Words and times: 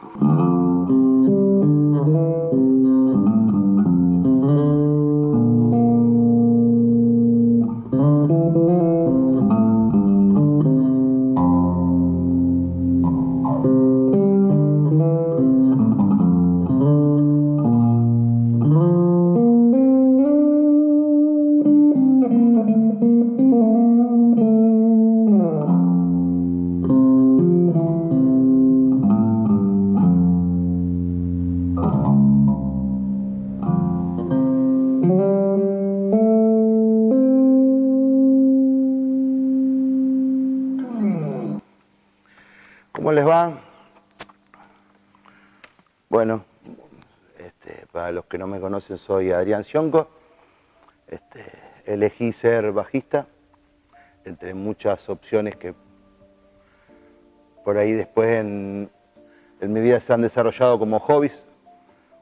¿Cómo 0.00 0.35
conocen, 48.76 48.98
soy 48.98 49.32
Adrián 49.32 49.64
Sionco. 49.64 50.06
Este, 51.08 51.42
elegí 51.86 52.30
ser 52.32 52.72
bajista 52.72 53.26
entre 54.26 54.52
muchas 54.52 55.08
opciones 55.08 55.56
que 55.56 55.72
por 57.64 57.78
ahí 57.78 57.92
después 57.92 58.40
en, 58.40 58.90
en 59.62 59.72
mi 59.72 59.80
vida 59.80 59.98
se 60.00 60.12
han 60.12 60.20
desarrollado 60.20 60.78
como 60.78 60.98
hobbies, 60.98 61.42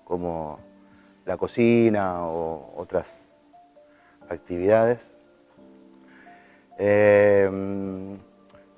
como 0.04 0.60
la 1.27 1.36
cocina 1.36 2.25
o 2.25 2.72
otras 2.77 3.34
actividades. 4.28 5.00
Eh, 6.78 7.50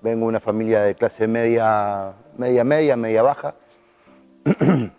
vengo 0.00 0.20
de 0.20 0.28
una 0.28 0.40
familia 0.40 0.80
de 0.80 0.94
clase 0.94 1.26
media, 1.26 2.14
media, 2.38 2.64
media, 2.64 2.96
media 2.96 3.22
baja. 3.22 3.54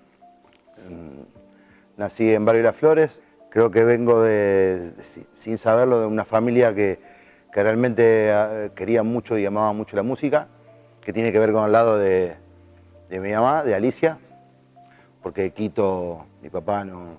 Nací 1.97 2.31
en 2.31 2.45
Barrio 2.45 2.63
Las 2.63 2.75
Flores. 2.75 3.19
Creo 3.49 3.71
que 3.71 3.83
vengo 3.83 4.21
de, 4.21 4.91
de- 4.91 5.03
sin 5.35 5.57
saberlo, 5.57 5.99
de 6.01 6.05
una 6.05 6.25
familia 6.25 6.73
que, 6.73 6.99
que 7.51 7.63
realmente 7.63 8.03
eh, 8.29 8.71
quería 8.75 9.03
mucho 9.03 9.37
y 9.37 9.45
amaba 9.45 9.73
mucho 9.73 9.95
la 9.95 10.03
música, 10.03 10.47
que 11.01 11.11
tiene 11.11 11.31
que 11.31 11.39
ver 11.39 11.51
con 11.51 11.65
el 11.65 11.71
lado 11.71 11.97
de, 11.97 12.35
de 13.09 13.19
mi 13.19 13.31
mamá, 13.31 13.63
de 13.63 13.73
Alicia, 13.73 14.19
porque 15.23 15.51
Quito, 15.51 16.25
mi 16.41 16.49
papá, 16.49 16.83
no, 16.85 17.17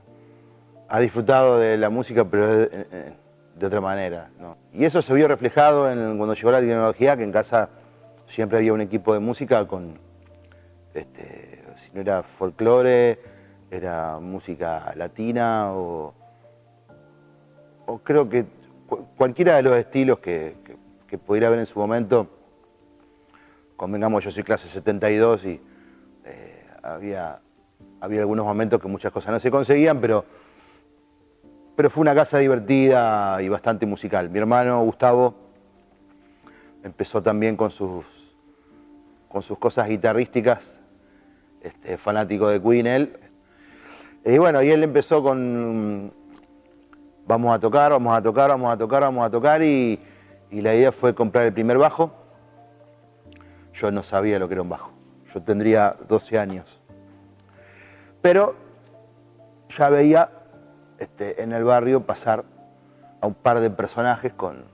ha 0.89 1.01
disfrutado 1.01 1.59
de 1.59 1.77
la 1.77 1.91
música, 1.91 2.25
pero 2.25 2.57
de, 2.57 2.69
eh, 2.73 3.13
de 3.57 3.67
otra 3.67 3.81
manera. 3.81 4.31
¿no? 4.39 4.57
Y 4.73 4.85
eso 4.85 5.03
se 5.03 5.13
vio 5.15 5.27
reflejado 5.27 5.91
en, 5.91 6.17
cuando 6.19 6.35
llegó 6.35 6.51
la 6.53 6.61
tecnología, 6.61 7.17
que 7.17 7.25
en 7.25 7.33
casa 7.33 7.71
siempre 8.29 8.59
había 8.59 8.73
un 8.73 8.81
equipo 8.83 9.13
de 9.13 9.21
música 9.21 9.67
con, 9.67 9.99
este, 10.95 11.63
si 11.83 11.91
no 11.95 12.03
era 12.03 12.23
folclore, 12.23 13.19
era 13.71 14.19
música 14.21 14.93
latina 14.97 15.73
o, 15.73 16.15
o 17.87 17.99
creo 17.99 18.29
que 18.29 18.47
cu- 18.87 19.07
cualquiera 19.17 19.57
de 19.57 19.63
los 19.63 19.77
estilos 19.77 20.19
que, 20.21 20.57
que- 20.65 20.77
que 21.07 21.19
pudiera 21.19 21.47
haber 21.49 21.61
en 21.61 21.67
su 21.67 21.79
momento. 21.79 22.27
Convengamos, 23.77 24.25
yo 24.25 24.31
soy 24.31 24.43
clase 24.43 24.69
72 24.69 25.45
y 25.45 25.61
eh, 26.25 26.67
había, 26.83 27.41
había 28.01 28.21
algunos 28.21 28.45
momentos 28.45 28.81
que 28.81 28.89
muchas 28.89 29.13
cosas 29.13 29.33
no 29.33 29.41
se 29.41 29.51
conseguían, 29.51 30.01
pero 30.01 30.25
pero 31.77 31.91
fue 31.91 32.01
una 32.01 32.13
casa 32.13 32.39
divertida 32.39 33.41
y 33.41 33.49
bastante 33.49 33.87
musical. 33.87 34.29
Mi 34.31 34.41
hermano 34.41 34.83
Gustavo 34.83 35.33
empezó 36.83 37.23
también 37.23 37.57
con 37.57 37.71
sus, 37.71 38.05
con 39.29 39.43
sus 39.43 39.57
cosas 39.59 39.89
guitarrísticas, 39.89 40.77
este, 41.63 41.97
fanático 41.97 42.49
de 42.49 42.61
Queen 42.61 42.87
él. 42.89 43.17
Y 44.25 44.39
bueno, 44.39 44.63
y 44.63 44.71
él 44.71 44.83
empezó 44.83 45.23
con 45.23 46.13
vamos 47.29 47.55
a 47.55 47.61
tocar, 47.61 47.93
vamos 47.93 48.17
a 48.17 48.23
tocar, 48.23 48.49
vamos 48.49 48.73
a 48.73 48.77
tocar, 48.77 49.03
vamos 49.03 49.27
a 49.27 49.31
tocar 49.31 49.63
y, 49.63 50.01
la 50.51 50.75
idea 50.75 50.91
fue 50.91 51.15
comprar 51.15 51.45
el 51.45 51.53
primer 51.53 51.77
bajo. 51.77 52.11
Yo 53.75 53.91
no 53.91 54.03
sabía 54.03 54.39
lo 54.39 54.49
que 54.49 54.55
era 54.55 54.63
un 54.63 54.71
bajo. 54.71 54.91
Yo 55.33 55.43
tendría 55.43 55.95
12 56.09 56.39
años. 56.39 56.81
Pero 58.23 58.57
ya 59.69 59.91
veía 59.91 60.31
este, 60.99 61.43
en 61.43 61.53
el 61.53 61.65
barrio 61.65 62.01
pasar 62.01 62.45
a 63.21 63.27
un 63.27 63.35
par 63.35 63.61
de 63.61 63.69
personajes 63.69 64.33
con, 64.33 64.65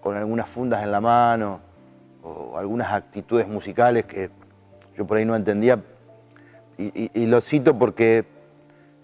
con 0.00 0.16
algunas 0.16 0.48
fundas 0.48 0.82
en 0.82 0.92
la 0.92 1.00
mano 1.00 1.60
o 2.22 2.58
algunas 2.58 2.92
actitudes 2.92 3.48
musicales 3.48 4.04
que 4.04 4.30
yo 4.96 5.06
por 5.06 5.16
ahí 5.16 5.24
no 5.24 5.34
entendía. 5.34 5.82
Y, 6.78 7.10
y- 7.12 7.26
lo 7.26 7.40
cito 7.40 7.76
porque 7.76 8.24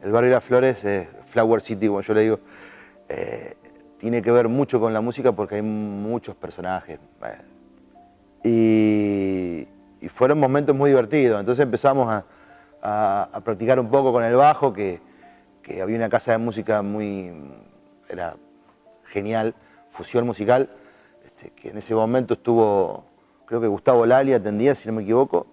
el 0.00 0.12
barrio 0.12 0.30
de 0.30 0.36
las 0.36 0.44
Flores, 0.44 0.84
eh, 0.84 1.08
Flower 1.26 1.60
City, 1.60 1.88
como 1.88 2.02
yo 2.02 2.14
le 2.14 2.20
digo, 2.20 2.38
eh, 3.08 3.56
tiene 3.98 4.22
que 4.22 4.30
ver 4.30 4.48
mucho 4.48 4.78
con 4.78 4.92
la 4.92 5.00
música 5.00 5.32
porque 5.32 5.56
hay 5.56 5.62
muchos 5.62 6.36
personajes. 6.36 7.00
y, 8.44 9.66
fueron 10.08 10.38
momentos 10.38 10.76
muy 10.76 10.90
divertidos. 10.90 11.40
Entonces 11.40 11.62
empezamos 11.62 12.08
a, 12.82 13.40
practicar 13.44 13.80
un 13.80 13.90
poco 13.90 14.12
con 14.12 14.22
el 14.22 14.36
bajo, 14.36 14.72
que, 14.72 15.00
que 15.62 15.82
había 15.82 15.96
una 15.96 16.10
casa 16.10 16.32
de 16.32 16.38
música 16.38 16.82
muy, 16.82 17.32
era 18.08 18.36
genial, 19.06 19.54
fusión 19.90 20.26
musical, 20.26 20.68
este, 21.24 21.50
que 21.50 21.70
en 21.70 21.78
ese 21.78 21.94
momento 21.94 22.34
estuvo, 22.34 23.04
creo 23.46 23.60
que 23.60 23.66
Gustavo 23.66 24.04
Lali 24.06 24.34
atendía, 24.34 24.74
si 24.74 24.86
no 24.86 24.94
me 24.94 25.02
equivoco, 25.02 25.46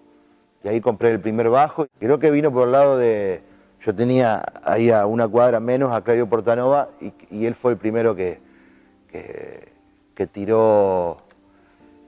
y 0.64 0.68
ahí 0.68 0.80
compré 0.80 1.10
el 1.12 1.20
primer 1.20 1.48
bajo. 1.48 1.86
Creo 1.98 2.18
que 2.18 2.30
vino 2.30 2.52
por 2.52 2.66
el 2.66 2.72
lado 2.72 2.96
de, 2.96 3.42
yo 3.80 3.94
tenía 3.94 4.42
ahí 4.64 4.90
a 4.90 5.06
una 5.06 5.26
cuadra 5.28 5.60
menos 5.60 5.92
a 5.92 6.02
Claudio 6.02 6.28
Portanova, 6.28 6.90
y, 7.30 7.44
él 7.46 7.54
fue 7.54 7.72
el 7.72 7.78
primero 7.78 8.14
que, 8.14 8.38
que, 9.08 10.26
tiró 10.32 11.18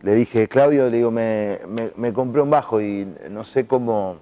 le 0.02 0.14
dije, 0.14 0.46
Claudio, 0.46 0.88
le 0.88 0.98
digo, 0.98 1.10
me, 1.10 1.58
me- 1.66 1.90
me 1.96 2.12
compré 2.12 2.40
un 2.40 2.50
bajo 2.50 2.80
y 2.80 3.12
no 3.28 3.42
sé 3.42 3.66
cómo, 3.66 4.18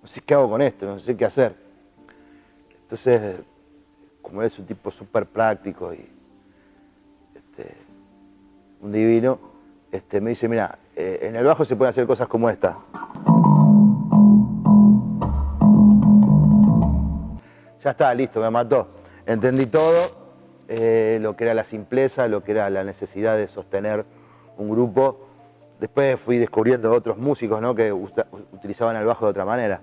no 0.00 0.08
sé 0.08 0.22
qué 0.22 0.32
hago 0.32 0.48
con 0.48 0.62
esto, 0.62 0.86
no 0.86 0.98
sé 0.98 1.14
qué 1.14 1.26
hacer. 1.26 1.54
Entonces, 2.82 3.40
como 4.22 4.40
él 4.40 4.46
es 4.46 4.58
un 4.58 4.64
tipo 4.64 4.90
súper 4.90 5.26
práctico 5.26 5.92
y 5.92 6.08
este, 7.34 7.74
un 8.80 8.92
divino, 8.92 9.38
este, 9.90 10.22
me 10.22 10.30
dice, 10.30 10.48
mira, 10.48 10.78
eh, 10.96 11.18
en 11.22 11.36
el 11.36 11.44
bajo 11.44 11.66
se 11.66 11.76
pueden 11.76 11.90
hacer 11.90 12.06
cosas 12.06 12.28
como 12.28 12.48
esta. 12.48 12.78
Ya 17.82 17.90
está, 17.90 18.14
listo, 18.14 18.40
me 18.40 18.50
mató. 18.50 18.88
Entendí 19.26 19.66
todo, 19.66 19.94
eh, 20.68 21.18
lo 21.20 21.34
que 21.36 21.44
era 21.44 21.54
la 21.54 21.64
simpleza, 21.64 22.28
lo 22.28 22.42
que 22.42 22.52
era 22.52 22.70
la 22.70 22.84
necesidad 22.84 23.36
de 23.36 23.48
sostener 23.48 24.04
un 24.56 24.70
grupo. 24.70 25.26
Después 25.80 26.20
fui 26.20 26.38
descubriendo 26.38 26.92
otros 26.92 27.18
músicos 27.18 27.60
¿no? 27.60 27.74
que 27.74 27.92
utilizaban 27.92 28.96
el 28.96 29.04
bajo 29.04 29.24
de 29.26 29.30
otra 29.32 29.44
manera. 29.44 29.80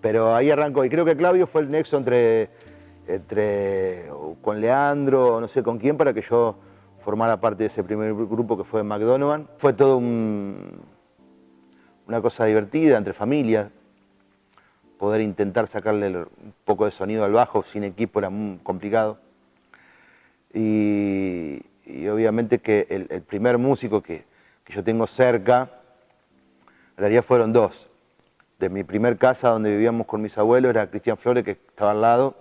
Pero 0.00 0.34
ahí 0.34 0.50
arrancó, 0.50 0.84
y 0.84 0.90
creo 0.90 1.04
que 1.04 1.16
Claudio 1.16 1.46
fue 1.46 1.62
el 1.62 1.70
nexo 1.70 1.96
entre, 1.96 2.50
entre 3.06 4.10
con 4.42 4.60
Leandro, 4.60 5.40
no 5.40 5.48
sé 5.48 5.62
con 5.62 5.78
quién, 5.78 5.96
para 5.96 6.12
que 6.12 6.20
yo 6.22 6.56
formara 7.04 7.38
parte 7.40 7.62
de 7.62 7.66
ese 7.68 7.84
primer 7.84 8.12
grupo 8.14 8.56
que 8.56 8.64
fue 8.64 8.82
McDonovan. 8.82 9.46
Fue 9.56 9.72
todo 9.72 9.96
un- 9.98 10.80
una 12.06 12.20
cosa 12.20 12.44
divertida 12.44 12.98
entre 12.98 13.14
familias, 13.14 13.68
poder 15.04 15.20
intentar 15.20 15.66
sacarle 15.66 16.08
un 16.16 16.54
poco 16.64 16.86
de 16.86 16.90
sonido 16.90 17.26
al 17.26 17.32
bajo 17.32 17.62
sin 17.62 17.84
equipo 17.84 18.20
era 18.20 18.30
muy 18.30 18.56
complicado. 18.62 19.18
Y, 20.54 21.60
obviamente 22.10 22.58
que 22.60 22.86
el, 22.88 23.20
primer 23.20 23.58
músico 23.58 24.02
que, 24.02 24.24
que 24.64 24.72
yo 24.72 24.82
tengo 24.82 25.06
cerca, 25.06 25.68
en 26.92 26.96
realidad 26.96 27.22
fueron 27.22 27.52
dos. 27.52 27.90
De 28.58 28.70
mi 28.70 28.82
primer 28.82 29.18
casa 29.18 29.50
donde 29.50 29.72
vivíamos 29.72 30.06
con 30.06 30.22
mis 30.22 30.38
abuelos 30.38 30.70
era 30.70 30.88
Cristian 30.88 31.18
Flores, 31.18 31.44
que 31.44 31.50
estaba 31.50 31.90
al 31.90 32.00
lado, 32.00 32.34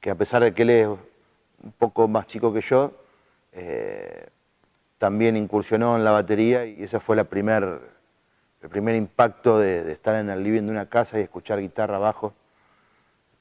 que 0.00 0.10
a 0.10 0.16
pesar 0.16 0.42
de 0.42 0.52
que 0.52 0.64
él 0.64 0.70
es 0.70 0.86
un 0.86 1.72
poco 1.78 2.08
más 2.08 2.26
chico 2.26 2.52
que 2.52 2.60
yo, 2.60 2.92
eh, 3.52 4.26
también 4.98 5.34
incursionó 5.34 5.96
en 5.96 6.04
la 6.04 6.10
batería 6.10 6.66
y 6.66 6.82
ese 6.82 7.00
fue 7.00 7.16
la 7.16 7.24
primer, 7.24 7.80
el 8.62 8.68
primer 8.68 8.94
impacto 8.96 9.58
de, 9.58 9.92
estar 9.92 10.14
en 10.16 10.30
el 10.30 10.42
living 10.42 10.62
de 10.62 10.70
una 10.70 10.88
casa 10.88 11.18
y 11.18 11.22
escuchar 11.22 11.60
guitarra, 11.60 11.98
bajo 11.98 12.34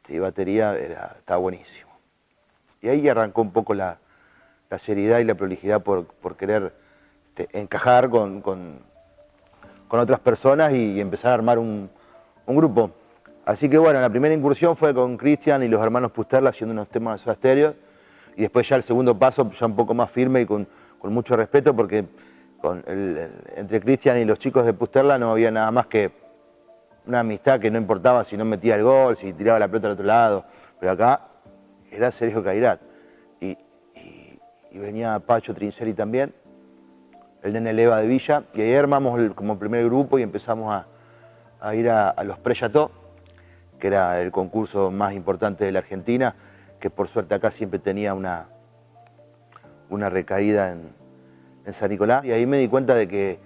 y 0.08 0.20
batería, 0.20 0.76
era, 0.78 1.16
estaba 1.18 1.40
buenísimo. 1.40 1.90
Y 2.82 2.88
ahí 2.88 3.08
arrancó 3.10 3.42
un 3.42 3.52
poco 3.52 3.74
la, 3.74 3.98
seriedad 4.78 5.20
y 5.20 5.24
la 5.24 5.36
prolijidad 5.36 5.82
por, 5.82 6.08
querer 6.38 6.74
este, 7.38 7.60
encajar 7.60 8.10
con, 8.10 8.42
otras 9.90 10.20
personas 10.20 10.74
y, 10.74 11.00
empezar 11.00 11.32
a 11.32 11.36
armar 11.36 11.60
un, 11.60 11.90
grupo. 12.46 12.92
Así 13.46 13.70
que 13.70 13.78
bueno, 13.78 14.02
la 14.02 14.10
primera 14.10 14.34
incursión 14.34 14.76
fue 14.76 14.94
con 14.94 15.18
Cristian 15.18 15.64
y 15.64 15.68
los 15.68 15.82
hermanos 15.82 16.12
Pusterla 16.12 16.50
haciendo 16.50 16.74
unos 16.74 16.90
temas 16.90 17.24
de 17.24 17.76
y 18.36 18.42
después 18.42 18.68
ya 18.68 18.76
el 18.76 18.84
segundo 18.84 19.18
paso 19.18 19.50
ya 19.50 19.66
un 19.66 19.76
poco 19.76 19.94
más 19.94 20.12
firme 20.12 20.42
y 20.42 20.46
con, 20.46 20.68
mucho 21.04 21.38
respeto 21.38 21.74
porque 21.74 22.06
entre 22.64 23.80
Cristian 23.82 24.18
y 24.18 24.26
los 24.26 24.40
chicos 24.40 24.66
de 24.66 24.74
Pusterla 24.74 25.18
no 25.18 25.32
había 25.32 25.52
nada 25.52 25.72
más 25.72 25.88
que 25.88 26.12
una 27.06 27.22
amistad 27.22 27.60
que 27.60 27.72
no 27.72 27.78
importaba 27.78 28.24
si 28.24 28.36
no 28.36 28.46
metía 28.46 28.76
el 28.76 28.84
gol, 28.84 29.16
si 29.16 29.34
tiraba 29.34 29.60
la 29.60 29.68
pelota 29.68 29.88
al 29.88 29.94
otro 29.94 30.06
lado, 30.06 30.46
pero 30.80 30.92
acá 30.92 31.22
era 31.92 32.12
Sergio 32.12 32.44
Cairat. 32.44 32.82
Y, 33.40 33.58
venía 34.74 35.18
Pacho 35.20 35.56
Trinceri 35.56 35.94
también, 35.94 36.36
el 37.42 37.54
nene 37.54 37.74
Leva 37.74 38.00
de 38.00 38.08
Villa, 38.08 38.44
y 38.54 38.62
ahí 38.62 38.76
armamos 38.76 39.34
como 39.34 39.58
primer 39.58 39.84
grupo 39.86 40.20
y 40.20 40.22
empezamos 40.22 40.86
a, 41.62 41.76
ir 41.76 41.90
a, 41.90 42.14
los 42.24 42.38
Preyató, 42.38 42.92
que 43.80 43.88
era 43.88 44.22
el 44.22 44.32
concurso 44.32 44.92
más 44.92 45.14
importante 45.14 45.66
de 45.66 45.72
la 45.72 45.80
Argentina, 45.80 46.36
que 46.80 46.92
por 46.92 47.08
suerte 47.08 47.34
acá 47.34 47.50
siempre 47.50 47.80
tenía 47.80 48.14
una, 48.14 48.50
una 49.90 50.12
recaída 50.12 50.74
en, 50.74 50.92
en 51.68 51.74
San 51.74 51.92
Nicolás, 51.92 52.26
y 52.26 52.32
ahí 52.32 52.48
me 52.48 52.58
di 52.58 52.68
cuenta 52.68 52.96
de 52.96 53.08
que 53.08 53.40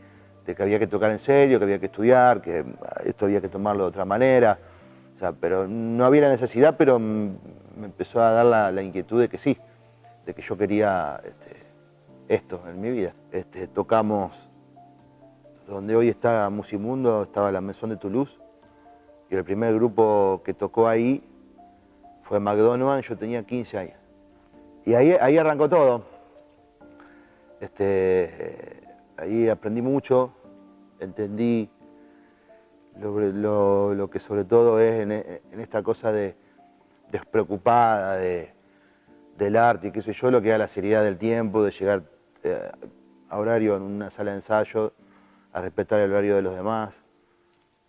de 0.45 0.55
que 0.55 0.63
había 0.63 0.79
que 0.79 0.87
tocar 0.87 1.11
en 1.11 1.19
serio, 1.19 1.59
que 1.59 1.65
había 1.65 1.79
que 1.79 1.85
estudiar, 1.85 2.41
que 2.41 2.65
esto 3.05 3.25
había 3.25 3.41
que 3.41 3.49
tomarlo 3.49 3.83
de 3.83 3.89
otra 3.89 4.05
manera. 4.05 4.57
O 5.15 5.19
sea, 5.19 5.33
pero 5.33 5.67
no 5.67 6.05
había 6.05 6.21
la 6.21 6.29
necesidad, 6.29 6.75
pero 6.77 6.97
me 6.97 7.35
empezó 7.83 8.21
a 8.21 8.31
dar 8.31 8.73
la, 8.73 8.81
inquietud 8.81 9.21
de 9.21 9.29
que 9.29 9.37
sí, 9.37 9.57
de 10.25 10.33
que 10.33 10.41
yo 10.41 10.57
quería 10.57 11.21
este, 11.23 11.63
esto 12.27 12.61
en 12.67 12.81
mi 12.81 12.89
vida. 12.91 13.13
Este, 13.31 13.67
tocamos 13.67 14.49
donde 15.67 15.95
hoy 15.95 16.09
está 16.09 16.49
Musimundo, 16.49 17.23
estaba 17.23 17.51
la 17.51 17.61
Mesón 17.61 17.91
de 17.91 17.97
Toulouse, 17.97 18.39
y 19.29 19.35
el 19.35 19.43
primer 19.43 19.73
grupo 19.75 20.41
que 20.43 20.53
tocó 20.53 20.87
ahí 20.87 21.23
fue 22.23 22.39
McDonald's, 22.39 23.07
yo 23.07 23.15
tenía 23.15 23.43
15 23.43 23.77
años. 23.77 23.95
Y 24.85 24.95
ahí, 24.95 25.15
ahí 25.21 25.37
arrancó 25.37 25.69
todo. 25.69 26.10
Este, 27.61 28.81
ahí 29.17 29.47
aprendí 29.47 29.83
mucho, 29.83 30.33
entendí 30.99 31.69
lo, 32.99 34.09
que 34.11 34.19
sobre 34.19 34.45
todo 34.45 34.79
es 34.79 35.01
en, 35.01 35.59
esta 35.59 35.83
cosa 35.83 36.11
de 36.11 36.35
despreocupada 37.11 38.17
del 38.17 39.55
arte 39.55 39.89
y 39.89 39.91
qué 39.91 40.01
sé 40.01 40.13
yo, 40.13 40.31
lo 40.31 40.41
que 40.41 40.49
da 40.49 40.57
la 40.57 40.67
seriedad 40.67 41.03
del 41.03 41.19
tiempo, 41.19 41.63
de 41.63 41.69
llegar 41.69 42.03
eh, 42.43 42.71
a 43.29 43.37
horario 43.37 43.77
en 43.77 43.83
una 43.83 44.09
sala 44.09 44.31
de 44.31 44.37
ensayo, 44.37 44.93
a 45.53 45.61
respetar 45.61 45.99
el 45.99 46.11
horario 46.11 46.37
de 46.37 46.41
los 46.41 46.55
demás. 46.55 46.95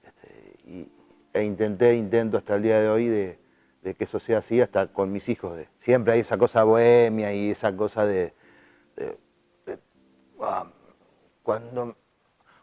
Este, 0.04 0.88
e 1.32 1.44
intenté, 1.44 1.94
intento 1.94 2.36
hasta 2.36 2.56
el 2.56 2.62
día 2.62 2.78
de 2.78 2.90
hoy 2.90 3.06
de, 3.06 3.38
que 3.82 4.04
eso 4.04 4.20
sea 4.20 4.38
así, 4.38 4.60
hasta 4.60 4.88
con 4.88 5.10
mis 5.10 5.30
hijos. 5.30 5.56
De, 5.56 5.68
siempre 5.78 6.12
hay 6.12 6.20
esa 6.20 6.36
cosa 6.36 6.62
bohemia 6.62 7.32
y 7.32 7.50
esa 7.50 7.74
cosa 7.74 8.04
de, 8.04 8.34
cuando, 11.42 11.96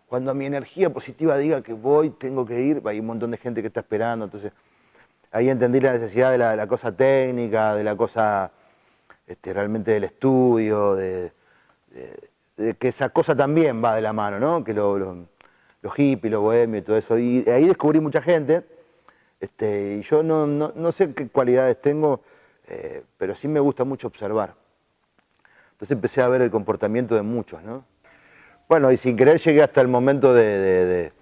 cuando 0.07 0.33
mi 0.33 0.45
energía 0.45 0.89
positiva 0.89 1.37
diga 1.37 1.61
que 1.61 1.73
voy, 1.73 2.09
tengo 2.09 2.45
que 2.45 2.61
ir, 2.61 2.81
hay 2.85 2.99
un 2.99 3.05
montón 3.05 3.31
de 3.31 3.37
gente 3.37 3.61
que 3.61 3.67
está 3.67 3.81
esperando, 3.81 4.25
entonces 4.25 4.51
ahí 5.31 5.49
entendí 5.49 5.79
la 5.79 5.93
necesidad 5.93 6.31
de 6.31 6.37
la, 6.37 6.67
cosa 6.67 6.91
técnica, 6.91 7.75
de 7.75 7.83
la 7.83 7.95
cosa 7.95 8.51
este, 9.27 9.53
realmente 9.53 9.91
del 9.91 10.05
estudio, 10.05 10.95
de, 10.95 11.31
que 12.77 12.87
esa 12.89 13.09
cosa 13.09 13.35
también 13.35 13.83
va 13.83 13.95
de 13.95 14.01
la 14.01 14.13
mano, 14.13 14.39
¿no? 14.39 14.63
Que 14.63 14.73
los 14.73 15.93
hippies, 15.95 16.31
los 16.31 16.41
bohemios 16.41 16.81
y 16.81 16.85
todo 16.85 16.97
eso. 16.97 17.17
Y 17.17 17.47
ahí 17.49 17.67
descubrí 17.67 17.99
mucha 17.99 18.21
gente, 18.21 18.63
este, 19.39 19.97
y 19.99 20.01
yo 20.01 20.23
no, 20.23 20.91
sé 20.91 21.13
qué 21.13 21.29
cualidades 21.29 21.79
tengo, 21.81 22.21
eh, 22.67 23.03
pero 23.17 23.35
sí 23.35 23.47
me 23.47 23.59
gusta 23.59 23.83
mucho 23.85 24.07
observar. 24.07 24.58
Entonces 25.79 25.95
empecé 25.95 26.21
a 26.21 26.27
ver 26.27 26.41
el 26.41 26.51
comportamiento 26.51 27.15
de 27.15 27.21
muchos, 27.21 27.63
¿no? 27.63 27.85
Bueno, 28.67 28.91
y 28.91 28.97
sin 28.97 29.15
querer 29.15 29.39
llegué 29.39 29.63
hasta 29.63 29.79
el 29.79 29.87
momento 29.87 30.33
de, 30.33 31.13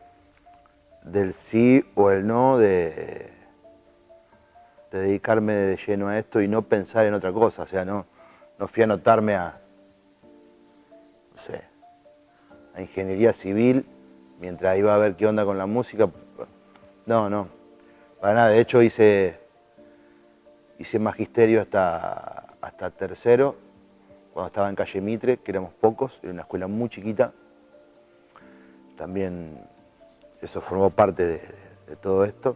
del 1.04 1.34
sí 1.36 1.86
o 1.94 2.10
el 2.10 2.26
no, 2.26 2.58
de, 2.58 3.30
dedicarme 4.92 5.54
de 5.54 5.78
lleno 5.78 6.08
a 6.08 6.18
esto 6.18 6.42
y 6.42 6.48
no 6.48 6.64
pensar 6.64 7.06
en 7.06 7.14
otra 7.14 7.32
cosa. 7.32 7.62
O 7.62 7.68
sea, 7.68 7.86
no, 7.86 8.08
no 8.58 8.68
fui 8.68 8.82
a 8.82 8.86
anotarme 8.86 9.36
a, 9.36 9.62
no 11.34 11.38
sé, 11.38 11.62
a 12.74 12.82
ingeniería 12.82 13.34
civil 13.34 13.86
mientras 14.40 14.76
iba 14.76 14.96
a 14.96 14.98
ver 14.98 15.16
qué 15.16 15.28
onda 15.28 15.46
con 15.46 15.60
la 15.60 15.68
música. 15.68 16.10
No, 17.06 17.30
no, 17.30 17.48
para 18.20 18.34
nada. 18.34 18.50
De 18.50 18.60
hecho 18.60 18.82
hice, 18.82 19.40
hice 20.80 20.98
magisterio 20.98 21.62
hasta, 21.62 22.56
hasta 22.60 22.90
tercero 22.90 23.67
cuando 24.38 24.50
estaba 24.50 24.70
en 24.70 24.76
calle 24.76 25.02
Mitre, 25.02 25.38
que 25.38 25.50
éramos 25.50 25.74
pocos, 25.74 26.20
era 26.22 26.32
una 26.32 26.44
escuela 26.44 26.68
muy 26.68 26.90
chiquita. 26.90 27.34
También 28.96 29.58
eso 30.40 30.62
formó 30.62 30.92
parte 30.92 31.26
de, 31.26 31.42
todo 32.00 32.24
esto. 32.24 32.56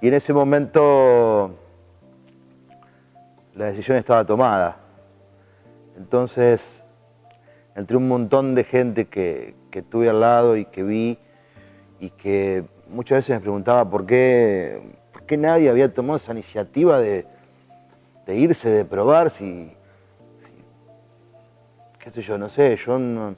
Y 0.00 0.06
en 0.06 0.14
ese 0.14 0.32
momento 0.32 1.56
la 3.56 3.64
decisión 3.64 3.96
estaba 3.96 4.24
tomada. 4.24 4.76
Entonces, 5.96 6.84
entre 7.74 7.96
un 7.96 8.06
montón 8.06 8.54
de 8.54 8.62
gente 8.62 9.06
que, 9.06 9.56
tuve 9.90 10.08
al 10.08 10.20
lado 10.20 10.56
y 10.56 10.66
que 10.66 10.84
vi 10.84 11.18
y 11.98 12.10
que 12.10 12.64
muchas 12.88 13.18
veces 13.18 13.34
me 13.34 13.40
preguntaba 13.40 13.90
por 13.90 14.06
qué, 14.06 14.80
por 15.12 15.24
qué 15.24 15.36
nadie 15.36 15.68
había 15.68 15.92
tomado 15.92 16.18
esa 16.18 16.30
iniciativa 16.30 17.00
de, 17.00 17.26
de 18.24 18.36
irse, 18.36 18.68
de 18.68 18.84
probar, 18.84 19.30
si, 19.30 19.74
yo, 22.14 22.38
no 22.38 22.48
sé, 22.48 22.76
yo 22.76 22.98
no, 22.98 23.34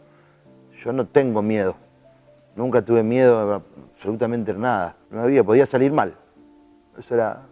yo 0.83 0.93
no 0.93 1.07
tengo 1.07 1.43
miedo. 1.43 1.77
Nunca 2.57 2.83
tuve 2.83 3.03
miedo 3.03 3.63
absolutamente 3.95 4.53
nada. 4.55 4.97
No 5.11 5.23
había, 5.23 5.45
podía 5.45 5.67
salir 5.67 5.93
mal. 5.93 6.15
Eso 6.99 7.15
era, 7.15 7.47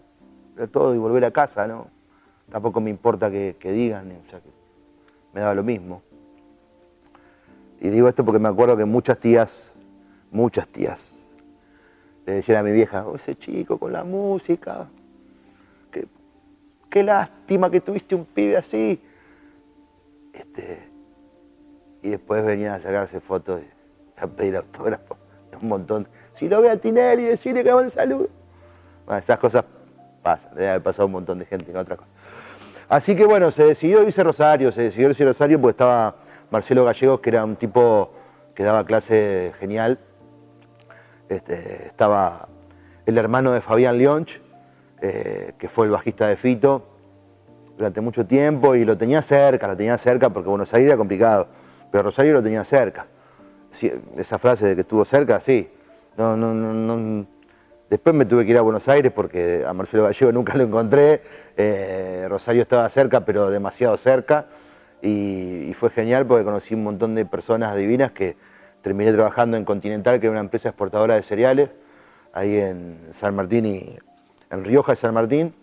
todo 0.70 0.94
y 0.94 0.98
volver 0.98 1.24
a 1.24 1.30
casa, 1.30 1.66
¿no? 1.66 1.88
Tampoco 2.50 2.80
me 2.80 2.90
importa 2.90 3.30
que, 3.30 3.56
digan, 3.62 4.10
o 4.26 4.30
sea, 4.30 4.40
que 4.40 4.50
me 5.32 5.40
daba 5.40 5.54
lo 5.54 5.62
mismo. 5.62 6.02
Y 7.80 7.88
digo 7.88 8.08
esto 8.08 8.24
porque 8.24 8.38
me 8.38 8.48
acuerdo 8.48 8.76
que 8.76 8.84
muchas 8.84 9.18
tías, 9.18 9.72
muchas 10.30 10.68
tías, 10.68 11.34
le 12.26 12.34
decían 12.34 12.58
a 12.58 12.62
mi 12.62 12.72
vieja, 12.72 13.06
oh, 13.06 13.16
ese 13.16 13.34
chico 13.34 13.78
con 13.78 13.92
la 13.92 14.04
música, 14.04 14.88
qué, 15.90 16.06
qué 16.90 17.02
lástima 17.02 17.70
que 17.70 17.80
tuviste 17.80 18.14
un 18.14 18.26
pibe 18.26 18.58
así. 18.58 19.00
Este, 20.32 20.89
y 22.02 22.10
después 22.10 22.44
venían 22.44 22.74
a 22.74 22.80
sacarse 22.80 23.20
fotos 23.20 23.60
a 24.16 24.26
pedir 24.26 24.56
autógrafos. 24.56 25.18
Un 25.60 25.68
montón. 25.68 26.08
Si 26.34 26.48
lo 26.48 26.62
ve 26.62 26.70
a 26.70 26.76
Tinelli, 26.76 27.24
decirle 27.24 27.62
que 27.62 27.70
de 27.70 27.90
salud. 27.90 28.28
Bueno, 29.04 29.18
esas 29.18 29.38
cosas 29.38 29.64
pasan, 30.22 30.54
debe 30.54 30.70
haber 30.70 30.82
pasado 30.82 31.06
un 31.06 31.12
montón 31.12 31.38
de 31.38 31.44
gente 31.44 31.70
en 31.70 31.76
otra 31.76 31.96
cosa. 31.96 32.08
Así 32.88 33.14
que 33.14 33.24
bueno, 33.24 33.50
se 33.50 33.64
decidió 33.64 34.02
irse 34.02 34.22
Rosario, 34.22 34.72
se 34.72 34.82
decidió 34.82 35.08
irse 35.08 35.24
Rosario 35.24 35.60
porque 35.60 35.72
estaba 35.72 36.16
Marcelo 36.50 36.84
Gallegos, 36.84 37.20
que 37.20 37.30
era 37.30 37.44
un 37.44 37.56
tipo 37.56 38.10
que 38.54 38.64
daba 38.64 38.84
clase 38.84 39.52
genial. 39.58 39.98
Este, 41.28 41.86
estaba 41.86 42.48
el 43.04 43.18
hermano 43.18 43.52
de 43.52 43.60
Fabián 43.60 43.98
Leonch, 43.98 44.40
eh, 45.02 45.52
que 45.58 45.68
fue 45.68 45.86
el 45.86 45.92
bajista 45.92 46.26
de 46.26 46.36
Fito 46.36 46.86
durante 47.76 48.00
mucho 48.00 48.26
tiempo 48.26 48.74
y 48.74 48.84
lo 48.84 48.96
tenía 48.96 49.22
cerca, 49.22 49.66
lo 49.66 49.76
tenía 49.76 49.96
cerca 49.98 50.30
porque 50.30 50.48
Buenos 50.48 50.72
Aires 50.74 50.88
era 50.88 50.96
complicado 50.96 51.48
pero 51.90 52.04
Rosario 52.04 52.34
lo 52.34 52.42
tenía 52.42 52.64
cerca. 52.64 53.06
esa 54.16 54.38
frase 54.38 54.66
de 54.66 54.74
que 54.74 54.80
estuvo 54.82 55.04
cerca, 55.04 55.40
sí. 55.40 55.68
No, 56.16 56.36
no, 56.36 56.54
no, 56.54 57.26
Después 57.88 58.14
me 58.14 58.24
tuve 58.24 58.44
que 58.44 58.52
ir 58.52 58.58
a 58.58 58.60
Buenos 58.60 58.88
Aires 58.88 59.10
porque 59.12 59.64
a 59.66 59.72
Marcelo 59.72 60.04
Gallego 60.04 60.32
nunca 60.32 60.54
lo 60.54 60.64
encontré. 60.64 61.22
Eh, 61.56 62.26
Rosario 62.28 62.62
estaba 62.62 62.88
cerca, 62.88 63.24
pero 63.24 63.50
demasiado 63.50 63.96
cerca. 63.96 64.46
Y, 65.02 65.72
fue 65.74 65.90
genial 65.90 66.26
porque 66.26 66.44
conocí 66.44 66.74
un 66.74 66.84
montón 66.84 67.14
de 67.14 67.24
personas 67.24 67.74
divinas 67.74 68.12
que 68.12 68.36
terminé 68.82 69.12
trabajando 69.12 69.56
en 69.56 69.64
Continental, 69.64 70.20
que 70.20 70.26
era 70.26 70.32
una 70.32 70.40
empresa 70.40 70.68
exportadora 70.68 71.14
de 71.14 71.22
cereales, 71.22 71.70
ahí 72.34 72.56
en 72.56 72.98
San 73.12 73.34
Martín 73.34 73.64
y 73.64 73.96
en 74.50 74.64
Rioja 74.64 74.92
de 74.92 74.96
San 74.96 75.14
Martín. 75.14 75.54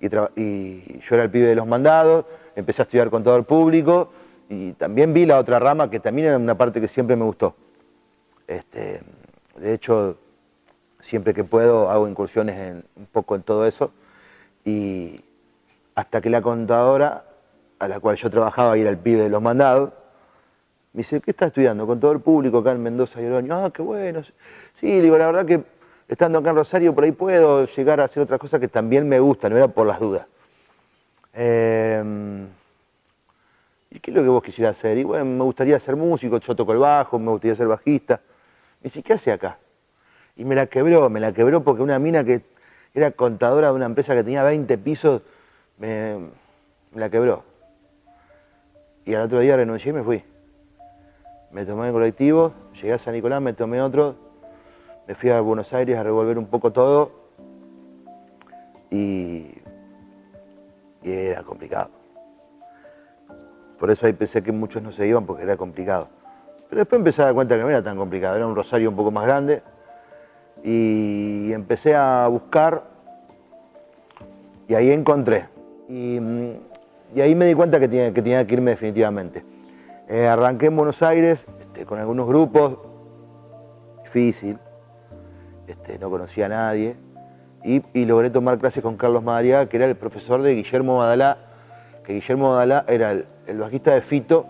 Y, 0.00 0.06
y 0.40 1.00
yo 1.00 1.14
era 1.14 1.24
el 1.24 1.30
pibe 1.30 1.48
de 1.48 1.54
los 1.54 1.66
mandados, 1.66 2.24
empecé 2.56 2.82
a 2.82 2.84
estudiar 2.84 3.10
con 3.10 3.22
todo 3.22 3.36
el 3.36 3.44
público 3.44 4.10
y 4.52 4.72
también 4.74 5.14
vi 5.14 5.24
la 5.24 5.38
otra 5.38 5.58
rama 5.58 5.88
que 5.88 5.98
también 5.98 6.28
era 6.28 6.36
una 6.36 6.54
parte 6.54 6.78
que 6.78 6.86
siempre 6.86 7.16
me 7.16 7.24
gustó. 7.24 7.56
Este, 8.46 9.00
de 9.56 9.72
hecho, 9.72 10.18
siempre 11.00 11.32
que 11.32 11.42
puedo 11.42 11.88
hago 11.88 12.06
incursiones 12.06 12.58
en, 12.58 12.84
un 12.96 13.06
poco 13.06 13.34
en 13.34 13.42
todo 13.44 13.66
eso. 13.66 13.92
Y 14.62 15.24
hasta 15.94 16.20
que 16.20 16.28
la 16.28 16.42
contadora, 16.42 17.24
a 17.78 17.88
la 17.88 17.98
cual 17.98 18.16
yo 18.16 18.28
trabajaba 18.28 18.76
y 18.76 18.82
era 18.82 18.90
el 18.90 18.98
pibe 18.98 19.22
de 19.22 19.30
los 19.30 19.40
mandados, 19.40 19.90
Me 20.92 20.98
dice, 20.98 21.22
¿qué 21.22 21.30
estás 21.30 21.46
estudiando? 21.46 21.86
Con 21.86 21.98
todo 21.98 22.12
el 22.12 22.20
público 22.20 22.58
acá 22.58 22.72
en 22.72 22.82
Mendoza 22.82 23.22
y 23.22 23.24
Oroño. 23.24 23.54
Ah, 23.54 23.70
qué 23.72 23.80
bueno. 23.80 24.20
Sí, 24.74 25.00
digo, 25.00 25.16
la 25.16 25.26
verdad 25.28 25.46
que 25.46 25.64
estando 26.08 26.40
acá 26.40 26.50
en 26.50 26.56
Rosario, 26.56 26.94
por 26.94 27.04
ahí 27.04 27.12
puedo 27.12 27.64
llegar 27.64 28.00
a 28.00 28.04
hacer 28.04 28.22
otras 28.22 28.38
cosas 28.38 28.60
que 28.60 28.68
también 28.68 29.08
me 29.08 29.18
gustan, 29.18 29.52
no 29.52 29.56
era 29.56 29.68
por 29.68 29.86
las 29.86 29.98
dudas. 29.98 30.26
Em, 31.32 32.41
¿Y 32.41 32.41
qué 32.41 32.41
es 32.41 32.41
que 34.22 34.28
vos 34.28 34.42
quisieras 34.42 34.78
hacer? 34.78 34.98
Y 34.98 35.04
bueno, 35.04 35.24
me 35.24 35.44
gustaría 35.44 35.78
ser 35.80 35.96
músico, 35.96 36.38
yo 36.38 36.56
toco 36.56 36.72
el 36.72 36.78
bajo, 36.78 37.18
me 37.18 37.30
gustaría 37.30 37.54
ser 37.54 37.68
bajista. 37.68 38.20
Me 38.80 38.84
dice, 38.84 39.02
¿qué 39.02 39.12
hace 39.12 39.32
acá? 39.32 39.58
Y 40.36 40.44
me 40.44 40.54
la 40.54 40.66
quebró, 40.66 41.08
me 41.10 41.20
la 41.20 41.32
quebró 41.32 41.62
porque 41.62 41.82
una 41.82 41.98
mina 41.98 42.24
que 42.24 42.42
era 42.94 43.10
contadora 43.12 43.68
de 43.68 43.74
una 43.74 43.86
empresa 43.86 44.14
que 44.14 44.24
tenía 44.24 44.42
20 44.42 44.78
pisos, 44.78 45.22
me, 45.78 46.18
la 46.94 47.10
quebró. 47.10 47.44
Y 49.04 49.14
al 49.14 49.22
otro 49.22 49.40
día 49.40 49.56
renuncié 49.56 49.90
y 49.90 49.94
me 49.94 50.02
fui. 50.02 50.24
Me 51.50 51.64
tomé 51.64 51.86
el 51.86 51.92
colectivo, 51.92 52.52
llegué 52.74 52.94
a 52.94 52.98
San 52.98 53.14
Nicolás, 53.14 53.42
me 53.42 53.52
tomé 53.52 53.82
otro, 53.82 54.16
me 55.06 55.14
fui 55.14 55.30
a 55.30 55.40
Buenos 55.40 55.72
Aires 55.72 55.98
a 55.98 56.02
revolver 56.02 56.38
un 56.38 56.46
poco 56.46 56.72
todo 56.72 57.12
y 58.90 59.50
era 61.02 61.42
complicado. 61.42 62.01
Por 63.82 63.90
eso 63.90 64.06
ahí 64.06 64.12
pensé 64.12 64.44
que 64.44 64.52
muchos 64.52 64.80
no 64.80 64.92
se 64.92 65.08
iban 65.08 65.26
porque 65.26 65.42
era 65.42 65.56
complicado. 65.56 66.06
Pero 66.68 66.78
después 66.78 67.00
empecé 67.00 67.20
a 67.20 67.24
dar 67.24 67.34
cuenta 67.34 67.56
que 67.56 67.62
no 67.62 67.68
era 67.68 67.82
tan 67.82 67.96
complicado, 67.96 68.36
era 68.36 68.46
un 68.46 68.54
rosario 68.54 68.88
un 68.88 68.94
poco 68.94 69.10
más 69.10 69.24
grande 69.26 69.60
y 70.62 71.52
empecé 71.52 71.96
a 71.96 72.28
buscar 72.28 72.84
y 74.68 74.74
ahí 74.74 74.92
encontré. 74.92 75.48
Y, 75.88 76.20
y 77.12 77.20
ahí 77.20 77.34
me 77.34 77.44
di 77.46 77.54
cuenta 77.54 77.80
que 77.80 77.88
tenía 77.88 78.14
que, 78.14 78.22
tenía 78.22 78.46
que 78.46 78.54
irme 78.54 78.70
definitivamente. 78.70 79.44
Eh, 80.08 80.28
arranqué 80.28 80.66
en 80.66 80.76
Buenos 80.76 81.02
Aires 81.02 81.44
este, 81.60 81.84
con 81.84 81.98
algunos 81.98 82.28
grupos, 82.28 82.78
difícil, 84.04 84.60
este, 85.66 85.98
no 85.98 86.08
conocía 86.08 86.46
a 86.46 86.50
nadie, 86.50 86.94
y, 87.64 88.04
logré 88.04 88.30
tomar 88.30 88.58
clases 88.58 88.80
con 88.80 88.96
Carlos 88.96 89.24
Madariaga, 89.24 89.68
que 89.68 89.76
era 89.76 89.86
el 89.86 89.96
profesor 89.96 90.40
de 90.40 90.54
Guillermo 90.54 90.98
Badalá, 90.98 91.38
que 92.04 92.12
Guillermo 92.12 92.50
Badalá 92.50 92.84
era 92.86 93.10
el, 93.10 93.26
bajista 93.58 93.94
de 93.94 94.02
Fito, 94.02 94.46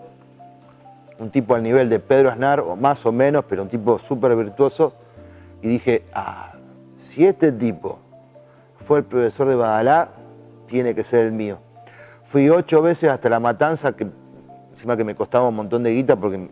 un 1.19 1.29
tipo 1.29 1.55
al 1.55 1.63
nivel 1.63 1.89
de 1.89 1.99
Pedro 1.99 2.29
Aznar, 2.29 2.59
o 2.59 2.75
más 2.75 3.05
o 3.05 3.11
menos, 3.11 3.45
pero 3.47 3.63
un 3.63 3.69
tipo 3.69 3.97
súper 3.99 4.35
virtuoso, 4.35 4.93
y 5.61 5.67
dije, 5.67 6.03
ah, 6.13 6.53
si 6.97 7.25
este 7.25 7.51
tipo 7.51 7.99
fue 8.85 8.99
el 8.99 9.05
profesor 9.05 9.47
de 9.47 9.55
Badalá, 9.55 10.09
tiene 10.67 10.95
que 10.95 11.03
ser 11.03 11.25
el 11.25 11.31
mío. 11.31 11.57
Fui 12.23 12.49
ocho 12.49 12.81
veces 12.81 13.09
hasta 13.09 13.29
La 13.29 13.39
Matanza, 13.39 13.95
que 13.95 14.07
encima 14.71 14.97
que 14.97 15.03
me 15.03 15.15
costaba 15.15 15.47
un 15.47 15.55
montón 15.55 15.83
de 15.83 15.93
guita, 15.93 16.15
porque 16.15 16.49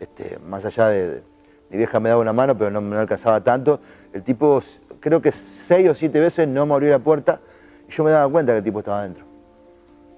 este, 0.00 0.38
más 0.48 0.64
allá 0.64 0.88
de, 0.88 1.22
mi 1.70 1.78
vieja 1.78 2.00
me 2.00 2.08
daba 2.08 2.20
una 2.20 2.32
mano, 2.32 2.56
pero 2.56 2.70
no 2.70 2.80
me 2.80 2.96
alcanzaba 2.96 3.40
tanto. 3.42 3.80
El 4.12 4.22
tipo, 4.22 4.62
creo 5.00 5.22
que 5.22 5.32
seis 5.32 5.88
o 5.88 5.94
siete 5.94 6.20
veces 6.20 6.46
no 6.46 6.66
me 6.66 6.74
abrió 6.74 6.90
la 6.90 6.98
puerta 6.98 7.40
y 7.88 7.92
yo 7.92 8.04
me 8.04 8.10
daba 8.10 8.30
cuenta 8.30 8.52
que 8.52 8.58
el 8.58 8.64
tipo 8.64 8.80
estaba 8.80 9.00
adentro. 9.00 9.31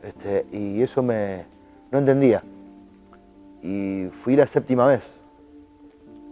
Este, 0.04 0.46
y 0.52 0.82
eso 0.82 1.02
me, 1.02 1.44
no 1.90 1.99
entendía. 1.99 2.42
Y 3.62 4.08
fui 4.23 4.37
la 4.37 4.46
séptima 4.46 4.87
vez 4.87 5.11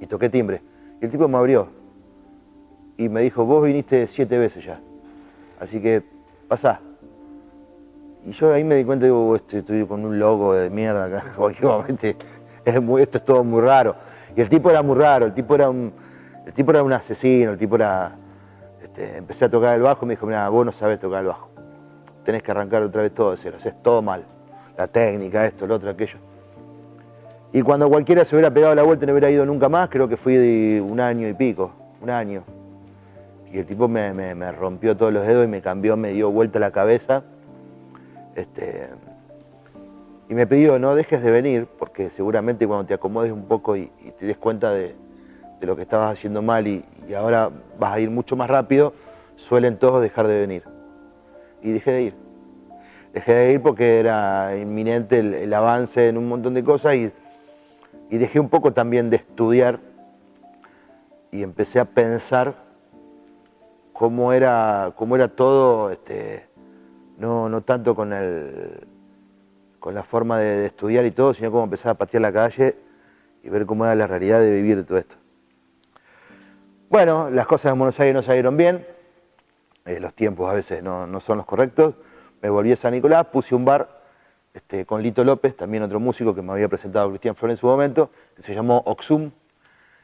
y 0.01 0.07
toqué 0.07 0.29
timbre. 0.29 0.61
Y 1.01 1.07
el 1.07 1.11
tipo 1.11 1.27
me 1.27 1.39
abrió 1.39 1.69
y 2.99 3.09
me 3.09 3.23
dijo, 3.23 3.45
vos 3.45 3.65
viniste 3.65 4.07
siete 4.07 4.39
veces 4.39 4.65
ya, 4.65 4.81
así 5.59 5.81
que 5.81 6.03
pasá. 6.47 6.81
Y 8.25 8.33
yo 8.33 8.53
ahí 8.53 8.63
me 8.63 8.77
di 8.77 8.85
cuenta, 8.85 9.07
digo, 9.07 9.35
estoy, 9.35 9.61
estoy 9.61 9.85
con 9.87 10.05
un 10.05 10.19
logo 10.19 10.55
de 10.55 10.71
mierda 10.71 11.25
obviamente 11.37 12.17
esto 12.65 13.19
es 13.19 13.25
todo 13.25 13.43
muy 13.43 13.63
raro. 13.63 13.97
Y 14.37 14.41
el 14.41 14.49
tipo 14.49 14.71
era 14.71 14.83
muy 14.83 14.97
raro, 14.97 15.27
el 15.27 15.35
tipo 15.35 15.55
era 15.55 15.69
un, 15.71 15.93
el 16.47 16.53
tipo 16.53 16.71
era 16.71 16.83
un 16.83 16.93
asesino, 16.93 17.53
el 17.53 17.59
tipo 17.59 17.77
era... 17.77 18.17
Este, 18.83 19.17
empecé 19.17 19.47
a 19.47 19.49
tocar 19.51 19.75
el 19.75 19.83
bajo 19.83 20.05
y 20.05 20.09
me 20.09 20.15
dijo, 20.15 20.27
mira, 20.27 20.49
vos 20.49 20.67
no 20.67 20.73
sabés 20.73 20.99
tocar 20.99 21.21
el 21.21 21.29
bajo. 21.29 21.52
Tenés 22.25 22.43
que 22.43 22.51
arrancar 22.51 22.83
otra 22.83 23.03
vez 23.03 23.13
todo 23.13 23.33
de 23.33 23.37
cero, 23.37 23.57
haces 23.59 23.75
todo 23.83 24.03
mal. 24.03 24.25
La 24.77 24.87
técnica, 24.87 25.45
esto, 25.45 25.67
lo 25.67 25.75
otro, 25.75 25.91
aquello. 25.91 26.19
Y 27.53 27.61
cuando 27.63 27.89
cualquiera 27.89 28.25
se 28.25 28.35
hubiera 28.35 28.53
pegado 28.53 28.75
la 28.75 28.83
vuelta 28.83 29.05
y 29.05 29.07
no 29.07 29.13
hubiera 29.13 29.31
ido 29.31 29.45
nunca 29.45 29.69
más, 29.69 29.91
creo 29.91 30.09
que 30.09 30.17
fui 30.17 30.37
de 30.37 30.81
un 30.81 31.01
año 31.01 31.29
y 31.29 31.35
pico, 31.35 31.73
un 32.01 32.09
año. 32.09 32.45
Y 33.53 33.59
el 33.59 33.67
tipo 33.67 33.87
me, 33.89 34.53
rompió 34.53 34.97
todos 34.97 35.13
los 35.13 35.27
dedos 35.27 35.45
y 35.45 35.49
me 35.49 35.61
cambió, 35.61 35.97
me 35.97 36.13
dio 36.13 36.31
vuelta 36.31 36.59
la 36.59 36.71
cabeza. 36.71 37.23
Este, 38.35 38.89
y 40.31 40.35
me 40.35 40.47
pidió, 40.47 40.79
no 40.79 40.95
dejes 40.95 41.23
de 41.23 41.31
venir, 41.31 41.69
porque 41.79 42.09
seguramente 42.09 42.67
cuando 42.67 42.87
te 42.87 42.95
acomodes 42.95 43.31
un 43.31 43.45
poco 43.45 43.77
y, 43.77 43.93
te 44.19 44.25
des 44.25 44.39
cuenta 44.39 44.73
de, 44.73 44.95
lo 45.61 45.77
que 45.77 45.83
estabas 45.83 46.15
haciendo 46.15 46.41
mal 46.41 46.67
y, 46.67 46.83
ahora 47.15 47.51
vas 47.79 47.93
a 47.93 48.01
ir 48.01 48.11
mucho 48.11 48.35
más 48.35 48.49
rápido, 48.49 48.95
suelen 49.37 49.77
todos 49.77 50.01
dejar 50.01 50.27
de 50.27 50.41
venir. 50.41 50.72
Y 51.63 51.73
dejé 51.73 51.93
de 51.93 52.03
ir. 52.03 52.15
Dejé 53.13 53.33
de 53.33 53.53
ir 53.53 53.63
porque 53.63 53.99
era 53.99 54.57
inminente 54.57 55.19
el, 55.19 55.53
avance 55.55 56.09
en 56.09 56.17
un 56.17 56.29
montón 56.29 56.55
de 56.55 56.65
cosas 56.65 56.95
y, 56.97 57.13
dejé 58.11 58.41
un 58.41 58.49
poco 58.49 58.73
también 58.73 59.09
de 59.09 59.17
estudiar 59.17 59.81
y 61.31 61.43
empecé 61.43 61.81
a 61.81 61.87
pensar 61.87 62.55
cómo 63.93 64.33
era, 64.33 64.93
cómo 64.97 65.17
era 65.17 65.29
todo, 65.29 65.91
este, 65.91 66.47
no, 67.17 67.49
no 67.49 67.63
tanto 67.63 67.95
con 67.95 68.13
el 68.13 68.87
con 69.83 69.97
la 69.97 70.05
forma 70.05 70.39
de, 70.39 70.65
estudiar 70.65 71.05
y 71.05 71.11
todo, 71.11 71.35
sino 71.35 71.51
cómo 71.51 71.65
empezar 71.65 71.91
a 71.91 71.95
patear 71.95 72.23
la 72.23 72.33
calle 72.33 72.77
y 73.43 73.49
ver 73.49 73.67
cómo 73.67 73.85
era 73.85 73.97
la 73.97 74.07
realidad 74.07 74.39
de 74.39 74.53
vivir 74.53 74.87
todo 74.87 74.97
esto. 74.97 75.17
Bueno, 76.89 77.29
las 77.31 77.49
cosas 77.49 77.73
en 77.73 77.81
Buenos 77.81 77.99
no 77.99 78.23
salieron 78.23 78.57
bien, 78.57 78.87
eh, 79.85 80.01
los 80.01 80.15
tiempos 80.15 80.51
a 80.51 80.55
veces 80.55 80.83
no, 80.83 81.21
son 81.21 81.39
los 81.39 81.47
correctos. 81.47 81.95
Me 82.41 82.51
volví 82.51 82.73
a 82.73 82.77
San 82.77 82.93
Nicolás, 82.93 83.27
puse 83.27 83.55
un 83.55 83.65
bar 83.65 84.03
este, 84.55 84.85
con 84.85 85.03
Lito 85.03 85.25
López, 85.25 85.57
también 85.57 85.83
otro 85.83 86.01
músico 86.01 86.35
que 86.35 86.43
me 86.43 86.53
había 86.53 86.69
presentado 86.69 87.09
Cristian 87.11 87.37
Flores 87.37 87.59
en 87.59 87.61
su 87.61 87.67
momento, 87.67 88.11
que 88.37 88.43
se 88.43 88.55
llamó 88.55 88.83
Oxum, 88.87 89.31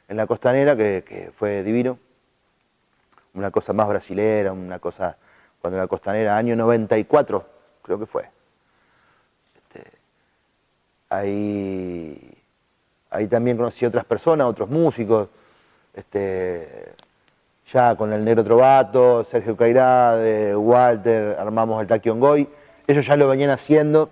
en 0.08 0.16
la 0.16 0.26
costanera, 0.26 0.76
que, 0.76 1.04
que 1.06 1.32
fue 1.36 1.62
divino. 1.62 1.98
Una 3.34 3.50
cosa 3.50 3.72
más 3.72 3.88
brasilera, 3.88 4.52
una 4.52 4.78
cosa 4.78 5.16
cuando 5.60 5.78
la 5.78 5.86
costanera, 5.86 6.36
año 6.36 6.56
94, 6.56 7.46
creo 7.82 7.98
que 7.98 8.06
fue. 8.06 8.30
Ahí, 11.10 12.36
ahí 13.08 13.28
también 13.28 13.56
conocí 13.56 13.86
otras 13.86 14.04
personas, 14.04 14.46
otros 14.46 14.68
músicos, 14.68 15.28
este, 15.94 16.92
ya 17.72 17.96
con 17.96 18.12
el 18.12 18.24
Negro 18.24 18.44
Trovato, 18.44 19.24
Sergio 19.24 19.56
Cairá, 19.56 20.16
Walter, 20.56 21.36
armamos 21.38 21.80
el 21.80 21.86
Taquion 21.86 22.20
Goy. 22.20 22.48
Ellos 22.86 23.06
ya 23.06 23.16
lo 23.16 23.28
venían 23.28 23.50
haciendo, 23.50 24.08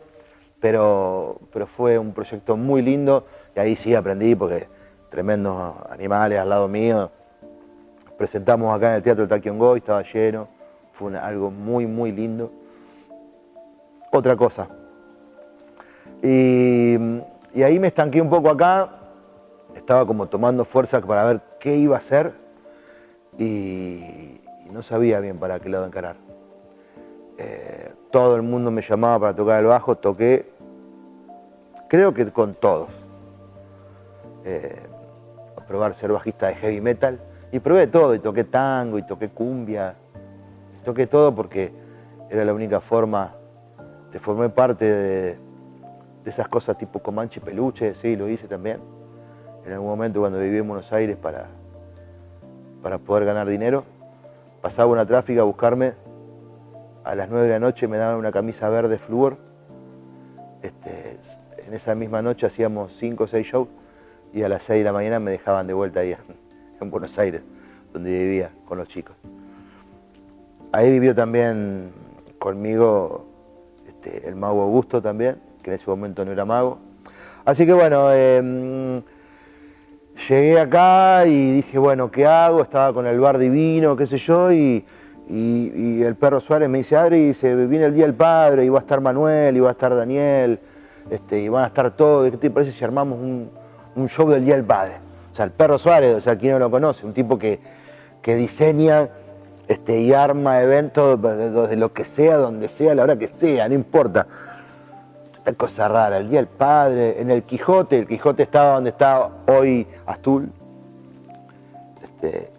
pero, 0.60 1.40
pero 1.52 1.66
fue 1.66 1.98
un 1.98 2.12
proyecto 2.12 2.56
muy 2.56 2.82
lindo 2.82 3.24
y 3.54 3.60
ahí 3.60 3.76
sí 3.76 3.94
aprendí 3.94 4.34
porque 4.34 4.68
tremendos 5.10 5.74
animales 5.90 6.38
al 6.38 6.48
lado 6.48 6.68
mío. 6.68 7.10
Presentamos 8.18 8.74
acá 8.74 8.90
en 8.90 8.96
el 8.96 9.02
Teatro 9.02 9.26
Taquion 9.26 9.58
Goy, 9.58 9.78
estaba 9.78 10.02
lleno, 10.02 10.48
fue 10.92 11.16
algo 11.18 11.50
muy, 11.50 11.86
muy 11.86 12.12
lindo. 12.12 12.50
Otra 14.12 14.36
cosa, 14.36 14.68
y, 16.22 16.96
ahí 17.62 17.78
me 17.78 17.88
estanqué 17.88 18.20
un 18.20 18.30
poco 18.30 18.50
acá, 18.50 18.90
estaba 19.74 20.06
como 20.06 20.26
tomando 20.26 20.64
fuerza 20.64 21.00
para 21.00 21.24
ver 21.24 21.40
qué 21.60 21.76
iba 21.76 21.96
a 21.96 21.98
hacer 21.98 22.45
y, 23.38 24.40
no 24.70 24.82
sabía 24.82 25.20
bien 25.20 25.38
para 25.38 25.58
qué 25.60 25.68
lado 25.68 25.86
encarar. 25.86 26.16
Eh, 27.38 27.92
todo 28.10 28.36
el 28.36 28.42
mundo 28.42 28.70
me 28.70 28.82
llamaba 28.82 29.18
para 29.20 29.36
tocar 29.36 29.60
el 29.60 29.66
bajo, 29.66 29.96
toqué, 29.96 30.50
creo 31.88 32.12
que 32.12 32.30
con 32.30 32.54
todos. 32.54 32.88
Eh, 34.44 34.80
a 35.56 35.60
probar 35.66 35.94
ser 35.94 36.12
bajista 36.12 36.48
de 36.48 36.54
heavy 36.56 36.80
metal 36.80 37.18
y 37.50 37.58
probé 37.58 37.86
todo 37.86 38.14
y 38.14 38.18
toqué 38.18 38.44
tango 38.44 38.98
y 38.98 39.02
toqué 39.02 39.28
cumbia, 39.28 39.94
toqué 40.84 41.06
todo 41.06 41.34
porque 41.34 41.72
era 42.30 42.44
la 42.44 42.52
única 42.52 42.80
forma, 42.80 43.32
de 44.12 44.18
formar 44.18 44.52
parte 44.52 44.84
de, 44.84 45.38
de 46.22 46.30
esas 46.30 46.48
cosas 46.48 46.76
tipo 46.76 47.00
Comanche 47.00 47.40
Peluche, 47.40 47.94
sí, 47.94 48.16
lo 48.16 48.28
hice 48.28 48.46
también. 48.46 48.80
En 49.64 49.72
algún 49.72 49.88
momento 49.88 50.20
cuando 50.20 50.38
viví 50.38 50.58
en 50.58 50.68
Buenos 50.68 50.92
Aires 50.92 51.16
para, 51.16 51.48
para 52.86 52.98
poder 52.98 53.24
ganar 53.24 53.48
dinero, 53.48 53.82
pasaba 54.62 54.92
una 54.92 55.04
tráfica 55.04 55.40
a 55.40 55.44
buscarme, 55.44 55.94
a 57.02 57.16
las 57.16 57.28
9 57.28 57.48
de 57.48 57.52
la 57.54 57.58
noche 57.58 57.88
me 57.88 57.96
daban 57.96 58.16
una 58.16 58.30
camisa 58.30 58.68
verde 58.68 58.96
flúor, 58.96 59.38
este, 60.62 61.18
en 61.66 61.74
esa 61.74 61.96
misma 61.96 62.22
noche 62.22 62.46
hacíamos 62.46 62.92
5 62.92 63.24
o 63.24 63.26
6 63.26 63.44
shows 63.44 63.68
y 64.32 64.44
a 64.44 64.48
las 64.48 64.62
6 64.62 64.78
de 64.78 64.84
la 64.84 64.92
mañana 64.92 65.18
me 65.18 65.32
dejaban 65.32 65.66
de 65.66 65.74
vuelta 65.74 65.98
ahí 65.98 66.14
en 66.80 66.88
Buenos 66.88 67.18
Aires, 67.18 67.42
donde 67.92 68.08
vivía 68.08 68.52
con 68.68 68.78
los 68.78 68.86
chicos. 68.86 69.16
Ahí 70.70 70.88
vivió 70.88 71.12
también 71.12 71.90
conmigo 72.38 73.26
este, 73.88 74.28
el 74.28 74.36
mago 74.36 74.62
Augusto 74.62 75.02
también, 75.02 75.38
que 75.60 75.70
en 75.70 75.74
ese 75.74 75.90
momento 75.90 76.24
no 76.24 76.30
era 76.30 76.44
mago. 76.44 76.78
Así 77.44 77.66
que 77.66 77.72
bueno, 77.72 78.12
em, 78.12 79.02
llegué 80.28 80.58
acá 80.58 81.26
y 81.26 81.52
dije, 81.52 81.78
bueno, 81.78 82.10
¿qué 82.10 82.26
hago? 82.26 82.62
Estaba 82.62 82.92
con 82.92 83.06
el 83.06 83.20
bar 83.20 83.38
divino, 83.38 83.96
qué 83.96 84.06
sé 84.06 84.18
yo, 84.18 84.52
y, 84.52 84.84
el 85.28 86.14
perro 86.14 86.40
Suárez 86.40 86.68
me 86.68 86.78
dice, 86.78 86.96
Adri, 86.96 87.34
se 87.34 87.54
viene 87.66 87.86
el 87.86 87.94
Día 87.94 88.04
del 88.04 88.14
Padre, 88.14 88.64
y 88.64 88.68
va 88.68 88.78
a 88.78 88.82
estar 88.82 89.00
Manuel, 89.00 89.56
y 89.56 89.60
va 89.60 89.70
a 89.70 89.72
estar 89.72 89.94
Daniel, 89.94 90.60
este, 91.10 91.40
y 91.40 91.48
van 91.48 91.64
a 91.64 91.66
estar 91.66 91.96
todos, 91.96 92.30
¿qué 92.30 92.36
te 92.36 92.50
parece 92.50 92.72
si 92.72 92.84
armamos 92.84 93.18
un, 93.18 93.50
un 93.96 94.08
show 94.08 94.28
del 94.30 94.44
Día 94.44 94.54
del 94.54 94.64
Padre? 94.64 94.94
O 95.32 95.34
sea, 95.34 95.44
el 95.44 95.50
perro 95.50 95.78
Suárez, 95.78 96.14
o 96.14 96.20
sea, 96.20 96.36
¿quién 96.36 96.52
no 96.52 96.58
lo 96.60 96.70
conoce? 96.70 97.04
Un 97.04 97.12
tipo 97.12 97.38
que, 97.38 97.60
que 98.22 98.36
diseña 98.36 99.08
este, 99.68 100.00
y 100.00 100.12
arma 100.12 100.60
eventos 100.60 101.20
de 101.20 101.76
lo 101.76 101.92
que 101.92 102.04
sea, 102.04 102.36
donde 102.36 102.68
sea, 102.68 102.94
la 102.94 103.02
hora 103.02 103.18
que 103.18 103.26
sea, 103.26 103.68
no 103.68 103.74
importa. 103.74 104.26
Cosa 105.54 105.86
rara, 105.86 106.18
el 106.18 106.28
Día 106.28 106.40
del 106.40 106.48
Padre, 106.48 107.20
en 107.20 107.30
el 107.30 107.44
Quijote, 107.44 108.00
el 108.00 108.08
Quijote 108.08 108.42
estaba 108.42 108.74
donde 108.74 108.90
está 108.90 109.30
hoy 109.46 109.86
Astul. 110.04 110.50
Este, 112.02 112.50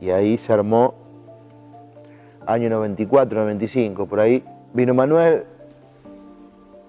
y, 0.00 0.08
ahí 0.10 0.38
se 0.38 0.54
armó 0.54 0.94
año 2.46 2.70
94, 2.70 3.40
95, 3.40 4.06
por 4.06 4.20
ahí. 4.20 4.42
Vino 4.72 4.94
Manuel, 4.94 5.44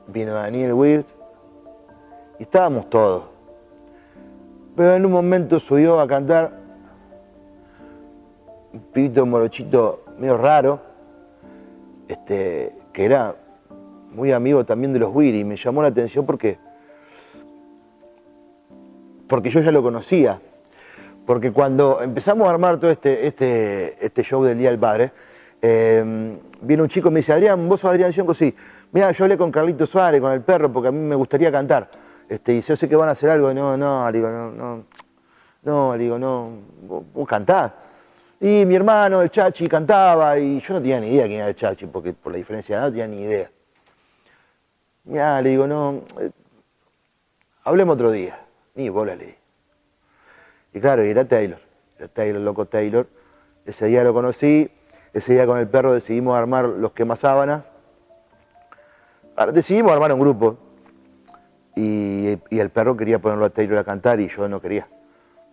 vino 0.08 0.34
Daniel 0.34 0.74
Wirtz 0.74 1.14
y 2.40 2.44
estábamos 2.44 2.90
todos. 2.90 3.24
Pero 4.78 4.96
en 4.96 5.06
un 5.06 5.12
momento 5.12 5.60
subió 5.60 6.00
a 6.00 6.08
cantar 6.08 6.54
un 8.72 8.80
pibito 8.94 9.26
morochito 9.26 10.06
medio 10.18 10.38
raro, 10.38 10.80
este, 12.08 12.74
que 12.94 13.06
era 13.06 13.36
muy 14.12 14.32
amigo 14.32 14.66
también 14.66 14.94
de 14.94 15.00
los 15.00 15.14
Wiri, 15.14 15.44
me 15.44 15.56
llamó 15.56 15.82
la 15.82 15.90
atención 15.90 16.26
porque, 16.26 16.58
porque 19.28 19.50
yo 19.50 19.62
ya 19.62 19.72
lo 19.72 19.82
conocía. 19.82 20.40
Porque 21.26 21.52
cuando 21.52 22.02
empezamos 22.02 22.48
a 22.48 22.52
armar 22.52 22.80
todo 22.80 22.90
este, 22.90 23.28
este, 23.28 23.98
este 24.04 24.24
show 24.24 24.44
del 24.46 24.58
Día 24.58 24.70
del 24.70 24.80
Padre, 24.80 25.12
em, 25.62 26.38
viene 26.62 26.84
un 26.84 26.88
chico 26.88 27.10
y 27.10 27.12
me 27.12 27.20
dice, 27.20 27.34
Adrián, 27.34 27.68
vos 27.68 27.82
sos 27.82 27.92
Adrián 27.92 28.14
Sionco, 28.14 28.34
sí. 28.34 28.56
Mira, 28.94 29.12
yo 29.12 29.26
hablé 29.26 29.38
con 29.38 29.52
Carlito 29.52 29.86
Suárez, 29.86 30.22
con 30.22 30.32
el 30.32 30.42
perro, 30.42 30.72
porque 30.72 30.88
a 30.88 30.92
mí 30.92 31.00
me 31.00 31.16
gustaría 31.16 31.52
cantar. 31.52 31.90
Este, 32.30 32.54
y 32.54 32.62
yo 32.62 32.78
sé 32.78 32.88
que 32.88 32.96
van 32.96 33.10
a 33.10 33.12
hacer 33.12 33.30
algo, 33.30 33.54
no, 33.54 33.76
no, 33.76 34.10
digo, 34.10 34.30
no, 34.30 34.52
no, 34.52 34.84
no, 35.64 35.98
digo, 35.98 36.18
no, 36.18 36.50
vos, 36.88 37.04
vos 37.14 37.28
cantás. 37.28 37.74
Y 38.40 38.66
mi 38.66 38.76
hermano, 38.76 39.22
el 39.22 39.30
Chachi, 39.30 39.68
cantaba 39.68 40.40
y 40.40 40.62
yo 40.62 40.76
no 40.76 40.82
tenía 40.82 41.02
ni 41.02 41.08
idea 41.08 41.26
quién 41.26 41.40
era 41.40 41.50
el 41.50 41.56
Chachi, 41.56 41.88
porque 41.88 42.14
por 42.14 42.32
la 42.32 42.38
diferencia 42.38 42.76
de 42.76 42.82
edad 42.82 42.88
no 42.88 42.92
tenía 42.92 43.08
ni 43.08 43.24
idea. 43.24 43.52
Ya, 45.08 45.42
le 45.42 45.50
digo, 45.50 45.68
no, 45.68 46.02
eh, 46.20 46.32
hablemos 47.64 47.96
otro 47.96 48.12
día. 48.12 48.40
Ni 48.76 48.90
bola 48.90 49.16
leí. 49.16 49.36
Y 50.74 50.80
claro, 50.80 51.06
y 51.06 51.10
era 51.10 51.26
Taylor, 51.26 51.60
era 51.98 52.08
Taylor, 52.08 52.42
loco 52.42 52.66
Taylor. 52.66 53.08
Ese 53.66 53.88
día 53.88 54.04
lo 54.04 54.14
conocí, 54.14 54.70
ese 55.14 55.34
día 55.34 55.46
con 55.46 55.58
el 55.58 55.68
perro 55.68 55.94
decidimos 55.94 56.38
armar 56.38 56.66
los 56.66 56.92
quemasábanas. 56.92 57.72
Decidimos 59.54 59.92
armar 59.92 60.12
un 60.14 60.20
grupo 60.20 60.58
y, 61.76 62.38
y 62.50 62.60
el 62.60 62.70
perro 62.70 62.98
quería 62.98 63.20
ponerlo 63.20 63.46
a 63.46 63.50
Taylor 63.50 63.78
a 63.78 63.84
cantar 63.84 64.20
y 64.20 64.28
yo 64.28 64.48
no 64.48 64.60
quería 64.62 64.88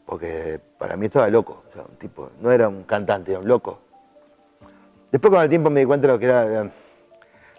porque 0.06 0.60
para 0.78 0.96
mí 0.96 1.06
estaba 1.06 1.28
loco, 1.28 1.64
o 1.68 1.72
sea, 1.72 1.82
un 1.82 1.96
tipo, 1.96 2.30
no 2.40 2.50
era 2.50 2.68
un 2.68 2.84
cantante, 2.84 3.30
era 3.30 3.40
un 3.40 3.48
loco. 3.48 3.80
Después 5.10 5.32
con 5.32 5.42
el 5.42 5.48
tiempo 5.48 5.70
me 5.70 5.80
di 5.80 5.86
cuenta 5.86 6.06
de 6.06 6.12
lo 6.12 6.18
que 6.18 6.26
era 6.26 6.70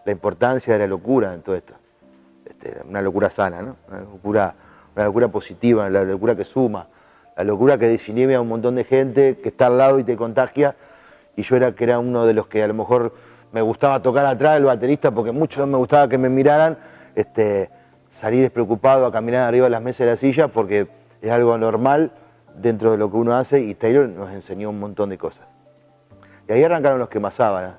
la 0.05 0.11
importancia 0.11 0.73
de 0.73 0.79
la 0.79 0.87
locura 0.87 1.33
en 1.33 1.41
todo 1.41 1.55
esto. 1.55 1.73
Este, 2.65 2.81
una 2.87 3.01
locura 3.01 3.29
sana, 3.29 3.61
¿no? 3.61 3.75
Una 3.87 3.99
locura, 4.01 4.55
una 4.95 5.05
locura 5.05 5.27
positiva, 5.27 5.89
la 5.89 6.03
locura 6.03 6.35
que 6.35 6.43
suma, 6.43 6.87
la 7.37 7.43
locura 7.43 7.77
que 7.77 7.87
desinhibe 7.87 8.35
a 8.35 8.41
un 8.41 8.47
montón 8.47 8.75
de 8.75 8.83
gente 8.83 9.37
que 9.37 9.49
está 9.49 9.67
al 9.67 9.77
lado 9.77 9.99
y 9.99 10.03
te 10.03 10.15
contagia. 10.15 10.75
Y 11.35 11.43
yo 11.43 11.55
era 11.55 11.73
que 11.73 11.83
era 11.83 11.99
uno 11.99 12.25
de 12.25 12.33
los 12.33 12.47
que 12.47 12.63
a 12.63 12.67
lo 12.67 12.73
mejor 12.73 13.13
me 13.51 13.61
gustaba 13.61 14.01
tocar 14.01 14.25
atrás, 14.25 14.57
el 14.57 14.65
baterista, 14.65 15.11
porque 15.11 15.31
mucho 15.31 15.65
me 15.67 15.77
gustaba 15.77 16.07
que 16.09 16.17
me 16.17 16.29
miraran. 16.29 16.77
Este, 17.13 17.69
salí 18.09 18.39
despreocupado 18.39 19.05
a 19.05 19.11
caminar 19.11 19.47
arriba 19.47 19.65
de 19.65 19.69
las 19.69 19.81
mesas 19.81 19.99
de 19.99 20.05
la 20.07 20.17
silla 20.17 20.47
porque 20.47 20.87
es 21.21 21.31
algo 21.31 21.57
normal 21.57 22.11
dentro 22.55 22.91
de 22.91 22.97
lo 22.97 23.11
que 23.11 23.17
uno 23.17 23.35
hace 23.35 23.59
y 23.59 23.75
Taylor 23.75 24.07
nos 24.07 24.31
enseñó 24.31 24.69
un 24.69 24.79
montón 24.79 25.09
de 25.09 25.17
cosas. 25.17 25.45
Y 26.47 26.53
ahí 26.53 26.63
arrancaron 26.63 26.99
los 26.99 27.09
quemasábanas. 27.09 27.75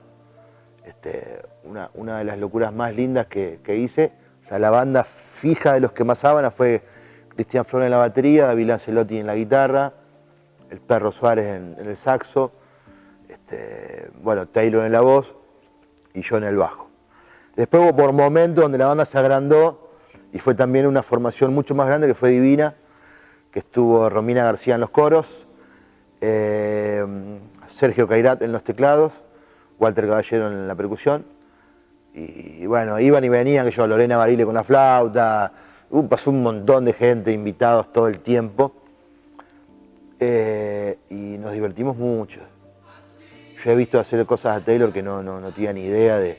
Este, 0.85 1.43
una, 1.65 1.91
una 1.95 2.19
de 2.19 2.25
las 2.25 2.39
locuras 2.39 2.73
más 2.73 2.95
lindas 2.95 3.27
que, 3.27 3.77
hice, 3.77 4.13
o 4.47 4.49
sea, 4.49 4.61
la 4.61 4.71
banda 4.71 5.03
fija 5.03 5.73
de 5.73 5.81
los 5.81 5.91
quemasábanas 5.91 6.55
fue 6.55 6.81
Cristian 7.35 7.65
Flores 7.65 7.87
en 7.87 7.91
la 7.91 7.97
batería, 7.97 8.47
David 8.47 8.69
Lancelotti 8.69 9.19
en 9.19 9.27
la 9.27 9.35
guitarra, 9.35 9.93
el 10.71 10.79
Perro 10.79 11.11
Suárez 11.11 11.57
en, 11.57 11.77
el 11.85 11.97
saxo, 11.97 12.53
este, 13.29 14.09
bueno, 14.23 14.47
Taylor 14.47 14.85
en 14.85 14.93
la 14.93 15.01
voz 15.01 15.35
y 16.15 16.23
yo 16.23 16.37
en 16.37 16.45
el 16.45 16.57
bajo. 16.57 16.89
Después 17.57 17.83
hubo 17.83 17.97
por 17.97 18.13
momentos 18.13 18.63
donde 18.63 18.79
la 18.79 18.87
banda 18.87 19.05
se 19.05 19.19
agrandó 19.19 19.91
y 20.33 20.39
fue 20.39 20.55
también 20.55 20.87
una 20.87 21.03
formación 21.03 21.53
mucho 21.53 21.75
más 21.75 21.89
grande 21.89 22.07
que 22.07 22.15
fue 22.15 22.31
Divina, 22.31 22.77
que 23.51 23.59
estuvo 23.59 24.09
Romina 24.09 24.45
García 24.45 24.77
en 24.77 24.81
los 24.81 24.91
coros, 24.91 25.49
eh, 26.21 27.05
Sergio 27.67 28.07
Cairat 28.07 28.43
en 28.43 28.53
los 28.53 28.63
teclados, 28.63 29.13
Walter 29.81 30.07
Caballero 30.07 30.47
en 30.47 30.69
la 30.69 30.77
percusión. 30.77 31.36
Y, 32.17 32.65
bueno, 32.65 32.99
iban 32.99 33.23
y 33.25 33.29
venían, 33.29 33.67
que 33.67 33.73
yo, 33.73 33.87
Lorena 33.87 34.17
Barile 34.17 34.47
con 34.47 34.55
la 34.55 34.65
flauta, 34.65 35.53
uh, 35.91 36.09
pasó 36.09 36.31
un 36.31 36.43
montón 36.43 36.87
de 36.87 36.95
gente, 36.95 37.31
invitados 37.31 37.93
todo 37.93 38.09
el 38.09 38.21
tiempo. 38.21 38.73
Eh, 40.19 40.99
y 41.11 41.37
nos 41.37 41.53
divertimos 41.53 41.95
mucho. 41.99 42.41
Yo 43.63 43.71
he 43.71 43.77
visto 43.77 44.01
hacer 44.01 44.25
cosas 44.25 44.57
a 44.57 44.65
Taylor 44.65 44.93
que 44.93 45.03
no, 45.03 45.23
no, 45.23 45.41
tenía 45.51 45.75
ni 45.75 45.83
idea 45.83 46.19
de 46.19 46.39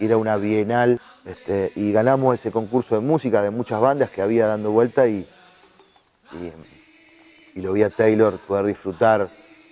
ir 0.00 0.12
a 0.12 0.16
una 0.16 0.36
bienal 0.38 1.00
este, 1.24 1.70
y 1.76 1.92
ganamos 1.92 2.34
ese 2.34 2.50
concurso 2.50 2.96
de 2.96 3.00
música 3.00 3.42
de 3.42 3.50
muchas 3.50 3.80
bandas 3.80 4.10
que 4.10 4.22
había 4.22 4.48
dando 4.48 4.72
vuelta 4.72 5.06
y, 5.06 5.26
y, 7.54 7.60
lo 7.60 7.72
vi 7.72 7.84
a 7.84 7.90
Taylor 7.90 8.38
poder 8.38 8.66
disfrutar 8.66 9.28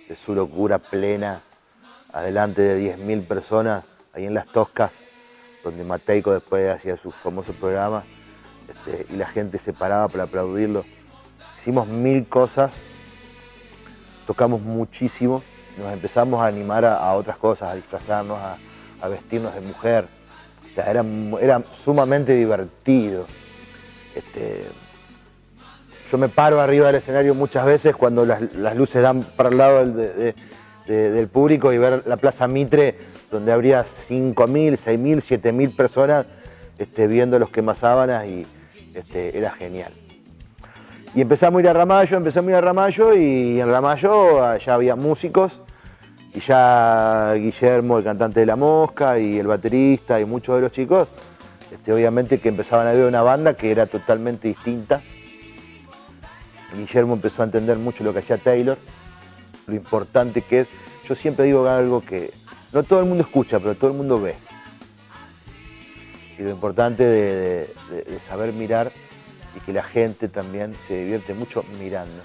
de 0.07 0.15
su 0.15 0.33
locura 0.33 0.79
plena 0.79 1.41
adelante 2.13 2.61
de 2.61 2.97
10.000 2.97 3.27
personas 3.27 3.83
ahí 4.13 4.25
en 4.25 4.33
las 4.33 4.47
Toscas, 4.47 4.91
donde 5.65 5.83
Mateico 5.83 6.31
después 6.31 6.69
hacía 6.69 6.95
su 6.95 7.11
famoso 7.11 7.51
programa 7.53 8.03
este, 8.69 9.11
y 9.11 9.17
la 9.17 9.27
gente 9.27 9.57
se 9.57 9.73
paraba 9.73 10.07
para 10.07 10.25
aplaudirlo. 10.25 10.85
Hicimos 11.57 11.87
mil 11.87 12.27
cosas, 12.27 12.73
tocamos 14.27 14.61
muchísimo, 14.61 15.43
nos 15.77 15.91
empezamos 15.91 16.41
a 16.41 16.45
animar 16.45 16.85
a, 16.85 17.11
otras 17.13 17.37
cosas, 17.37 17.71
a 17.71 17.75
disfrazarnos, 17.75 18.37
a, 19.01 19.07
vestirnos 19.07 19.53
de 19.53 19.61
mujer. 19.61 20.07
O 20.71 20.75
sea, 20.75 20.89
era, 20.89 21.03
era 21.41 21.61
sumamente 21.83 22.33
divertido. 22.33 23.27
Este, 24.15 24.65
yo 26.09 26.17
me 26.17 26.29
paro 26.29 26.61
arriba 26.61 26.87
del 26.87 26.95
escenario 26.95 27.35
muchas 27.35 27.65
veces 27.65 27.95
cuando 27.95 28.25
las, 28.25 28.75
luces 28.75 29.01
dan 29.01 29.23
para 29.23 29.49
el 29.49 29.57
lado 29.57 29.85
del, 30.87 31.27
público 31.27 31.73
y 31.73 31.77
ver 31.77 32.03
la 32.05 32.17
Plaza 32.17 32.47
Mitre, 32.47 32.95
donde 33.31 33.51
habría 33.51 33.83
5.000, 33.83 34.77
6.000, 34.77 35.41
7.000 35.41 35.75
personas 35.75 36.25
este, 36.77 37.07
viendo 37.07 37.39
los 37.39 37.49
quemasábanas 37.49 38.27
y 38.27 38.45
este, 38.93 39.37
era 39.37 39.51
genial. 39.51 39.91
Y 41.13 41.21
empezamos 41.21 41.59
a 41.59 41.61
ir 41.61 41.69
a 41.69 41.73
Ramallo, 41.73 42.17
empezamos 42.17 42.49
a 42.49 42.51
ir 42.51 42.55
a 42.57 42.61
Ramallo 42.61 43.13
y 43.13 43.59
en 43.59 43.69
Ramallo 43.69 44.57
ya 44.57 44.73
había 44.73 44.95
músicos 44.95 45.53
y 46.33 46.41
ya 46.41 47.33
Guillermo, 47.35 47.97
el 47.97 48.03
cantante 48.03 48.41
de 48.41 48.45
La 48.45 48.55
Mosca 48.57 49.17
y 49.17 49.39
el 49.39 49.47
baterista 49.47 50.19
y 50.19 50.25
muchos 50.25 50.55
de 50.55 50.61
los 50.61 50.71
chicos, 50.71 51.07
este, 51.71 51.93
obviamente 51.93 52.39
que 52.39 52.49
empezaban 52.49 52.87
a 52.87 52.91
ver 52.91 53.05
una 53.05 53.21
banda 53.21 53.53
que 53.53 53.71
era 53.71 53.85
totalmente 53.85 54.49
distinta 54.49 55.01
Guillermo 56.75 57.13
empezó 57.13 57.41
a 57.41 57.45
entender 57.45 57.77
mucho 57.77 58.03
lo 58.03 58.13
que 58.13 58.19
hacía 58.19 58.37
Taylor, 58.37 58.77
lo 59.67 59.75
importante 59.75 60.41
que 60.41 60.61
es. 60.61 60.67
Yo 61.07 61.15
siempre 61.15 61.45
digo 61.45 61.67
algo 61.67 62.01
que 62.01 62.31
no 62.73 62.83
todo 62.83 62.99
el 62.99 63.05
mundo 63.05 63.23
escucha, 63.23 63.59
pero 63.59 63.75
todo 63.75 63.91
el 63.91 63.97
mundo 63.97 64.19
ve. 64.19 64.35
Y 66.37 66.41
lo 66.41 66.49
importante 66.49 67.03
de, 67.03 67.69
saber 68.19 68.51
mirar 68.53 68.91
y 69.55 69.59
que 69.61 69.71
la 69.71 69.83
gente 69.83 70.27
también 70.27 70.75
se 70.87 70.97
divierte 70.97 71.33
mucho 71.33 71.63
mirando. 71.79 72.21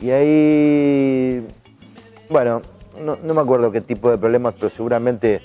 Y 0.00 0.10
ahí, 0.10 1.46
bueno, 2.30 2.62
no, 2.98 3.16
me 3.16 3.40
acuerdo 3.40 3.70
qué 3.70 3.80
tipo 3.80 4.10
de 4.10 4.16
problemas, 4.16 4.54
pero 4.54 4.70
seguramente 4.70 5.42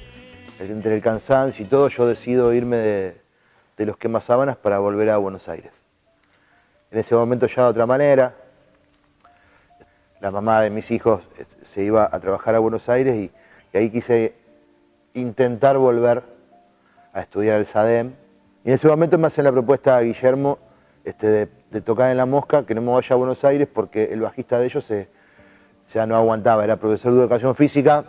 entre 0.59 0.95
el 0.95 1.01
cansancio 1.01 1.65
y 1.65 1.67
todo, 1.67 1.89
yo 1.89 2.05
decido 2.05 2.53
irme 2.53 2.77
de, 2.77 3.21
los 3.79 3.97
quemas 3.97 4.25
sábanas 4.25 4.57
para 4.57 4.77
volver 4.77 5.09
a 5.09 5.17
Buenos 5.17 5.49
Aires. 5.49 5.71
En 6.91 6.99
ese 6.99 7.15
momento 7.15 7.47
ya 7.47 7.63
de 7.63 7.69
otra 7.69 7.85
manera. 7.87 8.35
La 10.21 10.29
mamá 10.29 10.61
de 10.61 10.69
mis 10.69 10.91
hijos 10.91 11.27
se 11.63 11.81
iba 11.81 12.07
a 12.09 12.19
trabajar 12.19 12.53
a 12.53 12.59
Buenos 12.59 12.87
Aires 12.89 13.15
y, 13.15 13.31
ahí 13.75 13.89
quise 13.89 14.35
intentar 15.15 15.79
volver 15.79 16.21
a 17.11 17.21
estudiar 17.21 17.59
el 17.59 17.65
SADEM 17.65 18.13
Y 18.63 18.69
en 18.69 18.75
ese 18.75 18.87
momento 18.87 19.17
me 19.17 19.27
hacen 19.27 19.45
la 19.45 19.51
propuesta 19.51 19.97
a 19.97 20.01
Guillermo 20.01 20.59
este, 21.03 21.49
de, 21.71 21.81
tocar 21.81 22.11
en 22.11 22.17
La 22.17 22.27
Mosca, 22.27 22.67
que 22.67 22.75
no 22.75 22.83
me 22.83 22.91
vaya 22.91 23.15
a 23.15 23.17
Buenos 23.17 23.43
Aires 23.43 23.67
porque 23.73 24.13
el 24.13 24.21
bajista 24.21 24.59
de 24.59 24.65
ellos 24.65 24.87
ya 25.91 26.05
no 26.05 26.15
aguantaba, 26.15 26.63
era 26.63 26.77
profesor 26.77 27.13
de 27.13 27.21
educación 27.21 27.55
física, 27.55 28.05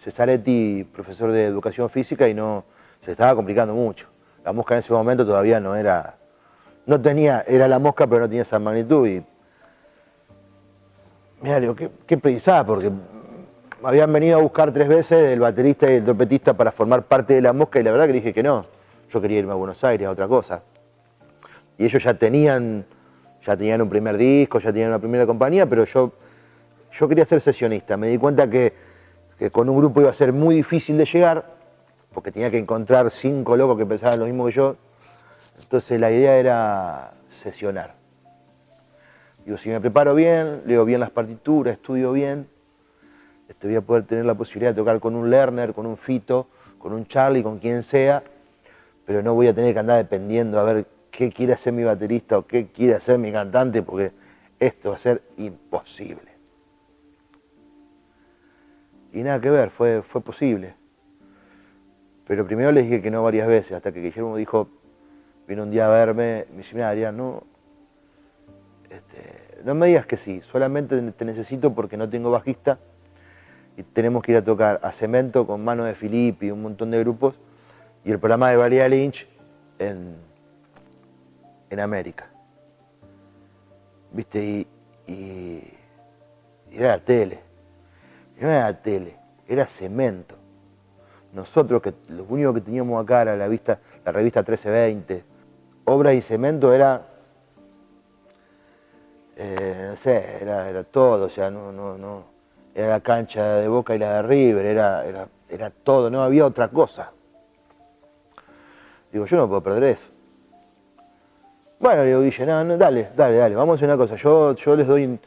Cesaretti, 0.00 0.82
profesor 0.92 1.30
de 1.30 1.44
educación 1.44 1.88
física, 1.88 2.28
y 2.28 2.34
no 2.34 2.64
se 3.02 3.12
estaba 3.12 3.36
complicando 3.36 3.74
mucho. 3.74 4.08
La 4.44 4.52
Mosca 4.52 4.74
en 4.74 4.80
ese 4.80 4.92
momento 4.92 5.24
todavía 5.24 5.60
no 5.60 5.76
era, 5.76 6.16
no 6.84 7.00
tenía, 7.00 7.44
era 7.46 7.68
La 7.68 7.78
Mosca, 7.78 8.08
pero 8.08 8.22
no 8.22 8.28
tenía 8.28 8.42
esa 8.42 8.58
magnitud. 8.58 9.06
Y, 9.06 9.24
mira, 11.40 11.60
digo, 11.60 11.74
qué, 11.74 11.90
qué 12.06 12.16
porque 12.16 12.90
me 12.90 13.88
habían 13.88 14.12
venido 14.12 14.38
a 14.38 14.42
buscar 14.42 14.72
tres 14.72 14.88
veces 14.88 15.32
el 15.32 15.40
baterista 15.40 15.90
y 15.90 15.96
el 15.96 16.04
trompetista 16.04 16.54
para 16.54 16.72
formar 16.72 17.04
parte 17.04 17.34
de 17.34 17.42
La 17.42 17.52
Mosca, 17.52 17.78
y 17.78 17.82
la 17.82 17.92
verdad 17.92 18.06
que 18.06 18.12
dije 18.14 18.34
que 18.34 18.42
no. 18.42 18.66
Yo 19.10 19.20
quería 19.20 19.38
irme 19.38 19.52
a 19.52 19.54
Buenos 19.56 19.82
Aires, 19.84 20.06
a 20.06 20.10
otra 20.10 20.28
cosa. 20.28 20.62
Y 21.78 21.84
ellos 21.84 22.02
ya 22.02 22.14
tenían, 22.14 22.84
ya 23.42 23.56
tenían 23.56 23.80
un 23.80 23.88
primer 23.88 24.16
disco, 24.16 24.58
ya 24.58 24.72
tenían 24.72 24.90
una 24.90 24.98
primera 24.98 25.26
compañía, 25.26 25.66
pero 25.66 25.84
yo, 25.84 26.12
yo 26.92 27.08
quería 27.08 27.24
ser 27.24 27.40
sesionista. 27.40 27.96
Me 27.96 28.08
di 28.08 28.18
cuenta 28.18 28.50
que, 28.50 28.74
que 29.38 29.50
con 29.50 29.68
un 29.68 29.78
grupo 29.78 30.00
iba 30.00 30.10
a 30.10 30.14
ser 30.14 30.32
muy 30.32 30.56
difícil 30.56 30.98
de 30.98 31.04
llegar, 31.04 31.44
porque 32.12 32.32
tenía 32.32 32.50
que 32.50 32.58
encontrar 32.58 33.10
cinco 33.10 33.56
locos 33.56 33.78
que 33.78 33.86
pensaban 33.86 34.18
lo 34.18 34.26
mismo 34.26 34.46
que 34.46 34.52
yo. 34.52 34.76
Entonces 35.60 36.00
la 36.00 36.10
idea 36.10 36.36
era 36.36 37.12
sesionar. 37.30 37.97
Digo, 39.48 39.56
si 39.56 39.70
me 39.70 39.80
preparo 39.80 40.14
bien, 40.14 40.60
leo 40.66 40.84
bien 40.84 41.00
las 41.00 41.08
partituras, 41.10 41.72
estudio 41.72 42.12
bien, 42.12 42.46
este, 43.48 43.66
voy 43.66 43.76
a 43.76 43.80
poder 43.80 44.04
tener 44.04 44.26
la 44.26 44.34
posibilidad 44.34 44.72
de 44.72 44.76
tocar 44.76 45.00
con 45.00 45.14
un 45.14 45.30
Lerner, 45.30 45.72
con 45.72 45.86
un 45.86 45.96
Fito, 45.96 46.48
con 46.78 46.92
un 46.92 47.06
Charlie, 47.06 47.42
con 47.42 47.58
quien 47.58 47.82
sea, 47.82 48.22
pero 49.06 49.22
no 49.22 49.32
voy 49.32 49.46
a 49.46 49.54
tener 49.54 49.72
que 49.72 49.80
andar 49.80 49.96
dependiendo 49.96 50.60
a 50.60 50.64
ver 50.64 50.86
qué 51.10 51.32
quiere 51.32 51.54
hacer 51.54 51.72
mi 51.72 51.82
baterista 51.82 52.36
o 52.36 52.46
qué 52.46 52.66
quiere 52.66 52.96
hacer 52.96 53.18
mi 53.18 53.32
cantante, 53.32 53.82
porque 53.82 54.12
esto 54.60 54.90
va 54.90 54.96
a 54.96 54.98
ser 54.98 55.22
imposible. 55.38 56.30
Y 59.14 59.22
nada 59.22 59.40
que 59.40 59.48
ver, 59.48 59.70
fue, 59.70 60.02
fue 60.02 60.20
posible. 60.20 60.74
Pero 62.26 62.46
primero 62.46 62.70
le 62.70 62.82
dije 62.82 63.00
que 63.00 63.10
no 63.10 63.22
varias 63.22 63.48
veces, 63.48 63.72
hasta 63.72 63.92
que 63.92 64.02
Guillermo 64.02 64.36
dijo, 64.36 64.68
vino 65.46 65.62
un 65.62 65.70
día 65.70 65.86
a 65.86 65.88
verme, 65.88 66.44
me 66.50 66.58
dice, 66.58 67.12
no, 67.12 67.44
este, 68.90 69.37
no 69.64 69.74
me 69.74 69.86
digas 69.86 70.06
que 70.06 70.16
sí, 70.16 70.40
solamente 70.42 71.00
te 71.12 71.24
necesito 71.24 71.74
porque 71.74 71.96
no 71.96 72.08
tengo 72.08 72.30
bajista 72.30 72.78
y 73.76 73.82
tenemos 73.82 74.22
que 74.22 74.32
ir 74.32 74.38
a 74.38 74.44
tocar 74.44 74.80
a 74.82 74.92
Cemento 74.92 75.46
con 75.46 75.64
Mano 75.64 75.84
de 75.84 75.94
Filippi 75.94 76.46
y 76.46 76.50
un 76.50 76.62
montón 76.62 76.90
de 76.90 76.98
grupos 76.98 77.34
y 78.04 78.10
el 78.10 78.18
programa 78.18 78.50
de 78.50 78.56
Valía 78.56 78.88
Lynch 78.88 79.28
en, 79.78 80.16
en 81.70 81.80
América. 81.80 82.28
¿Viste? 84.12 84.42
Y, 84.42 84.66
y, 85.12 85.62
era 86.72 86.88
la 86.88 86.98
tele. 86.98 87.40
No 88.40 88.48
era 88.48 88.64
la 88.64 88.82
tele, 88.82 89.16
era 89.46 89.66
cemento. 89.66 90.36
Nosotros, 91.32 91.82
lo 92.08 92.24
único 92.24 92.54
que 92.54 92.60
teníamos 92.60 93.02
acá 93.02 93.22
era 93.22 93.36
la, 93.36 93.48
vista, 93.48 93.78
la 94.04 94.12
revista 94.12 94.40
1320. 94.40 95.24
Obra 95.84 96.14
y 96.14 96.22
cemento 96.22 96.72
era, 96.72 97.06
eh, 99.38 99.86
no 99.90 99.96
sé, 99.96 100.38
era, 100.42 100.68
era, 100.68 100.84
todo, 100.84 101.26
o 101.26 101.30
sea, 101.30 101.50
no, 101.50 101.70
no, 101.72 101.96
no. 101.96 102.24
Era 102.74 102.88
la 102.88 103.00
cancha 103.00 103.54
de 103.54 103.68
Boca 103.68 103.94
y 103.94 103.98
la 103.98 104.14
de 104.14 104.22
River, 104.22 104.66
era, 104.66 105.06
era, 105.06 105.28
era 105.48 105.70
todo, 105.70 106.10
no 106.10 106.22
había 106.22 106.44
otra 106.44 106.68
cosa. 106.68 107.12
Digo, 109.12 109.26
yo 109.26 109.36
no 109.36 109.48
puedo 109.48 109.62
perder 109.62 109.84
eso. 109.84 110.04
Bueno, 111.78 112.02
digo, 112.02 112.20
Guille, 112.20 112.44
no, 112.44 112.76
dale, 112.76 113.10
dale, 113.16 113.36
dale, 113.36 113.54
vamos 113.54 113.74
a 113.74 113.76
hacer 113.76 113.88
una 113.88 113.96
cosa. 113.96 114.16
Yo, 114.16 114.54
yo 114.56 114.74
les 114.74 114.86
doy, 114.86 115.18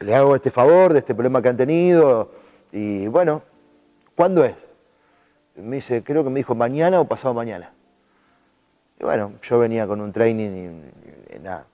le, 0.00 0.14
hago 0.14 0.34
este 0.34 0.50
favor 0.50 0.94
de 0.94 1.00
este 1.00 1.14
problema 1.14 1.42
que 1.42 1.48
han 1.50 1.56
tenido. 1.56 2.30
Y 2.72 3.06
bueno, 3.08 3.42
¿cuándo 4.16 4.44
es? 4.44 4.54
Me 5.56 5.76
dice, 5.76 6.02
creo 6.02 6.24
que 6.24 6.30
me 6.30 6.40
dijo 6.40 6.54
mañana 6.54 7.00
o 7.00 7.04
pasado 7.06 7.34
mañana. 7.34 7.72
Y 8.98 9.04
bueno, 9.04 9.34
yo 9.42 9.58
venía 9.58 9.86
con 9.86 10.00
un 10.00 10.10
training 10.10 10.80
y, 11.34 11.38
nada. 11.40 11.66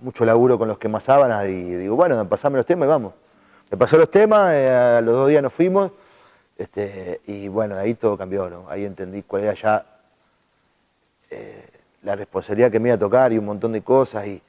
Mucho 0.00 0.24
laburo 0.24 0.58
con 0.58 0.68
los 0.68 0.78
que 0.78 0.88
más 0.88 1.04
sábanas 1.04 1.46
y 1.46 1.76
digo, 1.76 1.96
bueno, 1.96 2.28
pasame 2.28 2.56
los 2.56 2.66
temas 2.66 2.86
y 2.86 2.88
vamos. 2.88 3.12
Me 3.70 3.76
pasó 3.76 3.96
los 3.96 4.10
temas, 4.10 4.52
eh, 4.54 4.68
a 4.68 5.00
los 5.00 5.14
dos 5.14 5.28
días 5.28 5.42
nos 5.42 5.52
fuimos 5.52 5.92
este, 6.60 7.22
y 7.26 7.48
bueno, 7.48 7.74
ahí 7.76 7.94
todo 7.94 8.18
cambió, 8.18 8.50
¿no? 8.50 8.68
Ahí 8.68 8.84
entendí 8.84 9.22
cuál 9.22 9.44
era 9.44 9.54
ya 9.54 9.86
eh, 11.30 11.64
la 12.02 12.14
responsabilidad 12.14 12.70
que 12.70 12.78
me 12.78 12.90
iba 12.90 12.96
a 12.96 12.98
tocar 12.98 13.32
y 13.32 13.38
un 13.38 13.46
montón 13.46 13.72
de 13.72 13.80
cosas 13.80 14.26
y, 14.26 14.42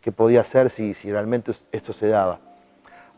qué 0.00 0.12
podía 0.12 0.40
hacer 0.40 0.70
si, 0.70 0.94
si, 0.94 1.12
realmente 1.12 1.52
esto 1.72 1.92
se 1.92 2.08
daba. 2.08 2.40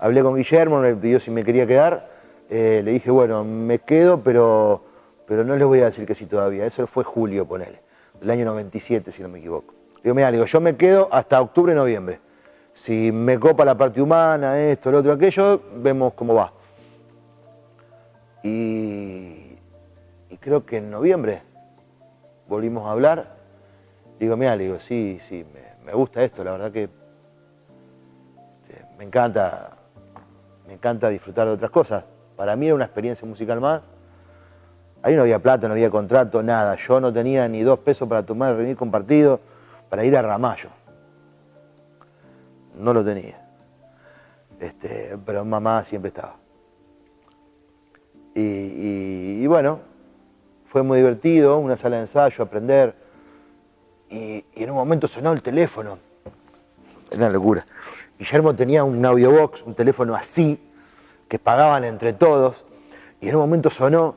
Hablé 0.00 0.22
con 0.22 0.34
Guillermo, 0.34 0.80
me 0.80 0.94
pidió 0.96 1.20
si 1.20 1.30
me 1.30 1.44
quería 1.44 1.64
quedar, 1.64 2.10
eh, 2.50 2.82
le 2.84 2.90
dije, 2.90 3.08
bueno, 3.10 3.44
me 3.44 3.78
quedo, 3.78 4.20
pero, 4.20 4.82
pero 5.26 5.44
no 5.44 5.54
les 5.54 5.64
voy 5.64 5.80
a 5.82 5.86
decir 5.86 6.04
que 6.04 6.16
sí 6.16 6.26
todavía. 6.26 6.66
Eso 6.66 6.88
fue 6.88 7.04
julio, 7.04 7.46
ponele, 7.46 7.80
del 8.20 8.30
año 8.30 8.46
97, 8.46 9.12
si 9.12 9.22
no 9.22 9.28
me 9.28 9.38
equivoco. 9.38 9.77
Digo, 10.02 10.14
mira, 10.14 10.30
digo, 10.30 10.44
yo 10.44 10.60
me 10.60 10.76
quedo 10.76 11.08
hasta 11.10 11.40
octubre, 11.40 11.74
noviembre. 11.74 12.20
Si 12.72 13.10
me 13.10 13.38
copa 13.38 13.64
la 13.64 13.76
parte 13.76 14.00
humana, 14.00 14.58
esto, 14.58 14.92
lo 14.92 14.98
otro, 14.98 15.12
aquello, 15.12 15.60
vemos 15.76 16.14
cómo 16.14 16.34
va. 16.34 16.52
Y, 18.42 19.58
creo 20.40 20.64
que 20.64 20.76
en 20.76 20.90
noviembre 20.90 21.42
volvimos 22.46 22.86
a 22.86 22.92
hablar. 22.92 23.36
Digo, 24.20 24.36
mira, 24.36 24.56
digo, 24.56 24.78
sí, 24.78 25.18
sí, 25.28 25.44
me, 25.84 25.92
gusta 25.92 26.22
esto, 26.22 26.44
la 26.44 26.52
verdad 26.52 26.70
que 26.70 26.84
este, 28.62 28.84
me 28.96 29.04
encanta, 29.04 29.70
me 30.66 30.74
encanta 30.74 31.08
disfrutar 31.08 31.48
de 31.48 31.54
otras 31.54 31.70
cosas. 31.70 32.04
Para 32.36 32.54
mí 32.54 32.66
era 32.66 32.76
una 32.76 32.84
experiencia 32.84 33.26
musical 33.26 33.60
más. 33.60 33.82
Ahí 35.02 35.16
no 35.16 35.22
había 35.22 35.40
plata, 35.40 35.66
no 35.66 35.74
había 35.74 35.90
contrato, 35.90 36.42
nada. 36.42 36.76
Yo 36.76 37.00
no 37.00 37.12
tenía 37.12 37.48
ni 37.48 37.62
dos 37.62 37.80
pesos 37.80 38.08
para 38.08 38.24
tomar 38.24 38.54
reunir 38.54 38.76
compartido 38.76 39.40
para 39.88 40.04
ir 40.04 40.16
a 40.16 40.22
Ramallo. 40.22 40.70
No 42.78 42.92
lo 42.92 43.04
tenía. 43.04 43.40
Este, 44.60 45.16
pero 45.24 45.44
mamá 45.44 45.84
siempre 45.84 46.08
estaba. 46.08 46.36
Y, 48.34 49.44
bueno, 49.48 49.80
fue 50.70 50.84
muy 50.84 50.98
divertido, 50.98 51.58
una 51.58 51.76
sala 51.76 51.96
de 51.96 52.02
ensayo, 52.02 52.44
aprender. 52.44 52.94
Y, 54.08 54.44
en 54.54 54.70
un 54.70 54.76
momento 54.76 55.08
sonó 55.08 55.32
el 55.32 55.42
teléfono. 55.42 55.98
Era 57.10 57.18
una 57.18 57.30
locura. 57.30 57.66
Guillermo 58.16 58.54
tenía 58.54 58.84
un 58.84 59.04
audiobox, 59.04 59.62
un 59.62 59.74
teléfono 59.74 60.14
así, 60.14 60.60
que 61.28 61.38
pagaban 61.38 61.82
entre 61.84 62.12
todos. 62.12 62.64
Y 63.20 63.28
en 63.28 63.34
un 63.34 63.40
momento 63.40 63.70
sonó, 63.70 64.14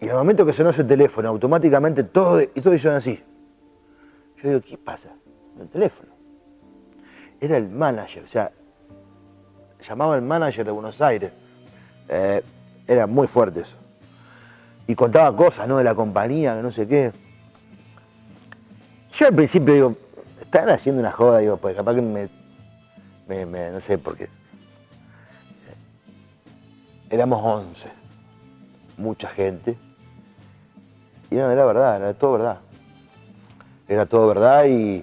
y 0.00 0.04
en 0.04 0.10
el 0.10 0.16
momento 0.16 0.46
que 0.46 0.54
sonó 0.54 0.70
ese 0.70 0.84
teléfono, 0.84 1.28
automáticamente 1.28 2.04
todo, 2.04 2.40
y 2.40 2.46
todos 2.46 2.76
hicieron 2.76 2.96
así. 2.96 3.22
Yo 4.42 4.48
digo, 4.50 4.60
¿qué 4.60 4.78
pasa? 4.78 5.08
El 5.58 5.68
teléfono. 5.68 6.10
Era 7.40 7.56
el 7.56 7.68
manager, 7.68 8.24
o 8.24 8.26
sea, 8.26 8.52
llamaba 9.86 10.16
el 10.16 10.22
manager 10.22 10.64
de 10.64 10.72
Buenos 10.72 11.00
Aires. 11.00 11.32
Eh, 12.08 12.42
era 12.86 13.06
muy 13.06 13.26
fuerte 13.26 13.60
eso. 13.60 13.76
Y 14.86 14.94
contaba 14.94 15.34
cosas, 15.36 15.68
¿no? 15.68 15.76
De 15.76 15.84
la 15.84 15.94
compañía, 15.94 16.56
que 16.56 16.62
no 16.62 16.72
sé 16.72 16.88
qué. 16.88 17.12
Yo 19.12 19.26
al 19.26 19.34
principio 19.34 19.74
digo, 19.74 19.96
están 20.40 20.68
haciendo 20.70 21.00
una 21.00 21.12
joda, 21.12 21.38
digo, 21.38 21.56
pues 21.56 21.76
capaz 21.76 21.94
que 21.94 22.02
me, 22.02 22.28
me, 23.26 23.70
no 23.70 23.80
sé 23.80 23.98
por 23.98 24.16
qué. 24.16 24.28
Éramos 27.10 27.40
11, 27.42 27.88
mucha 28.96 29.28
gente. 29.28 29.76
Y 31.30 31.34
no, 31.34 31.50
era 31.50 31.64
verdad, 31.64 31.96
era 31.96 32.14
todo 32.14 32.32
verdad. 32.32 32.58
Era 33.88 34.04
todo 34.04 34.28
verdad 34.28 34.66
y, 34.66 35.02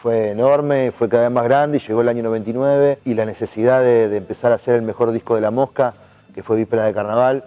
fue 0.00 0.30
enorme, 0.30 0.92
fue 0.92 1.08
cada 1.08 1.24
vez 1.24 1.32
más 1.32 1.44
grande 1.44 1.78
y 1.78 1.80
llegó 1.80 2.02
el 2.02 2.08
año 2.08 2.22
99 2.22 3.00
y 3.04 3.14
la 3.14 3.24
necesidad 3.24 3.82
de, 3.82 4.16
empezar 4.16 4.52
a 4.52 4.56
hacer 4.56 4.76
el 4.76 4.82
mejor 4.82 5.10
disco 5.10 5.34
de 5.34 5.40
La 5.40 5.50
Mosca, 5.50 5.94
que 6.34 6.42
fue 6.42 6.56
Víspera 6.56 6.84
de 6.84 6.94
Carnaval, 6.94 7.44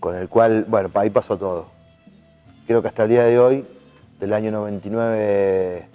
con 0.00 0.16
el 0.16 0.28
cual, 0.28 0.66
bueno, 0.68 0.90
ahí 0.94 1.08
pasó 1.08 1.38
todo. 1.38 1.68
Creo 2.66 2.82
que 2.82 2.88
hasta 2.88 3.04
el 3.04 3.10
día 3.10 3.24
de 3.24 3.38
hoy, 3.38 3.64
del 4.20 4.32
año 4.32 4.50
99, 4.50 5.86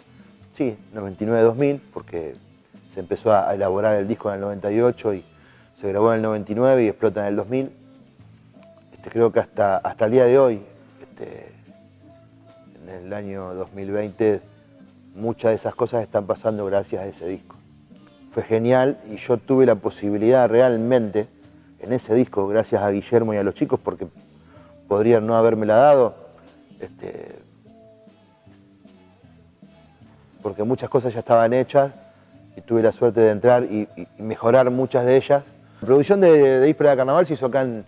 sí, 0.58 0.78
99-2000, 0.96 1.80
porque 1.94 2.36
se 2.94 3.02
empezó 3.02 3.34
a 3.34 3.54
elaborar 3.54 3.98
el 3.98 4.08
disco 4.08 4.30
en 4.30 4.36
el 4.36 4.42
98 4.42 5.14
y 5.14 5.26
se 5.76 5.90
grabó 5.90 6.12
en 6.12 6.18
el 6.18 6.22
99 6.24 6.86
y 6.86 6.88
explota 6.88 7.22
en 7.22 7.28
el 7.28 7.36
2000. 7.36 7.72
Este, 8.94 9.10
creo 9.10 9.32
que 9.32 9.42
hasta, 9.42 9.78
hasta 9.78 10.06
el 10.06 10.12
día 10.12 10.26
de 10.26 10.40
hoy, 10.40 10.62
este, 11.02 11.59
en 12.90 13.06
el 13.06 13.14
año 13.14 13.54
2020, 13.54 14.42
muchas 15.16 15.52
de 15.52 15.56
esas 15.56 15.76
cosas 15.76 16.04
están 16.04 16.26
pasando 16.26 16.66
gracias 16.66 17.02
a 17.02 17.08
ese 17.08 17.28
disco. 17.28 17.56
Fue 18.32 18.44
genial 18.44 19.00
y 19.12 19.18
yo 19.18 19.38
tuve 19.38 19.66
la 19.66 19.76
posibilidad 19.76 20.50
realmente 20.50 21.28
en 21.80 21.94
ese 21.94 22.14
disco, 22.14 22.48
gracias 22.48 22.82
a 22.82 22.90
Guillermo 22.90 23.34
y 23.34 23.38
a 23.38 23.44
los 23.44 23.54
chicos, 23.54 23.80
porque 23.80 24.08
podrían 24.88 25.26
no 25.26 25.36
habérmela 25.36 25.76
dado. 25.76 26.16
Este, 26.80 27.40
porque 30.42 30.64
muchas 30.64 30.90
cosas 30.90 31.14
ya 31.14 31.20
estaban 31.20 31.54
hechas 31.54 31.92
y 32.56 32.62
tuve 32.62 32.82
la 32.82 32.92
suerte 32.92 33.22
de 33.22 33.32
entrar 33.32 33.64
y, 33.64 33.88
mejorar 34.18 34.70
muchas 34.70 35.06
de 35.06 35.18
ellas. 35.18 35.44
La 35.82 35.86
producción 35.86 36.22
de, 36.22 36.60
de 36.60 36.60
de 36.60 36.76
Carnaval 36.76 37.26
se 37.26 37.34
hizo 37.34 37.46
acá 37.46 37.62
en, 37.62 37.86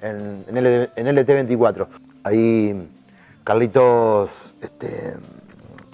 en, 0.00 0.44
LT24. 0.46 1.86
Ahí 2.24 2.88
Carlitos 3.48 4.52
este, 4.60 5.14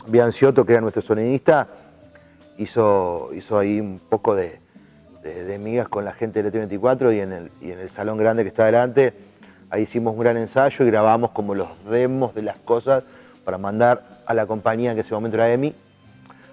Bianciotto, 0.08 0.66
que 0.66 0.72
era 0.72 0.80
nuestro 0.80 1.00
sonidista, 1.00 1.68
hizo, 2.58 3.30
hizo 3.32 3.56
ahí 3.56 3.78
un 3.78 4.00
poco 4.00 4.34
de, 4.34 4.58
de, 5.22 5.56
migas 5.60 5.86
con 5.86 6.04
la 6.04 6.12
gente 6.14 6.42
del 6.42 6.52
LT24 6.52 7.14
y 7.14 7.20
en, 7.20 7.32
el, 7.32 7.50
y 7.60 7.70
en 7.70 7.78
el 7.78 7.90
salón 7.90 8.18
grande 8.18 8.42
que 8.42 8.48
está 8.48 8.64
adelante, 8.64 9.14
ahí 9.70 9.82
hicimos 9.82 10.14
un 10.14 10.18
gran 10.18 10.36
ensayo 10.36 10.84
y 10.84 10.88
grabamos 10.88 11.30
como 11.30 11.54
los 11.54 11.68
demos 11.88 12.34
de 12.34 12.42
las 12.42 12.56
cosas 12.56 13.04
para 13.44 13.56
mandar 13.56 14.02
a 14.26 14.34
la 14.34 14.46
compañía 14.46 14.90
que 14.94 15.02
en 15.02 15.06
ese 15.06 15.14
momento 15.14 15.36
era 15.36 15.52
EMI, 15.52 15.72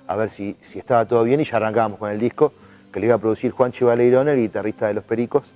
a 0.06 0.16
ver 0.16 0.30
si, 0.30 0.56
si 0.62 0.78
estaba 0.78 1.08
todo 1.08 1.24
bien 1.24 1.42
y 1.42 1.46
ya 1.46 1.58
arrancábamos 1.58 1.98
con 1.98 2.12
el 2.12 2.20
disco 2.20 2.54
que 2.94 3.00
le 3.00 3.08
iba 3.08 3.16
a 3.16 3.18
producir 3.18 3.54
Juanchi 3.54 3.84
Valeirón, 3.84 4.30
el 4.30 4.38
guitarrista 4.38 4.86
de 4.86 4.94
Los 4.94 5.04
Pericos, 5.04 5.52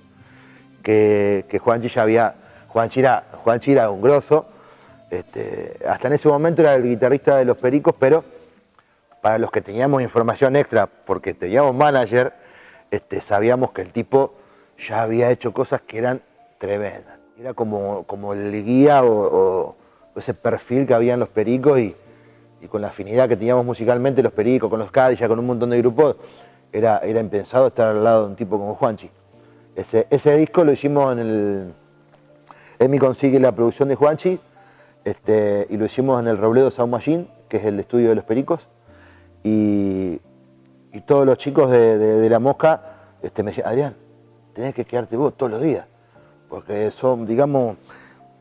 que, 0.82 1.44
que 1.48 1.60
Juanchi 1.60 1.86
ya 1.86 2.02
había, 2.02 2.34
Juanchi 2.66 2.98
era, 2.98 3.22
Juanchi 3.44 3.70
era 3.70 3.90
un 3.90 4.02
grosso, 4.02 4.46
este, 5.10 5.78
hasta 5.88 6.08
en 6.08 6.14
ese 6.14 6.28
momento 6.28 6.62
era 6.62 6.74
el 6.74 6.82
guitarrista 6.82 7.36
de 7.36 7.44
Los 7.44 7.56
Pericos, 7.56 7.94
pero 7.98 8.24
para 9.20 9.38
los 9.38 9.50
que 9.50 9.60
teníamos 9.60 10.02
información 10.02 10.56
extra, 10.56 10.86
porque 10.86 11.34
teníamos 11.34 11.74
manager, 11.74 12.32
este, 12.90 13.20
sabíamos 13.20 13.72
que 13.72 13.82
el 13.82 13.90
tipo 13.90 14.34
ya 14.78 15.02
había 15.02 15.30
hecho 15.30 15.52
cosas 15.52 15.80
que 15.80 15.98
eran 15.98 16.22
tremendas. 16.58 17.18
Era 17.38 17.54
como, 17.54 18.04
como 18.04 18.32
el 18.32 18.64
guía 18.64 19.04
o, 19.04 19.76
ese 20.16 20.32
perfil 20.32 20.86
que 20.86 20.94
había 20.94 21.14
en 21.14 21.20
Los 21.20 21.28
Pericos 21.28 21.78
y, 21.78 21.94
con 22.68 22.82
la 22.82 22.88
afinidad 22.88 23.28
que 23.28 23.36
teníamos 23.36 23.64
musicalmente 23.64 24.22
Los 24.22 24.32
Pericos, 24.32 24.68
con 24.68 24.80
los 24.80 24.90
ya 24.92 25.28
con 25.28 25.38
un 25.38 25.46
montón 25.46 25.70
de 25.70 25.78
grupos, 25.78 26.16
era, 26.72 26.98
era 26.98 27.20
impensado 27.20 27.68
estar 27.68 27.88
al 27.88 28.02
lado 28.02 28.22
de 28.22 28.30
un 28.30 28.36
tipo 28.36 28.58
como 28.58 28.74
Juanchi. 28.74 29.08
Ese, 29.76 30.06
ese 30.10 30.36
disco 30.36 30.64
lo 30.64 30.72
hicimos 30.72 31.12
en 31.12 31.18
el... 31.18 31.74
Emi 32.78 32.98
consigue 32.98 33.38
la 33.38 33.52
producción 33.52 33.88
de 33.88 33.94
Juanchi 33.94 34.40
este, 35.06 35.68
y 35.70 35.76
lo 35.76 35.84
hicimos 35.84 36.20
en 36.20 36.26
el 36.26 36.36
Robledo 36.36 36.68
Sound 36.68 36.90
Machine, 36.90 37.28
que 37.48 37.58
es 37.58 37.64
el 37.64 37.78
estudio 37.78 38.08
de 38.08 38.16
Los 38.16 38.24
Pericos. 38.24 38.68
Y, 39.44 40.20
todos 41.04 41.24
los 41.26 41.38
chicos 41.38 41.70
de, 41.70 42.26
La 42.28 42.40
Mosca 42.40 42.80
este, 43.22 43.44
me 43.44 43.50
decían, 43.50 43.68
Adrián, 43.68 43.94
tenés 44.52 44.74
que 44.74 44.84
quedarte 44.84 45.16
vos 45.16 45.34
todos 45.36 45.52
los 45.52 45.62
días, 45.62 45.86
porque 46.48 46.90
son, 46.90 47.24
digamos, 47.24 47.76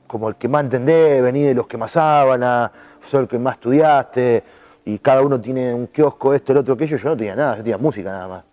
como 0.08 0.30
el 0.30 0.38
que 0.38 0.48
más 0.48 0.64
entendés, 0.64 1.22
venís 1.22 1.48
de 1.48 1.54
los 1.54 1.68
que 1.68 1.78
más 1.78 1.92
sábana, 1.92 2.72
sos 3.00 3.22
el 3.22 3.28
que 3.28 3.38
más 3.38 3.56
estudiaste, 3.56 4.44
y 4.86 4.98
cada 5.00 5.22
uno 5.22 5.40
tiene 5.40 5.72
un 5.72 5.88
kiosco, 5.88 6.34
esto, 6.34 6.54
el 6.54 6.60
otro, 6.60 6.74
aquello, 6.74 6.98
yo 6.98 7.10
no 7.10 7.18
tenía 7.18 7.36
nada, 7.36 7.58
yo 7.58 7.64
tenía 7.64 7.78
música 7.78 8.10
nada 8.10 8.28
más. 8.28 8.44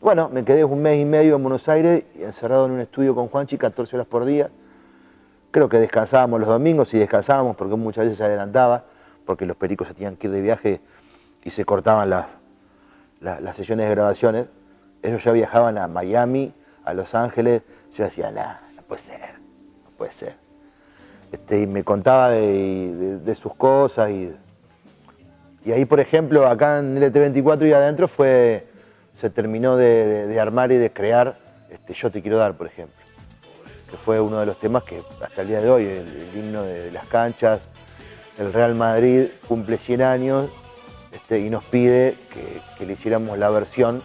Bueno, 0.00 0.28
me 0.28 0.44
quedé 0.44 0.62
un 0.62 0.80
mes 0.82 1.00
y 1.00 1.04
medio 1.04 1.34
en 1.34 1.42
Buenos 1.42 1.68
Aires, 1.68 2.04
encerrado 2.16 2.66
en 2.66 2.72
un 2.72 2.80
estudio 2.80 3.12
con 3.14 3.26
Juanchi, 3.26 3.58
14 3.58 3.96
horas 3.96 4.06
por 4.06 4.24
día. 4.24 4.50
Creo 5.50 5.68
que 5.68 5.78
descansábamos 5.78 6.40
los 6.40 6.48
domingos 6.48 6.94
y 6.94 6.98
descansábamos 6.98 7.56
porque 7.56 7.74
muchas 7.76 8.04
veces 8.04 8.18
se 8.18 8.24
adelantaba, 8.24 8.84
porque 9.26 9.46
los 9.46 9.56
pericos 9.56 9.88
se 9.88 9.94
tenían 9.94 10.16
que 10.16 10.28
ir 10.28 10.32
de 10.32 10.40
viaje 10.40 10.80
y 11.44 11.50
se 11.50 11.64
cortaban 11.64 12.10
las, 12.10 12.26
las, 13.20 13.56
sesiones 13.56 13.88
de 13.88 13.94
grabaciones, 13.94 14.48
ellos 15.02 15.24
ya 15.24 15.32
viajaban 15.32 15.78
a 15.78 15.88
Miami, 15.88 16.52
a 16.84 16.94
Los 16.94 17.14
Ángeles, 17.14 17.62
yo 17.94 18.04
decía, 18.04 18.30
no, 18.30 18.42
no 18.76 18.82
puede 18.82 19.02
ser, 19.02 19.20
no 19.84 19.90
puede 19.96 20.12
ser. 20.12 20.34
Este, 21.32 21.62
y 21.62 21.66
me 21.66 21.84
contaba 21.84 22.30
de, 22.30 23.34
sus 23.34 23.54
cosas 23.54 24.10
y, 24.10 24.34
y, 25.64 25.72
ahí, 25.72 25.84
por 25.84 26.00
ejemplo, 26.00 26.46
acá 26.46 26.78
en 26.78 26.96
LT24 26.96 27.68
y 27.68 27.72
adentro 27.72 28.08
fue, 28.08 28.66
se 29.14 29.30
terminó 29.30 29.76
de, 29.76 30.38
armar 30.40 30.72
y 30.72 30.76
de 30.76 30.92
crear 30.92 31.38
este, 31.70 31.94
Yo 31.94 32.10
te 32.10 32.20
quiero 32.20 32.38
dar, 32.38 32.56
por 32.56 32.66
ejemplo, 32.66 32.99
que 33.90 33.96
fue 33.96 34.20
uno 34.20 34.40
de 34.40 34.46
los 34.46 34.58
temas 34.58 34.84
que 34.84 35.02
hasta 35.20 35.42
el 35.42 35.48
día 35.48 35.60
de 35.60 35.70
hoy, 35.70 35.84
el, 35.84 36.30
himno 36.34 36.62
de, 36.62 36.90
las 36.92 37.06
canchas, 37.06 37.60
el 38.38 38.52
Real 38.52 38.74
Madrid 38.74 39.28
cumple 39.48 39.78
100 39.78 40.02
años 40.02 40.48
este, 41.12 41.40
y 41.40 41.50
nos 41.50 41.64
pide 41.64 42.16
que, 42.78 42.86
le 42.86 42.92
hiciéramos 42.92 43.36
la 43.36 43.50
versión 43.50 44.02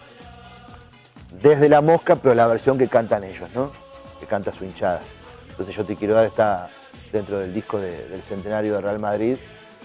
desde 1.40 1.68
la 1.68 1.80
mosca, 1.80 2.16
pero 2.16 2.34
la 2.34 2.46
versión 2.46 2.78
que 2.78 2.88
cantan 2.88 3.24
ellos, 3.24 3.48
¿no? 3.54 3.70
Que 4.20 4.26
canta 4.26 4.52
su 4.52 4.64
hinchada. 4.64 5.00
Entonces 5.48 5.74
yo 5.74 5.84
te 5.84 5.96
quiero 5.96 6.14
dar 6.14 6.26
esta 6.26 6.68
dentro 7.12 7.38
del 7.38 7.52
disco 7.54 7.78
del 7.78 8.20
centenario 8.22 8.74
de 8.74 8.80
Real 8.80 8.98
Madrid, 8.98 9.36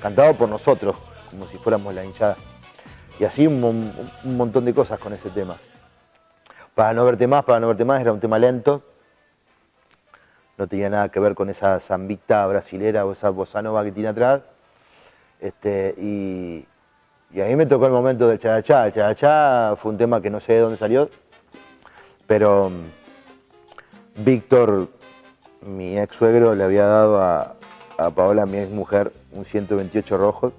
cantado 0.02 0.34
por 0.34 0.50
nosotros, 0.50 0.96
como 1.30 1.46
si 1.46 1.58
fuéramos 1.58 1.94
la 1.94 2.04
hinchada. 2.04 2.36
Y 3.20 3.24
así 3.24 3.46
un, 3.46 3.94
montón 4.24 4.66
de 4.66 4.74
cosas 4.74 5.00
con 5.00 5.14
ese 5.14 5.30
tema. 5.30 5.58
Para 6.74 6.94
no 6.94 7.06
verte 7.06 7.28
más, 7.28 7.44
para 7.44 7.60
no 7.60 7.68
verte 7.68 7.86
más 7.86 8.02
era 8.02 8.12
un 8.12 8.20
tema 8.20 8.40
lento. 8.40 8.84
No 10.62 10.68
tenía 10.68 10.92
nada 10.92 11.10
que 11.10 11.20
ver 11.20 11.34
con 11.34 11.50
esa 11.50 11.80
zambita 11.80 12.46
brasilera 12.46 13.04
o 13.08 13.14
esa 13.14 13.32
bossa 13.32 13.64
nova 13.64 13.84
que 13.84 13.92
tiene 13.92 14.10
atrás. 14.10 14.44
Este, 15.40 15.96
y, 15.98 16.68
a 17.42 17.46
mí 17.46 17.56
me 17.56 17.66
tocó 17.66 17.88
el 17.88 17.92
momento 17.92 18.28
del 18.28 18.38
chachá. 18.38 18.86
El 18.86 18.94
chachá 18.94 19.76
fue 19.76 19.92
un 19.92 19.98
tema 19.98 20.22
que 20.22 20.30
no 20.30 20.40
sé 20.40 20.54
de 20.54 20.60
dónde 20.60 20.78
salió, 20.78 21.10
pero 22.28 22.70
mm, 22.70 24.24
Víctor, 24.24 24.90
mi 25.62 25.98
ex 25.98 26.16
suegro, 26.16 26.54
le 26.54 26.64
había 26.64 26.86
dado 26.86 27.20
a, 27.24 27.56
Paola, 28.16 28.46
mi 28.46 28.60
ex 28.60 28.70
mujer, 28.70 29.12
un 29.32 29.44
128 29.44 30.16
rojo. 30.16 30.54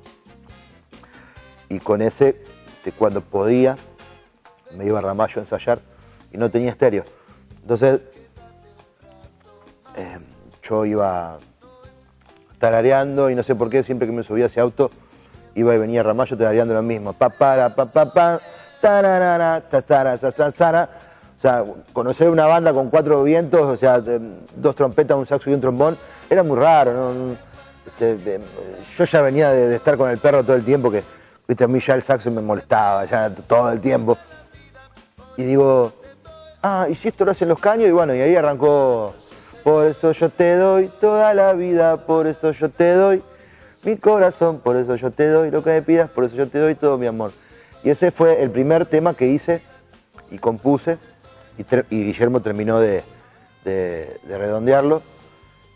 Y 1.69 1.79
con 1.79 2.03
ese, 2.03 2.43
este, 2.79 2.91
cuando 2.91 3.21
podía, 3.21 3.77
me 4.77 4.85
iba 4.85 4.99
a 4.99 5.03
Ramallo 5.03 5.37
a 5.37 5.43
ensayar 5.43 5.79
y 6.33 6.39
no 6.39 6.51
tenía 6.51 6.73
estéreo. 6.73 7.05
Entonces, 7.61 8.01
eh, 9.97 10.19
yo 10.63 10.85
iba 10.85 11.39
tarareando 12.59 13.31
y 13.31 13.35
no 13.35 13.43
sé 13.43 13.55
por 13.55 13.71
qué, 13.71 13.83
siempre 13.83 14.07
que 14.07 14.13
me 14.13 14.23
subía 14.23 14.45
a 14.45 14.47
ese 14.47 14.61
auto, 14.61 14.91
iba 15.55 15.75
y 15.75 15.79
venía 15.79 16.03
Ramallo 16.03 16.37
tarareando 16.37 16.75
lo 16.75 16.83
mismo. 16.83 17.13
Pa, 17.13 17.29
para, 17.29 17.75
pa, 17.75 17.87
pa, 17.87 18.13
pa, 18.13 18.41
tararara, 18.81 19.63
zazara, 19.69 20.17
zazara. 20.19 20.89
O 21.37 21.41
sea, 21.43 21.65
conocer 21.93 22.29
una 22.29 22.47
banda 22.47 22.73
con 22.73 22.89
cuatro 22.89 23.23
vientos, 23.25 23.63
o 23.63 23.77
sea, 23.77 24.01
dos 24.01 24.75
trompetas, 24.77 25.17
un 25.17 25.27
saxo 25.27 25.51
y 25.51 25.55
un 25.55 25.61
trombón, 25.61 25.99
era 26.31 26.45
muy 26.45 26.57
raro. 26.57 27.13
Este, 27.85 28.41
yo 28.97 29.05
ya 29.05 29.23
venía 29.23 29.51
de, 29.51 29.75
estar 29.75 29.97
con 29.97 30.09
el 30.11 30.19
perro 30.19 30.45
todo 30.45 30.55
el 30.55 30.65
tiempo, 30.65 30.91
que 30.91 31.03
viste, 31.49 31.65
a 31.65 31.69
mí 31.69 31.81
ya 31.81 31.95
el 31.95 32.03
saxo 32.03 32.31
me 32.31 32.43
molestaba, 32.43 33.05
ya 33.07 33.31
todo 33.31 33.73
el 33.73 33.81
tiempo. 33.81 34.17
Y 35.37 35.45
digo, 35.45 35.93
ah, 36.63 36.87
¿y 36.89 36.95
si 36.95 37.09
esto 37.09 37.25
lo 37.25 37.33
hacen 37.33 37.49
los 37.49 37.59
caños? 37.59 37.89
Y 37.89 37.93
bueno, 37.93 38.15
y 38.15 38.21
ahí 38.21 38.37
arrancó, 38.37 39.15
por 39.65 39.87
eso 39.87 40.13
yo 40.13 40.29
te 40.29 40.57
doy 40.57 40.89
toda 41.01 41.35
la 41.35 41.53
vida, 41.53 41.97
por 41.99 42.27
eso 42.27 42.53
yo 42.53 42.69
te 42.69 42.93
doy 42.93 43.23
mi 43.85 43.97
corazón, 43.97 44.61
por 44.61 44.77
eso 44.77 44.97
yo 44.97 45.11
te 45.11 45.29
doy 45.29 45.51
lo 45.51 45.63
que 45.63 45.71
me 45.71 45.83
pidas, 45.83 46.11
por 46.11 46.25
eso 46.25 46.37
yo 46.37 46.49
te 46.49 46.59
doy 46.59 46.75
todo 46.75 46.99
mi 46.99 47.07
amor. 47.07 47.33
Y 47.85 47.91
ese 47.91 48.11
fue 48.11 48.43
el 48.43 48.51
primer 48.51 48.87
tema 48.87 49.15
que 49.15 49.27
hice 49.27 49.63
y 50.31 50.39
compuse, 50.39 50.99
y, 51.59 52.05
Guillermo 52.05 52.41
terminó 52.41 52.81
de, 52.81 53.03
redondearlo. 54.27 55.03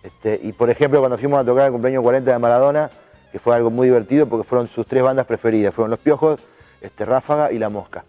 Este, 0.03 0.41
y 0.43 0.53
por 0.53 0.71
ejemplo, 0.71 1.01
cuando 1.01 1.19
fuimos 1.19 1.41
a 1.41 1.45
tocar 1.45 1.67
el 1.67 1.73
cumpleaños 1.73 2.03
40 2.03 2.31
de 2.31 2.39
Maradona, 2.39 2.91
que 3.33 3.39
fue 3.39 3.55
algo 3.55 3.71
muy 3.71 3.89
divertido 3.89 4.27
porque 4.27 4.49
fueron 4.49 4.69
sus 4.69 4.87
tres 4.87 5.03
bandas 5.03 5.27
preferidas, 5.27 5.75
fueron 5.75 5.91
Los 5.91 5.99
Piojos, 5.99 6.41
este, 6.81 7.05
Ráfaga 7.05 7.53
y 7.53 7.59
La 7.59 7.69
Mosca. 7.69 8.05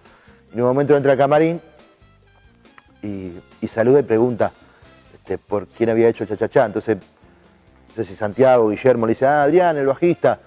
En 0.53 0.61
un 0.61 0.67
momento 0.67 0.95
entra 0.95 1.11
al 1.11 1.17
camarín 1.17 1.59
y, 3.03 3.33
saluda 3.67 3.99
y 3.99 4.03
pregunta 4.03 4.51
este, 5.27 5.37
por 5.37 5.67
quién 5.67 5.89
había 5.89 6.07
hecho 6.07 6.25
Cha 6.25 6.65
Entonces 6.65 6.97
sé 7.93 8.05
si 8.05 8.15
Santiago, 8.15 8.69
Guillermo 8.69 9.05
le 9.05 9.11
dice, 9.11 9.25
ah, 9.25 9.43
Adrián, 9.43 9.75
el 9.75 9.85
bajista. 9.85 10.39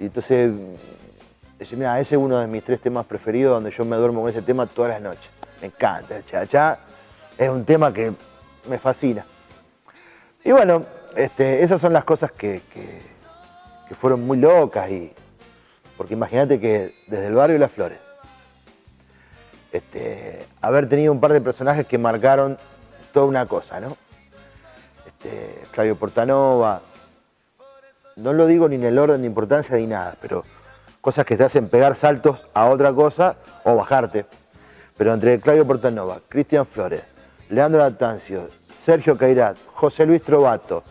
Y 0.00 0.04
entonces 0.04 0.50
mira, 1.72 2.00
ese 2.00 2.14
es 2.14 2.20
uno 2.20 2.38
de 2.38 2.46
mis 2.46 2.64
tres 2.64 2.80
temas 2.80 3.04
preferidos 3.04 3.54
donde 3.54 3.70
yo 3.70 3.84
me 3.84 3.96
duermo 3.96 4.22
con 4.22 4.30
ese 4.30 4.40
tema 4.40 4.66
todas 4.66 4.92
las 4.92 5.02
noches. 5.02 5.28
Me 5.60 5.66
encanta, 5.66 6.16
el 6.16 6.48
cha 6.48 6.78
es 7.36 7.50
un 7.50 7.66
tema 7.66 7.92
que 7.92 8.14
me 8.66 8.78
fascina. 8.78 9.26
Y 10.42 10.52
bueno, 10.52 10.84
este, 11.14 11.62
esas 11.62 11.80
son 11.80 11.92
las 11.92 12.04
cosas 12.04 12.32
que, 12.32 12.62
fueron 14.00 14.26
muy 14.26 14.38
locas 14.38 14.90
y. 14.90 15.12
Porque 15.98 16.14
imagínate 16.14 16.58
que 16.58 16.94
desde 17.06 17.26
el 17.26 17.34
barrio 17.34 17.56
y 17.56 17.58
las 17.58 17.70
flores, 17.70 17.98
este, 19.70 20.46
haber 20.60 20.88
tenido 20.88 21.12
un 21.12 21.20
par 21.20 21.32
de 21.32 21.40
personajes 21.40 21.86
que 21.86 21.98
marcaron 21.98 22.58
toda 23.12 23.26
una 23.26 23.46
cosa, 23.46 23.78
¿no? 23.78 23.96
Este, 25.24 25.94
Portanova, 25.94 26.82
no 28.16 28.32
lo 28.32 28.46
digo 28.46 28.68
ni 28.68 28.76
en 28.76 28.84
el 28.84 28.98
orden 28.98 29.22
de 29.22 29.26
importancia 29.26 29.76
ni 29.76 29.86
nada, 29.86 30.16
pero 30.20 30.44
cosas 31.00 31.24
que 31.24 31.36
te 31.36 31.44
hacen 31.44 31.68
pegar 31.68 31.94
saltos 31.94 32.46
a 32.54 32.66
otra 32.66 32.92
cosa 32.92 33.36
o 33.64 33.74
bajarte. 33.74 34.26
Pero 34.96 35.12
entre 35.12 35.40
Claudio 35.40 35.66
Portanova, 35.66 36.20
Cristian 36.28 36.64
Flores, 36.64 37.02
Leandro 37.48 37.80
Latancio, 37.80 38.48
Sergio 38.70 39.18
Cairat, 39.18 39.56
José 39.72 40.06
Luis 40.06 40.22
Trovato, 40.22 40.84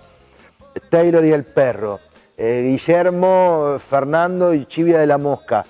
Taylor 0.90 1.24
y 1.24 1.32
el 1.32 1.44
Perro, 1.44 2.00
eh, 2.36 2.64
Guillermo, 2.70 3.78
Fernando 3.80 4.54
y 4.54 4.66
Chivia 4.66 5.00
de 5.00 5.08
la 5.08 5.18
Mosca. 5.18 5.66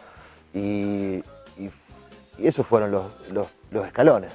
Y, 0.54 1.24
esos 2.40 2.66
fueron 2.66 2.92
los, 2.92 3.86
escalones, 3.86 4.32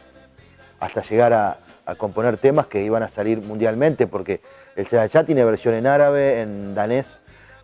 hasta 0.81 1.03
llegar 1.03 1.33
a, 1.33 1.59
componer 1.95 2.37
temas 2.37 2.67
que 2.67 2.83
iban 2.83 3.03
a 3.03 3.09
salir 3.09 3.41
mundialmente, 3.41 4.07
porque 4.07 4.41
el 4.77 4.87
Chachá 4.89 5.25
tiene 5.25 5.45
versión 5.45 5.75
en 5.75 5.87
árabe, 5.87 6.43
en 6.43 6.75
danés, 6.75 7.19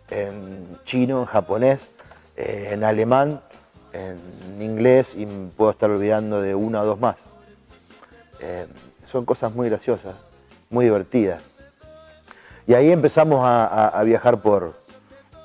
en 0.09 0.77
chino, 0.83 1.21
en 1.21 1.25
japonés, 1.25 1.85
eh, 2.37 2.69
en 2.71 2.83
alemán, 2.83 3.41
en 3.93 4.61
inglés 4.61 5.13
y 5.15 5.25
puedo 5.25 5.71
estar 5.71 5.89
olvidando 5.89 6.41
de 6.41 6.55
una 6.55 6.81
o 6.81 6.85
dos 6.85 6.99
más. 6.99 7.15
Eh, 8.41 8.67
son 9.05 9.25
cosas 9.25 9.53
muy 9.53 9.69
graciosas, 9.69 10.15
muy 10.69 10.85
divertidas. 10.85 11.41
Y 12.67 12.73
ahí 12.73 12.91
empezamos 12.91 13.41
a, 13.43 14.01
viajar 14.03 14.41
por, 14.41 14.73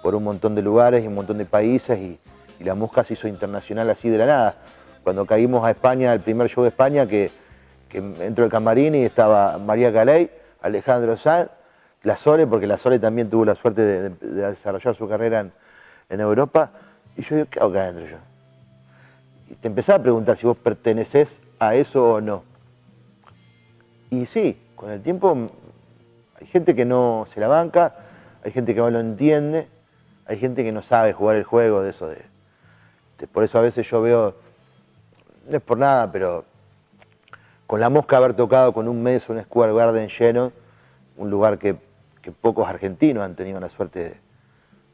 por, 0.02 0.14
un 0.14 0.24
montón 0.24 0.54
de 0.54 0.62
lugares 0.62 1.04
y 1.04 1.06
un 1.06 1.14
montón 1.14 1.38
de 1.38 1.44
países 1.44 1.98
y, 1.98 2.18
la 2.60 2.74
música 2.74 3.04
se 3.04 3.14
hizo 3.14 3.26
internacional 3.26 3.88
así 3.88 4.10
de 4.10 4.18
la 4.18 4.26
nada. 4.26 4.54
Cuando 5.02 5.24
caímos 5.24 5.64
a 5.64 5.70
España, 5.70 6.12
el 6.12 6.20
primer 6.20 6.46
show 6.50 6.62
de 6.62 6.68
España, 6.68 7.06
que, 7.06 7.30
que 7.90 7.98
entró 7.98 8.44
el 8.44 8.50
camarín 8.50 8.94
y 8.94 9.04
estaba 9.04 9.58
María 9.58 9.92
Caley, 9.92 10.30
Alejandro 10.62 11.16
Sanz, 11.16 11.50
La 12.04 12.16
Sole, 12.16 12.46
porque 12.46 12.66
La 12.66 12.78
Sole 12.78 12.98
también 12.98 13.28
tuvo 13.28 13.44
la 13.44 13.56
suerte 13.56 13.82
de, 13.82 14.10
desarrollar 14.10 14.94
su 14.94 15.08
carrera 15.08 15.44
en, 16.08 16.20
Europa. 16.20 16.70
Y 17.16 17.22
yo 17.22 17.36
digo, 17.36 17.48
¿qué 17.50 17.58
hago 17.58 17.70
acá 17.70 17.82
adentro 17.82 18.06
yo? 18.06 18.16
Y 19.50 19.54
te 19.56 19.68
empezaba 19.68 19.98
a 19.98 20.02
preguntar 20.02 20.36
si 20.36 20.46
vos 20.46 20.56
perteneces 20.56 21.40
a 21.58 21.74
eso 21.74 22.14
o 22.14 22.20
no. 22.20 22.44
Y 24.08 24.24
sí, 24.26 24.60
con 24.76 24.90
el 24.90 25.02
tiempo 25.02 25.36
hay 26.40 26.46
gente 26.46 26.74
que 26.74 26.84
no 26.84 27.26
se 27.28 27.40
la 27.40 27.48
banca, 27.48 27.94
hay 28.44 28.52
gente 28.52 28.74
que 28.74 28.80
no 28.80 28.90
lo 28.90 29.00
entiende, 29.00 29.68
hay 30.26 30.38
gente 30.38 30.62
que 30.62 30.70
no 30.70 30.80
sabe 30.80 31.12
jugar 31.12 31.36
el 31.36 31.44
juego 31.44 31.82
de 31.82 31.90
eso 31.90 32.08
de, 32.08 32.24
por 33.32 33.44
eso 33.44 33.58
a 33.58 33.62
veces 33.62 33.88
yo 33.88 34.00
veo, 34.00 34.34
no 35.48 35.56
es 35.56 35.62
por 35.62 35.76
nada, 35.76 36.10
pero 36.10 36.44
con 37.70 37.78
la 37.78 37.88
mosca 37.88 38.16
haber 38.16 38.34
tocado 38.34 38.72
con 38.72 38.88
un 38.88 39.00
mes 39.00 39.28
un 39.28 39.40
Square 39.40 39.72
Garden 39.72 40.08
lleno, 40.08 40.50
un 41.16 41.30
lugar 41.30 41.56
que, 41.56 41.76
pocos 42.40 42.68
argentinos 42.68 43.22
han 43.22 43.36
tenido 43.36 43.60
la 43.60 43.68
suerte 43.68 44.00
de. 44.00 44.20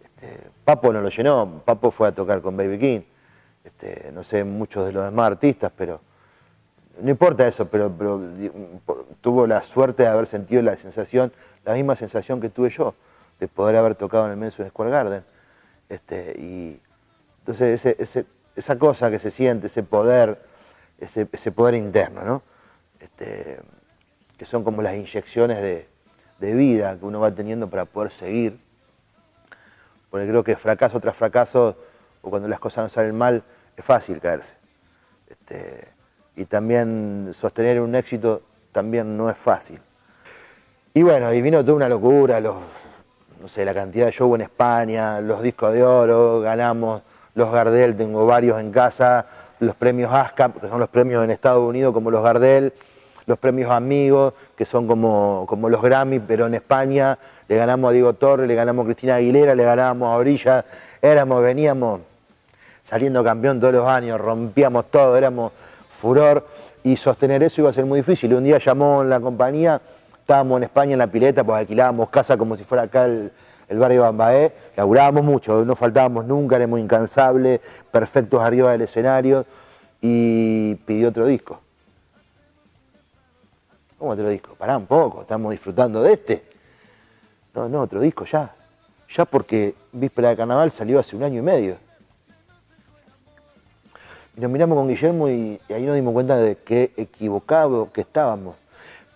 Este, 0.05 0.51
Papo 0.63 0.93
no 0.93 1.01
lo 1.01 1.09
llenó, 1.09 1.63
Papo 1.65 1.91
fue 1.91 2.09
a 2.09 2.13
tocar 2.13 2.43
con 2.43 2.55
Baby 2.55 2.79
King, 2.79 3.01
este, 3.65 4.13
no 4.13 4.23
sé 4.23 4.45
muchos 4.45 4.85
de 4.85 4.93
los 4.93 5.07
demás 5.07 5.29
artistas, 5.29 5.73
pero 5.75 6.03
no 7.01 7.09
importa 7.09 7.49
eso, 7.49 7.67
pero, 7.67 7.91
tuvo 9.23 9.47
la 9.47 9.63
suerte 9.63 10.03
de 10.03 10.11
haber 10.11 10.27
sentido 10.27 10.61
la 10.61 10.77
sensación, 10.77 11.33
la 11.65 11.73
misma 11.73 11.97
sensación 11.97 12.43
que 12.43 12.51
tuve 12.51 12.69
yo, 12.69 12.95
de 13.41 13.49
poder 13.49 13.77
haber 13.77 13.95
tocado 13.95 14.27
en 14.27 14.33
el 14.33 14.37
Madison 14.37 14.69
Square 14.69 14.91
Garden. 14.91 15.25
Este, 15.89 16.35
y 16.39 16.79
entonces 17.39 18.27
esa 18.55 18.79
cosa 18.79 19.11
que 19.11 19.19
se 19.19 19.31
siente, 19.31 19.69
ese 19.69 19.83
poder, 19.83 20.43
ese, 21.01 21.25
poder 21.53 21.73
interno, 21.73 22.23
¿no? 22.23 22.56
Este, 23.01 23.59
que 24.37 24.45
son 24.45 24.65
como 24.65 24.83
las 24.83 24.95
inyecciones 24.95 25.63
de, 25.63 25.87
vida 26.39 26.97
que 26.99 27.05
uno 27.05 27.21
va 27.21 27.35
teniendo 27.35 27.69
para 27.69 27.85
poder 27.87 28.13
seguir. 28.13 28.59
Porque 30.11 30.29
creo 30.29 30.45
que 30.45 30.57
fracaso 30.57 31.01
tras 31.01 31.17
fracaso, 31.17 31.77
o 32.23 32.31
cuando 32.31 32.49
las 32.49 32.61
cosas 32.61 32.85
no 32.85 32.89
salen 32.89 33.17
mal, 33.17 33.43
es 33.77 33.85
fácil 33.85 34.21
caerse. 34.21 34.55
Este, 35.29 35.89
y 36.37 36.45
también 36.45 37.31
sostener 37.33 37.81
un 37.81 37.95
éxito 37.95 38.43
también 38.73 39.17
no 39.17 39.31
es 39.31 39.37
fácil. 39.37 39.81
Y 40.93 41.03
bueno, 41.03 41.33
y 41.33 41.43
vino 41.43 41.63
toda 41.63 41.75
una 41.75 41.89
locura, 41.89 42.41
los, 42.41 42.57
no 43.41 43.49
sé, 43.49 43.65
la 43.65 43.75
cantidad 43.75 44.07
de 44.07 44.13
show 44.13 44.35
en 44.35 44.43
España, 44.43 45.21
los 45.21 45.43
discos 45.43 45.73
de 45.73 45.83
oro, 45.83 46.41
ganamos 46.41 47.03
los 47.35 47.53
Gardel, 47.53 47.97
tengo 47.97 48.27
varios 48.27 48.59
en 48.59 48.73
casa, 48.73 49.27
los 49.61 49.75
premios 49.75 50.13
ASCAP, 50.13 50.61
que 50.61 50.69
son 50.69 50.81
los 50.81 50.89
premios 50.89 51.25
en 51.25 51.31
Estados 51.31 51.63
Unidos 51.63 51.93
como 51.93 52.11
los 52.11 52.23
Gardel, 52.23 52.73
los 53.27 53.39
premios 53.39 53.71
Amigos, 53.71 54.35
que 54.57 54.65
son 54.65 54.87
como, 54.87 55.45
como 55.49 55.69
los 55.69 55.83
Grammy, 55.83 56.21
pero 56.21 56.47
en 56.47 56.55
España 56.55 57.19
le 57.49 57.57
ganamos 57.57 57.91
a 57.91 57.93
Diego 57.93 58.13
Torres, 58.15 58.47
le 58.47 58.55
ganamos 58.55 58.85
a 58.85 58.87
Cristina 58.87 59.17
Aguilera, 59.17 59.55
le 59.55 59.65
ganamos 59.65 60.09
a 60.09 60.17
Orilla, 60.17 60.65
éramos, 61.03 61.43
veníamos 61.43 62.01
saliendo 62.83 63.25
campeón 63.25 63.59
todos 63.59 63.75
los 63.75 63.89
años, 63.89 64.21
rompíamos 64.21 64.87
todo, 64.91 65.17
éramos 65.17 65.53
furor 65.89 66.47
y 66.85 66.97
sostener 66.97 67.43
eso 67.43 67.63
iba 67.63 67.71
a 67.71 67.73
ser 67.73 67.85
muy 67.85 68.01
difícil. 68.01 68.33
Un 68.33 68.45
día 68.45 68.59
llamó 68.59 69.03
la 69.03 69.19
compañía, 69.19 69.81
estábamos 70.21 70.59
en 70.59 70.65
España 70.65 70.93
en 70.93 70.99
la 71.01 71.09
pileta, 71.09 71.43
pues 71.43 71.59
alquilábamos 71.59 72.11
casa 72.11 72.37
como 72.37 72.57
si 72.57 72.63
fuera 72.63 72.85
acá 72.85 73.07
el, 73.07 73.33
barrio 73.69 74.03
Bambaé, 74.03 74.53
laburábamos 74.77 75.25
mucho, 75.25 75.65
no 75.65 75.75
faltábamos 75.75 76.27
nunca, 76.27 76.57
éramos 76.57 76.81
incansables, 76.81 77.61
perfectos 77.91 78.41
arriba 78.41 78.73
del 78.73 78.83
escenario 78.83 79.45
y 80.01 80.75
pidió 80.87 81.09
otro 81.09 81.27
disco. 81.27 81.61
¿Cómo 83.99 84.11
otro 84.13 84.29
disco? 84.29 84.55
Pará 84.55 84.77
un 84.77 84.87
poco, 84.87 85.23
estamos 85.23 85.51
disfrutando 85.51 86.03
de 86.03 86.13
este. 86.13 86.45
No, 87.55 87.69
no, 87.69 87.81
otro 87.81 88.01
disco 88.01 88.25
ya. 88.25 88.55
Ya 89.15 89.25
porque 89.25 89.75
Víspera 89.93 90.31
de 90.31 90.37
Carnaval 90.37 90.71
salió 90.71 90.99
hace 90.99 91.17
un 91.17 91.23
año 91.23 91.39
y 91.39 91.43
medio. 91.43 91.77
Y 94.37 94.41
nos 94.41 94.51
miramos 94.51 94.77
con 94.77 94.89
Guillermo 94.89 95.31
y, 95.31 95.59
ahí 95.71 95.87
nos 95.87 95.95
dimos 95.95 96.13
cuenta 96.13 96.37
de 96.37 96.57
qué 96.57 96.93
equivocado 96.97 97.91
que 97.93 98.03
estábamos. 98.03 98.57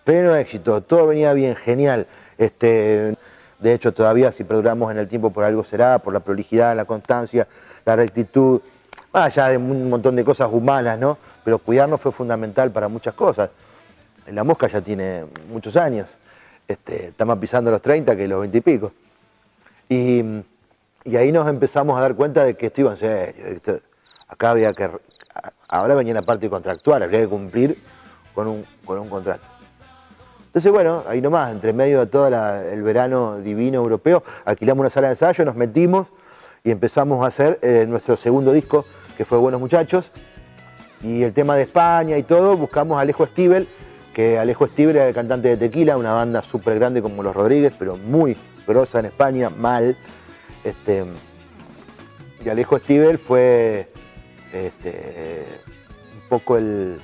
Pleno 0.03 0.35
éxito, 0.35 0.81
todo 0.81 1.07
venía 1.07 1.31
bien, 1.33 1.55
genial. 1.55 2.07
Este, 2.39 3.15
de 3.61 3.73
hecho, 3.73 3.93
todavía 3.93 4.31
si 4.31 4.43
perduramos 4.43 4.91
en 4.91 4.97
el 4.97 5.07
tiempo 5.07 5.29
por 5.31 5.43
algo 5.43 5.63
será, 5.63 5.99
por 5.99 6.13
la 6.13 6.19
prolijidad, 6.19 6.75
la 6.75 6.85
constancia, 6.85 7.47
la 7.85 7.95
rectitud, 7.95 8.61
más 9.13 9.25
allá 9.25 9.49
de 9.49 9.57
un 9.57 9.89
montón 9.89 10.15
de 10.15 10.23
cosas 10.23 10.49
humanas, 10.51 10.97
¿no? 10.97 11.17
Pero 11.43 11.59
cuidarnos 11.59 12.01
fue 12.01 12.11
fundamental 12.11 12.71
para 12.71 12.87
muchas 12.87 13.13
cosas. 13.13 13.49
La 14.27 14.43
mosca 14.43 14.67
ya 14.67 14.81
tiene 14.81 15.25
muchos 15.49 15.75
años, 15.77 16.07
está 16.67 17.25
más 17.25 17.37
pisando 17.37 17.69
los 17.71 17.81
30 17.81 18.15
que 18.15 18.27
los 18.27 18.39
20 18.41 18.57
y 18.57 18.61
pico. 18.61 18.91
Y, 19.89 20.23
ahí 21.15 21.31
nos 21.31 21.47
empezamos 21.47 21.97
a 21.97 22.01
dar 22.01 22.15
cuenta 22.15 22.43
de 22.43 22.55
que 22.55 22.67
esto 22.67 22.81
iba 22.81 22.91
en 22.91 22.97
serio. 22.97 23.81
acá 24.27 24.51
había 24.51 24.73
que 24.73 24.89
Ahora 25.67 25.95
venía 25.95 26.13
la 26.13 26.21
parte 26.21 26.49
contractual, 26.49 27.03
había 27.03 27.21
que 27.21 27.27
cumplir 27.27 27.81
con 28.35 28.47
un, 28.47 28.65
contrato. 29.09 29.50
Entonces, 30.51 30.69
bueno, 30.69 31.05
ahí 31.07 31.21
nomás, 31.21 31.49
entre 31.53 31.71
medio 31.71 32.01
de 32.01 32.07
todo 32.07 32.27
el 32.27 32.83
verano 32.83 33.37
divino 33.37 33.77
europeo, 33.77 34.21
alquilamos 34.43 34.81
una 34.81 34.89
sala 34.89 35.07
de 35.07 35.13
ensayo, 35.13 35.45
nos 35.45 35.55
metimos 35.55 36.07
y 36.61 36.71
empezamos 36.71 37.23
a 37.23 37.27
hacer 37.27 37.57
eh, 37.61 37.85
nuestro 37.87 38.17
segundo 38.17 38.51
disco, 38.51 38.83
que 39.15 39.23
fue 39.23 39.37
Buenos 39.37 39.61
Muchachos. 39.61 40.11
Y 41.01 41.23
el 41.23 41.31
tema 41.31 41.55
de 41.55 41.61
España 41.61 42.17
y 42.17 42.23
todo, 42.23 42.57
buscamos 42.57 42.97
a 42.97 42.99
Alejo 42.99 43.25
Stivel, 43.27 43.69
que 44.13 44.37
Alejo 44.37 44.67
Stivel 44.67 44.97
era 44.97 45.07
el 45.07 45.15
cantante 45.15 45.47
de 45.47 45.55
Tequila, 45.55 45.95
una 45.95 46.11
banda 46.11 46.41
súper 46.41 46.77
grande 46.77 47.01
como 47.01 47.23
Los 47.23 47.33
Rodríguez, 47.33 47.71
pero 47.79 47.95
muy 47.95 48.35
grosa 48.67 48.99
en 48.99 49.05
España, 49.05 49.49
mal. 49.49 49.95
Este, 50.65 51.05
y 52.43 52.49
Alejo 52.49 52.77
Stivel 52.77 53.19
fue 53.19 53.89
este, 54.51 55.45
un 56.13 56.27
poco 56.27 56.57
el, 56.57 56.99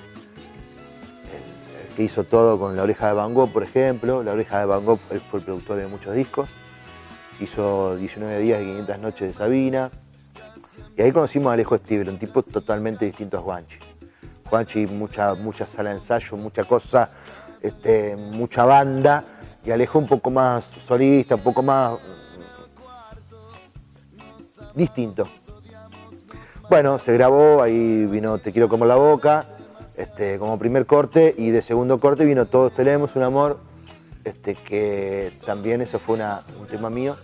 que 1.97 2.03
hizo 2.03 2.23
todo 2.25 2.59
con 2.59 2.75
La 2.75 2.83
Oreja 2.83 3.07
de 3.07 3.13
Van 3.13 3.33
Gogh, 3.33 3.51
por 3.51 3.63
ejemplo. 3.63 4.21
La 4.21 4.33
Oreja 4.33 4.59
de 4.59 4.65
Van 4.65 4.85
Gogh 4.85 4.99
fue 4.99 5.17
el 5.17 5.23
productor 5.41 5.77
de 5.77 5.87
muchos 5.87 6.13
discos. 6.13 6.47
Hizo 7.39 7.95
19 7.95 8.37
días 8.39 8.61
y 8.61 8.65
500 8.65 8.99
noches 8.99 9.27
de 9.29 9.33
Sabina. 9.33 9.89
Y 10.95 11.01
ahí 11.01 11.11
conocimos 11.11 11.49
a 11.49 11.53
Alejo 11.53 11.75
Stivel, 11.75 12.09
un 12.09 12.19
tipo 12.19 12.43
totalmente 12.43 13.05
distinto 13.05 13.39
a 13.39 13.41
Juanchi. 13.41 13.79
Juanchi, 14.47 14.85
mucha, 14.85 15.33
mucha 15.33 15.65
sala 15.65 15.89
de 15.89 15.95
ensayo, 15.95 16.37
mucha 16.37 16.65
cosa, 16.65 17.09
este, 17.63 18.15
mucha 18.15 18.63
banda. 18.63 19.23
Y 19.65 19.71
Alejo 19.71 19.97
un 19.97 20.07
poco 20.07 20.29
más 20.29 20.65
solista, 20.65 21.33
un 21.33 21.41
poco 21.41 21.63
más 21.63 21.97
distinto. 24.75 25.27
Bueno, 26.69 26.99
se 26.99 27.11
grabó, 27.13 27.63
ahí 27.63 28.05
vino 28.05 28.37
Te 28.37 28.51
quiero 28.51 28.69
como 28.69 28.85
la 28.85 28.97
boca, 28.97 29.47
este, 29.97 30.39
como 30.39 30.57
primer 30.59 30.85
corte, 30.85 31.33
y 31.37 31.49
de 31.49 31.61
segundo 31.61 31.99
corte 31.99 32.25
vino 32.25 32.45
Todos 32.45 32.73
tenemos 32.73 33.15
un 33.15 33.23
amor, 33.23 33.59
este, 34.23 34.55
que 34.55 35.31
también 35.45 35.81
eso 35.81 35.99
fue 35.99 36.19
un 36.59 36.67
tema 36.67 36.89
mío, 36.89 37.17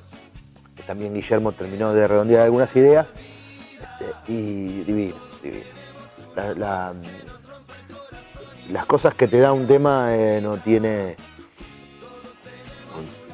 que 0.76 0.84
también 0.84 1.14
Guillermo 1.14 1.52
terminó 1.52 1.94
de 1.94 2.08
redondear 2.08 2.44
algunas 2.44 2.76
ideas, 2.76 3.08
este, 3.80 4.32
y 4.32 4.84
divino, 4.84 5.16
divino. 5.42 5.66
las 8.70 8.86
cosas 8.86 9.14
que 9.14 9.28
te 9.28 9.40
da 9.40 9.54
un 9.54 9.68
tema 9.68 10.16
eh, 10.16 10.40
no 10.42 10.58
tiene, 10.58 11.16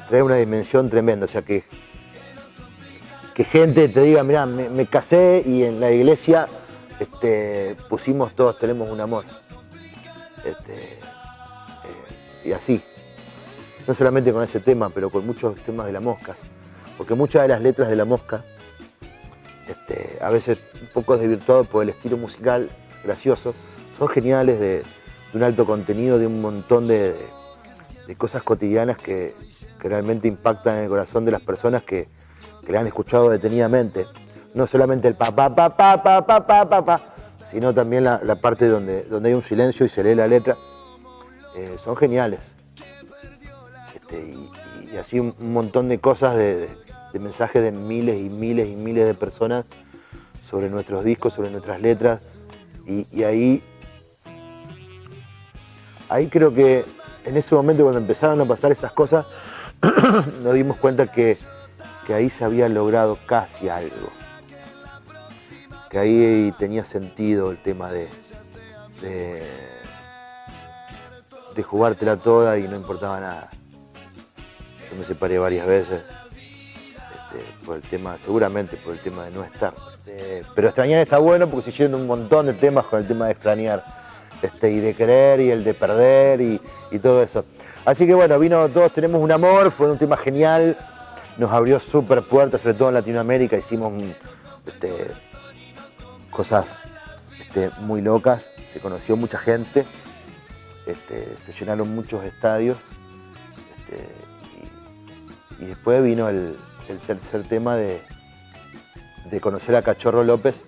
trae 0.08 0.22
una 0.22 0.36
dimensión 0.36 0.90
tremenda, 0.90 1.26
o 1.26 1.28
sea 1.28 1.42
que 1.42 1.64
que 3.40 3.44
gente 3.44 3.88
te 3.88 4.02
diga, 4.02 4.22
mira, 4.22 4.44
me, 4.44 4.84
casé 4.84 5.42
y 5.46 5.62
en 5.62 5.80
la 5.80 5.90
iglesia 5.90 6.46
este, 7.00 7.76
pusimos 7.88 8.34
todos 8.34 8.58
tenemos 8.58 8.88
un 8.88 9.00
amor. 9.00 9.24
Este, 10.44 10.98
y 12.44 12.52
así. 12.52 12.80
No 13.86 13.94
solamente 13.94 14.32
con 14.32 14.42
ese 14.42 14.60
tema, 14.60 14.90
pero 14.90 15.10
con 15.10 15.26
muchos 15.26 15.56
temas 15.60 15.86
de 15.86 15.92
la 15.92 16.00
mosca. 16.00 16.36
Porque 16.96 17.14
muchas 17.14 17.42
de 17.42 17.48
las 17.48 17.62
letras 17.62 17.88
de 17.88 17.96
la 17.96 18.04
mosca, 18.04 18.44
este, 19.66 20.18
a 20.20 20.30
veces 20.30 20.58
un 20.80 20.88
poco 20.88 21.16
desvirtuado 21.16 21.64
por 21.64 21.82
el 21.82 21.88
estilo 21.88 22.16
musical 22.16 22.68
gracioso, 23.02 23.54
son 23.98 24.08
geniales 24.08 24.60
de, 24.60 24.82
un 25.32 25.42
alto 25.42 25.64
contenido, 25.64 26.18
de 26.18 26.26
un 26.26 26.40
montón 26.40 26.86
de, 26.86 27.14
cosas 28.18 28.42
cotidianas 28.42 28.98
que, 28.98 29.34
realmente 29.78 30.28
impactan 30.28 30.76
en 30.76 30.82
el 30.82 30.88
corazón 30.90 31.24
de 31.24 31.30
las 31.30 31.40
personas 31.40 31.82
que, 31.82 32.06
que 32.66 32.70
la 32.70 32.80
han 32.80 32.86
escuchado 32.86 33.30
detenidamente. 33.30 34.04
No 34.54 34.66
solamente 34.66 35.08
el 35.08 35.14
pa 35.14 35.30
pa 35.30 35.54
pa 35.54 35.68
pa 35.76 36.02
pa 36.02 36.26
pa 36.26 36.46
pa 36.46 36.68
pa, 36.68 36.84
pa 36.84 37.00
sino 37.50 37.74
también 37.74 38.04
la, 38.04 38.36
parte 38.36 38.66
donde, 38.66 39.02
donde 39.04 39.30
hay 39.30 39.34
un 39.34 39.42
silencio 39.42 39.84
y 39.84 39.88
se 39.88 40.04
lee 40.04 40.14
la 40.14 40.28
letra. 40.28 40.56
Eh, 41.56 41.76
son 41.78 41.96
geniales. 41.96 42.40
Este, 43.94 44.34
y, 44.92 44.96
así 44.96 45.18
un, 45.18 45.34
montón 45.40 45.88
de 45.88 45.98
cosas, 45.98 46.36
de, 46.36 46.68
mensajes 47.14 47.62
de 47.62 47.72
miles 47.72 48.20
y 48.20 48.28
miles 48.28 48.68
y 48.68 48.76
miles 48.76 49.06
de 49.06 49.14
personas 49.14 49.68
sobre 50.48 50.70
nuestros 50.70 51.04
discos, 51.04 51.32
sobre 51.32 51.50
nuestras 51.50 51.80
letras. 51.80 52.38
Y, 52.86 53.24
ahí, 53.24 53.62
ahí 56.08 56.28
creo 56.28 56.54
que 56.54 56.84
en 57.24 57.36
ese 57.36 57.54
momento 57.54 57.82
cuando 57.82 58.00
empezaron 58.00 58.40
a 58.40 58.44
pasar 58.44 58.70
esas 58.70 58.92
cosas, 58.92 59.26
nos 60.44 60.54
dimos 60.54 60.76
cuenta 60.76 61.08
que, 61.08 61.36
que 62.06 62.14
ahí 62.14 62.30
se 62.30 62.44
había 62.44 62.68
logrado 62.68 63.18
casi 63.26 63.68
algo. 63.68 64.19
Que 65.90 65.98
ahí 65.98 66.54
tenía 66.58 66.84
sentido 66.84 67.50
el 67.50 67.60
tema 67.60 67.92
de, 67.92 68.08
de, 69.02 69.42
de 71.54 71.62
jugártela 71.62 72.16
toda 72.16 72.58
y 72.58 72.68
no 72.68 72.76
importaba 72.76 73.20
nada. 73.20 73.50
Yo 74.88 74.96
me 74.96 75.04
separé 75.04 75.38
varias 75.38 75.66
veces 75.66 76.00
este, 77.32 77.44
por 77.66 77.76
el 77.76 77.82
tema, 77.82 78.16
seguramente 78.18 78.76
por 78.76 78.94
el 78.94 79.00
tema 79.00 79.24
de 79.24 79.32
no 79.32 79.44
estar. 79.44 79.74
Este, 79.98 80.44
pero 80.54 80.68
extrañar 80.68 81.00
está 81.00 81.18
bueno 81.18 81.48
porque 81.48 81.64
se 81.64 81.70
hicieron 81.70 82.00
un 82.00 82.06
montón 82.06 82.46
de 82.46 82.54
temas 82.54 82.86
con 82.86 83.00
el 83.00 83.06
tema 83.06 83.26
de 83.26 83.32
extrañar. 83.32 83.84
Este, 84.42 84.70
y 84.70 84.80
de 84.80 84.94
querer 84.94 85.40
y 85.40 85.50
el 85.50 85.62
de 85.64 85.74
perder 85.74 86.40
y, 86.40 86.60
todo 87.02 87.22
eso. 87.22 87.44
Así 87.84 88.06
que 88.06 88.14
bueno, 88.14 88.38
vino 88.38 88.68
Todos 88.68 88.92
Tenemos 88.92 89.20
un 89.20 89.30
Amor, 89.30 89.70
fue 89.70 89.90
un 89.90 89.98
tema 89.98 90.16
genial, 90.16 90.76
nos 91.36 91.50
abrió 91.50 91.78
súper 91.78 92.22
puertas, 92.22 92.62
sobre 92.62 92.74
todo 92.74 92.88
en 92.88 92.94
Latinoamérica, 92.94 93.58
hicimos 93.58 93.92
este, 94.66 94.88
cosas 96.30 96.66
muy 97.80 98.00
locas, 98.00 98.46
se 98.72 98.80
conoció 98.80 99.16
mucha 99.16 99.38
gente, 99.38 99.84
se 100.84 101.52
llenaron 101.52 101.94
muchos 101.94 102.24
estadios 102.24 102.78
y 105.60 105.66
después 105.66 106.02
vino 106.02 106.28
el, 106.28 106.56
tercer 107.06 107.44
tema 107.44 107.76
de, 107.76 108.00
conocer 109.40 109.76
a 109.76 109.82
Cachorro 109.82 110.24
López. 110.24 110.64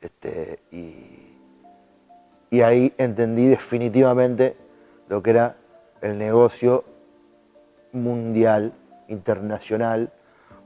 Este, 0.00 0.60
y, 0.70 2.62
ahí 2.62 2.92
entendí 2.98 3.46
definitivamente 3.46 4.56
lo 5.08 5.22
que 5.22 5.30
era 5.30 5.56
el 6.00 6.18
negocio 6.18 6.84
mundial, 7.92 8.72
internacional 9.08 10.12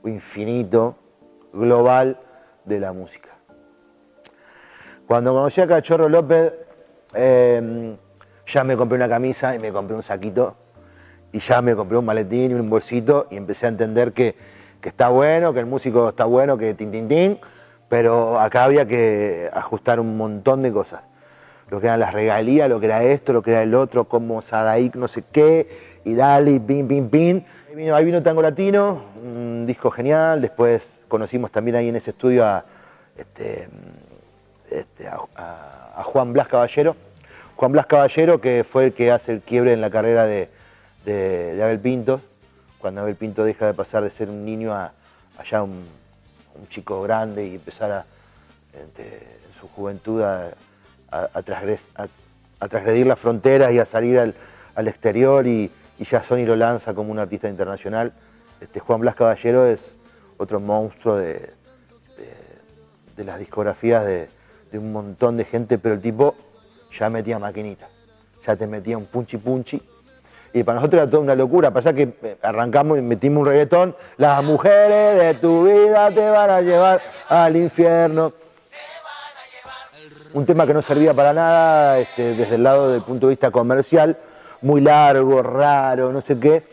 o 0.03 0.07
infinito, 0.07 0.97
global 1.53 2.19
de 2.65 2.79
la 2.79 2.93
música. 2.93 3.34
Cuando 5.07 5.33
conocí 5.33 5.61
a 5.61 5.67
Cachorro 5.67 6.09
López, 6.09 6.51
em, 7.13 7.95
ya 8.47 8.63
me 8.63 8.75
compré 8.75 8.95
una 8.95 9.07
camisa 9.07 9.53
y 9.53 9.59
me 9.59 9.71
compré 9.71 9.95
un 9.95 10.01
saquito 10.01 10.55
y 11.31 11.39
ya 11.39 11.61
me 11.61 11.75
compré 11.75 11.97
un 11.97 12.05
maletín 12.05 12.51
y 12.51 12.53
un 12.55 12.69
bolsito 12.69 13.27
y 13.29 13.37
empecé 13.37 13.67
a 13.67 13.69
entender 13.69 14.13
que, 14.13 14.35
está 14.81 15.09
bueno, 15.09 15.53
que 15.53 15.59
el 15.59 15.65
músico 15.67 16.09
está 16.09 16.25
bueno, 16.25 16.57
que 16.57 16.73
tin, 16.73 16.91
tin, 16.91 17.07
tin, 17.07 17.39
pero 17.87 18.39
acá 18.39 18.63
había 18.63 18.87
que 18.87 19.49
ajustar 19.53 19.99
un 19.99 20.17
montón 20.17 20.63
de 20.63 20.71
cosas. 20.71 21.01
Lo 21.69 21.79
que 21.79 21.87
eran 21.87 21.99
las 21.99 22.13
regalías, 22.13 22.67
lo 22.67 22.79
que 22.79 22.87
era 22.87 23.03
esto, 23.03 23.33
lo 23.33 23.41
que 23.43 23.51
era 23.51 23.63
el 23.63 23.75
otro, 23.75 24.05
como 24.05 24.41
Sadaik, 24.41 24.95
no 24.95 25.07
sé 25.07 25.23
qué, 25.31 26.01
y 26.03 26.15
dale, 26.15 26.59
pin, 26.59 26.87
pin, 26.87 27.09
pin. 27.09 27.45
Ahí 27.67 27.75
vino, 27.75 27.95
ahí 27.95 28.05
vino 28.05 28.21
Tango 28.23 28.41
Latino, 28.41 29.05
un 29.23 29.65
disco 29.67 29.89
genial. 29.89 30.41
Después 30.41 31.01
conocimos 31.07 31.51
también 31.51 31.75
ahí 31.75 31.89
en 31.89 31.95
ese 31.95 32.11
estudio 32.11 32.45
a, 32.45 32.63
este, 33.17 33.67
este, 34.79 35.07
a 35.07 36.03
Juan 36.03 36.33
Blas 36.33 36.47
Caballero. 36.47 36.95
Juan 37.55 37.71
Blas 37.71 37.85
Caballero, 37.85 38.41
que 38.41 38.65
fue 38.65 38.85
el 38.85 38.93
que 38.93 39.11
hace 39.11 39.31
el 39.31 39.41
quiebre 39.41 39.71
en 39.71 39.79
la 39.79 39.89
carrera 39.89 40.25
de, 40.25 40.49
Abel 41.63 41.79
Pinto, 41.79 42.19
cuando 42.79 43.01
Abel 43.01 43.15
Pinto 43.15 43.45
deja 43.45 43.67
de 43.67 43.73
pasar 43.73 44.03
de 44.03 44.11
ser 44.11 44.29
un 44.29 44.43
niño 44.43 44.73
a, 44.73 44.91
ya 45.49 45.63
un, 45.63 45.85
chico 46.69 47.01
grande 47.01 47.47
y 47.47 47.55
empezar 47.55 47.91
a, 47.91 48.05
en 48.73 49.59
su 49.59 49.67
juventud 49.69 50.21
a, 50.21 50.51
a, 51.11 51.41
transgredir 51.43 53.07
las 53.07 53.19
fronteras 53.19 53.71
y 53.73 53.79
a 53.79 53.85
salir 53.85 54.19
al, 54.19 54.87
exterior 54.87 55.47
y, 55.47 55.71
ya 55.99 56.23
Sony 56.23 56.45
lo 56.45 56.57
lanza 56.57 56.93
como 56.93 57.11
un 57.11 57.19
artista 57.19 57.47
internacional. 57.47 58.11
Este, 58.59 58.81
Juan 58.81 58.99
Blas 58.99 59.15
Caballero 59.15 59.65
es 59.65 59.93
otro 60.37 60.59
monstruo 60.59 61.15
de, 61.15 61.53
las 63.17 63.39
discografías 63.39 64.05
de, 64.05 64.27
un 64.73 64.91
montón 64.91 65.37
de 65.37 65.45
gente, 65.45 65.77
pero 65.77 65.95
el 65.95 66.01
tipo 66.01 66.35
ya 66.91 67.09
metía 67.09 67.39
maquinita, 67.39 67.87
ya 68.45 68.55
te 68.55 68.67
metía 68.67 68.97
un 68.97 69.05
punchi 69.05 69.37
punchi 69.37 69.81
y 70.55 70.63
para 70.63 70.77
nosotros 70.77 71.01
era 71.01 71.11
toda 71.11 71.21
una 71.21 71.35
locura. 71.35 71.69
Pasa 71.71 71.91
que 71.91 72.13
eh, 72.23 72.37
arrancamos 72.41 72.97
y 72.97 73.01
metimos 73.01 73.41
un 73.41 73.47
reggaetón, 73.47 73.95
las 74.15 74.41
mujeres 74.41 75.19
de 75.19 75.33
tu 75.33 75.65
vida 75.65 76.09
te 76.11 76.29
van 76.29 76.49
a 76.49 76.61
llevar 76.61 77.01
al 77.27 77.57
infierno. 77.57 78.31
Un 80.33 80.45
tema 80.45 80.65
que 80.65 80.73
no 80.73 80.81
servía 80.81 81.13
para 81.13 81.33
nada 81.33 81.99
este, 81.99 82.35
desde 82.35 82.55
el 82.55 82.63
lado 82.63 82.89
del 82.89 83.01
punto 83.01 83.27
de 83.27 83.31
vista 83.31 83.51
comercial, 83.51 84.17
muy 84.61 84.79
largo, 84.79 85.43
raro, 85.43 86.13
no 86.13 86.21
sé 86.21 86.39
qué. 86.39 86.63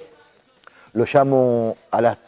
Lo 0.93 1.05
llamo 1.05 1.77
a 1.91 2.01
las, 2.01 2.19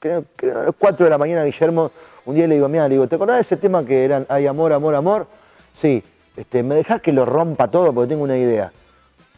4 0.00 1.04
de 1.04 1.10
la 1.10 1.18
mañana, 1.18 1.44
Guillermo, 1.44 1.92
un 2.30 2.36
día 2.36 2.46
le 2.46 2.54
digo, 2.54 2.68
mira, 2.68 2.88
le 2.88 2.94
digo, 2.94 3.06
¿te 3.06 3.16
acordás 3.16 3.36
de 3.36 3.42
ese 3.42 3.56
tema 3.56 3.84
que 3.84 4.04
eran 4.04 4.26
Hay 4.28 4.46
amor, 4.46 4.72
amor, 4.72 4.94
amor? 4.94 5.26
Sí, 5.74 6.02
este, 6.36 6.62
¿me 6.62 6.74
dejás 6.74 7.02
que 7.02 7.12
lo 7.12 7.24
rompa 7.24 7.68
todo? 7.68 7.92
Porque 7.92 8.08
tengo 8.08 8.24
una 8.24 8.38
idea. 8.38 8.72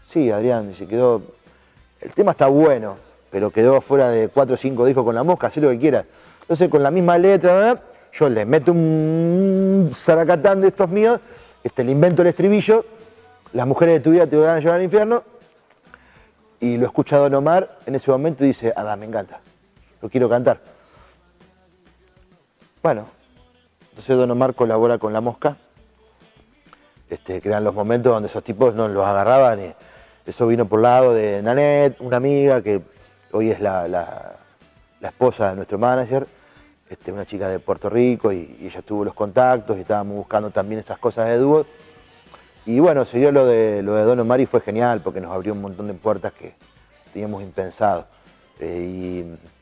Sí, 0.07 0.31
Adrián, 0.31 0.75
se 0.75 0.87
quedó 0.87 1.23
el 2.03 2.13
tema 2.13 2.33
está 2.33 2.49
bueno, 2.49 2.97
pero 3.31 3.51
quedó 3.51 3.81
fuera 3.81 4.11
de 4.11 4.29
cuatro 4.29 4.55
o 4.55 4.59
cinco 4.59 4.85
discos 4.85 5.05
con 5.05 5.15
la 5.15 5.23
mosca, 5.23 5.47
haz 5.47 5.57
lo 5.59 5.71
que 5.71 5.79
quieras. 5.79 6.05
Entonces 6.41 6.69
con 6.69 6.83
la 6.83 6.91
misma 6.91 7.17
letra, 7.17 7.81
yo 8.13 8.29
le 8.29 8.45
meto 8.45 8.73
un 8.73 9.91
zaracatán 9.95 10.61
de 10.61 10.69
estos 10.69 10.91
míos, 10.91 11.21
este, 11.63 11.85
le 11.85 11.93
invento 11.93 12.23
el 12.23 12.29
estribillo, 12.29 12.85
las 13.53 13.67
mujeres 13.67 13.95
de 13.95 14.01
tu 14.01 14.11
vida 14.11 14.27
te 14.27 14.37
van 14.37 14.57
a 14.57 14.59
llevar 14.59 14.77
al 14.77 14.83
infierno, 14.83 15.23
y 16.59 16.77
lo 16.77 16.87
escucha 16.87 17.19
Don 17.19 17.35
Omar 17.35 17.79
en 17.87 17.95
ese 17.95 18.11
momento 18.11 18.45
y 18.45 18.49
dice, 18.49 18.73
ah, 18.75 18.97
me 18.97 19.07
encanta, 19.07 19.39
lo 20.01 20.09
quiero 20.09 20.29
cantar. 20.29 20.61
Bueno, 22.83 23.07
entonces 23.91 24.17
Don 24.17 24.29
Omar 24.33 24.57
colabora 24.57 24.99
con 24.99 25.13
La 25.13 25.21
Mosca, 25.21 25.57
este, 27.09 27.41
los 27.61 27.75
momentos 27.75 28.13
donde 28.13 28.29
esos 28.29 28.43
tipos 28.43 28.75
no 28.75 28.89
los 28.89 29.07
agarraban 29.07 29.61
y 29.61 29.73
eso 30.27 30.49
vino 30.49 30.67
por 30.67 30.81
lado 30.81 31.15
de 31.15 31.41
Nanette, 31.43 32.01
una 32.01 32.17
amiga 32.17 32.61
que 32.61 32.83
hoy 33.31 33.53
es 33.53 33.61
la, 33.61 34.35
esposa 35.01 35.51
de 35.51 35.57
nuestro 35.57 35.79
manager, 35.79 36.27
este, 36.91 37.13
una 37.13 37.25
chica 37.25 37.49
de 37.49 37.61
Puerto 37.61 37.89
Rico 37.89 38.33
y, 38.33 38.59
ella 38.61 38.83
tuvo 38.83 39.05
los 39.05 39.15
contactos 39.15 39.79
y 39.79 39.83
estábamos 39.83 40.17
buscando 40.17 40.51
también 40.51 40.81
esas 40.81 40.99
cosas 40.99 41.27
de 41.27 41.39
dúo. 41.39 41.65
Y 42.67 42.81
bueno, 42.81 43.05
se 43.05 43.19
dio 43.19 43.31
lo 43.31 43.47
de, 43.47 43.81
lo 43.83 43.95
de 43.95 44.03
Don 44.03 44.19
Omar 44.19 44.41
y 44.41 44.47
fue 44.47 44.61
genial 44.61 45.03
porque 45.03 45.21
nos 45.21 45.31
abrió 45.31 45.53
un 45.53 45.61
montón 45.61 45.87
de 45.87 45.95
puertas 45.95 46.33
que 46.33 46.55
teníamos 47.13 47.45
impensado. 47.45 48.07
Eh, 48.59 49.25
y, 49.29 49.62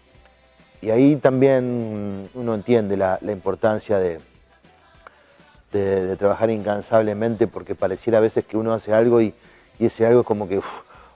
ahí 0.88 1.16
también 1.16 2.30
uno 2.32 2.54
entiende 2.54 2.96
la, 2.96 3.18
importancia 3.22 3.98
de, 3.98 4.18
de, 5.72 6.16
trabajar 6.16 6.48
incansablemente 6.48 7.46
porque 7.46 7.74
pareciera 7.74 8.16
a 8.16 8.22
veces 8.22 8.46
que 8.46 8.56
uno 8.56 8.72
hace 8.72 8.94
algo 8.94 9.20
y, 9.20 9.34
y 9.78 9.86
ese 9.86 10.06
algo 10.06 10.20
es 10.20 10.26
como 10.26 10.48
que, 10.48 10.60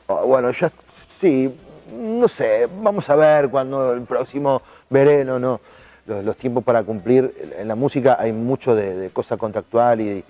oh, 0.09 0.27
bueno, 0.27 0.51
ya 0.51 0.71
sí, 1.19 1.55
no 1.93 2.29
sé, 2.29 2.69
vamos 2.83 3.09
a 3.09 3.17
ver 3.17 3.49
cuando 3.49 3.93
el 3.93 4.03
próximo 4.03 4.61
verano, 4.91 5.39
no. 5.39 5.61
Los, 6.07 6.37
tiempos 6.37 6.63
para 6.63 6.83
cumplir, 6.83 7.55
en 7.57 7.67
la 7.67 7.75
música 7.75 8.19
hay 8.21 8.31
mucho 8.31 8.75
de, 8.75 9.09
cosa 9.11 9.39
contractual 9.39 10.03
y, 10.03 10.23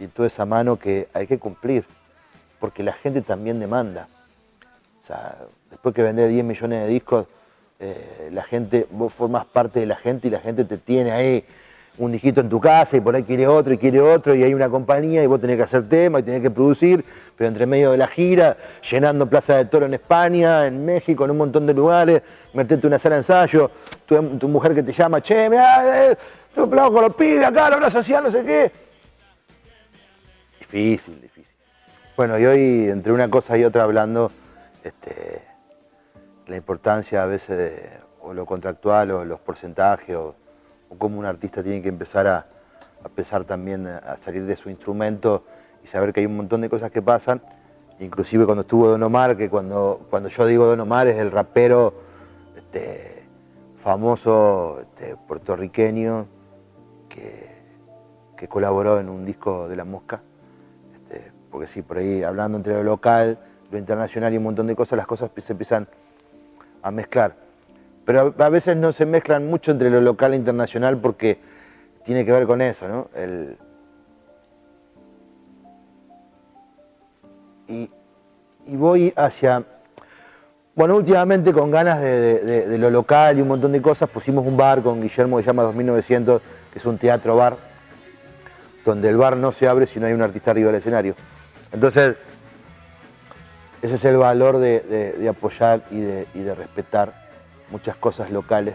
y, 0.00 0.06
toda 0.08 0.26
esa 0.26 0.44
mano 0.44 0.76
que 0.76 1.06
hay 1.12 1.28
que 1.28 1.38
cumplir, 1.38 1.84
porque 2.58 2.82
la 2.82 2.92
gente 2.92 3.22
también 3.22 3.60
demanda. 3.60 4.08
O 5.04 5.06
sea, 5.06 5.36
después 5.70 5.94
que 5.94 6.02
vender 6.02 6.28
10 6.28 6.44
millones 6.44 6.82
de 6.82 6.88
discos, 6.88 7.26
eh, 7.80 8.28
la 8.30 8.42
gente, 8.42 8.86
vos 8.90 9.12
formas 9.12 9.46
parte 9.46 9.80
de 9.80 9.86
la 9.86 9.96
gente 9.96 10.28
y 10.28 10.30
la 10.30 10.40
gente 10.40 10.64
te 10.66 10.76
tiene 10.76 11.12
ahí 11.12 11.44
un 11.96 12.12
dijito 12.12 12.40
en 12.40 12.48
tu 12.48 12.60
casa 12.60 12.96
y 12.96 13.00
por 13.00 13.14
ahí 13.14 13.24
quiere 13.24 13.46
otro 13.46 13.72
y 13.72 13.78
quiere 13.78 14.00
otro 14.00 14.34
y 14.34 14.42
hay 14.42 14.54
una 14.54 14.68
compañía 14.68 15.22
y 15.22 15.26
vos 15.26 15.40
tenés 15.40 15.56
que 15.56 15.62
hacer 15.62 15.88
tema 15.88 16.20
y 16.20 16.22
tenés 16.22 16.42
que 16.42 16.50
producir, 16.50 17.04
pero 17.36 17.48
entre 17.48 17.66
medio 17.66 17.92
de 17.92 17.96
la 17.96 18.06
gira, 18.06 18.56
llenando 18.90 19.26
Plaza 19.26 19.56
de 19.56 19.64
Toro 19.64 19.86
en 19.86 19.94
España, 19.94 20.66
en 20.66 20.84
México, 20.84 21.24
en 21.24 21.30
un 21.30 21.38
montón 21.38 21.66
de 21.66 21.74
lugares, 21.74 22.22
meterte 22.52 22.86
una 22.86 22.98
sala 22.98 23.16
de 23.16 23.20
ensayo, 23.20 23.70
tu, 24.06 24.48
mujer 24.48 24.74
que 24.74 24.82
te 24.82 24.92
llama, 24.92 25.22
che, 25.22 25.48
mira, 25.48 26.10
eh, 26.10 26.16
estoy 26.48 26.68
con 26.68 27.02
los 27.02 27.14
pibes 27.14 27.46
acá, 27.46 27.70
lo 27.70 27.80
vas 27.80 27.94
a 27.94 28.20
no 28.20 28.30
sé 28.30 28.44
qué. 28.44 28.72
Difícil, 30.58 31.20
difícil. 31.20 31.54
Bueno, 32.16 32.38
y 32.38 32.44
hoy 32.44 32.88
entre 32.90 33.12
una 33.12 33.28
cosa 33.30 33.56
y 33.56 33.64
otra 33.64 33.84
hablando, 33.84 34.30
este, 34.84 35.49
la 36.50 36.56
importancia 36.56 37.22
a 37.22 37.26
veces 37.26 37.56
de 37.56 37.90
o 38.22 38.34
lo 38.34 38.44
contractual 38.44 39.10
o 39.12 39.24
los 39.24 39.40
porcentajes 39.40 40.14
o 40.14 40.34
o 40.90 40.98
cómo 40.98 41.18
un 41.18 41.24
artista 41.24 41.62
tiene 41.62 41.80
que 41.80 41.88
empezar 41.88 42.26
a, 42.26 42.46
a 43.04 43.44
también 43.44 43.86
a 43.86 44.16
salir 44.18 44.44
de 44.44 44.56
su 44.56 44.68
instrumento 44.68 45.44
y 45.82 45.86
saber 45.86 46.12
que 46.12 46.20
hay 46.20 46.26
un 46.26 46.36
montón 46.36 46.60
de 46.60 46.68
cosas 46.68 46.90
que 46.90 47.00
pasan. 47.00 47.40
Inclusive 48.00 48.44
cuando 48.44 48.62
estuvo 48.62 48.88
Don 48.88 49.02
Omar, 49.02 49.36
que 49.36 49.48
cuando, 49.48 50.06
cuando 50.10 50.28
yo 50.28 50.46
digo 50.46 50.66
Don 50.66 50.80
Omar 50.80 51.06
es 51.06 51.16
el 51.18 51.30
rapero 51.30 51.94
este, 52.56 53.24
famoso 53.82 54.80
este, 54.80 55.16
puertorriqueño 55.16 56.26
que, 57.08 57.48
que, 58.36 58.48
colaboró 58.48 58.98
en 58.98 59.08
un 59.08 59.24
disco 59.24 59.68
de 59.68 59.76
La 59.76 59.84
Mosca. 59.84 60.22
Este, 60.94 61.30
porque 61.50 61.66
sí, 61.66 61.82
por 61.82 61.98
ahí 61.98 62.22
hablando 62.22 62.58
entre 62.58 62.74
lo 62.74 62.82
local, 62.82 63.38
lo 63.70 63.78
internacional 63.78 64.32
y 64.32 64.38
un 64.38 64.44
montón 64.44 64.66
de 64.66 64.74
cosas, 64.74 64.96
las 64.96 65.06
cosas 65.06 65.30
se 65.36 65.52
empiezan 65.52 65.86
a 66.82 66.90
mezclar. 66.90 67.34
Pero 68.04 68.34
a 68.38 68.48
veces 68.48 68.76
no 68.76 68.92
se 68.92 69.06
mezclan 69.06 69.46
mucho 69.46 69.70
entre 69.70 69.90
lo 69.90 70.00
local 70.00 70.32
e 70.32 70.36
internacional 70.36 70.98
porque 70.98 71.38
tiene 72.04 72.24
que 72.24 72.32
ver 72.32 72.46
con 72.46 72.60
eso, 72.60 72.88
¿no? 72.88 73.08
Y, 77.68 77.88
voy 78.66 79.12
hacia... 79.16 79.62
Bueno, 80.74 80.96
últimamente 80.96 81.52
con 81.52 81.70
ganas 81.70 82.00
de, 82.00 82.76
lo 82.78 82.90
local 82.90 83.38
y 83.38 83.42
un 83.42 83.48
montón 83.48 83.72
de 83.72 83.82
cosas, 83.82 84.08
pusimos 84.08 84.46
un 84.46 84.56
bar 84.56 84.82
con 84.82 85.00
Guillermo 85.00 85.36
que 85.36 85.42
se 85.42 85.48
llama 85.48 85.64
2900, 85.64 86.40
que 86.72 86.78
es 86.78 86.84
un 86.84 86.96
teatro 86.96 87.36
bar, 87.36 87.56
donde 88.84 89.08
el 89.08 89.16
bar 89.16 89.36
no 89.36 89.52
se 89.52 89.68
abre 89.68 89.86
si 89.86 90.00
no 90.00 90.06
hay 90.06 90.14
un 90.14 90.22
artista 90.22 90.52
arriba 90.52 90.68
del 90.68 90.78
escenario. 90.78 91.14
Entonces, 91.72 92.16
ese 93.82 93.94
es 93.94 94.04
el 94.04 94.16
valor 94.16 94.58
de, 94.58 95.26
apoyar 95.28 95.82
y 95.90 96.00
de 96.00 96.54
respetar 96.54 97.14
muchas 97.70 97.96
cosas 97.96 98.30
locales, 98.30 98.74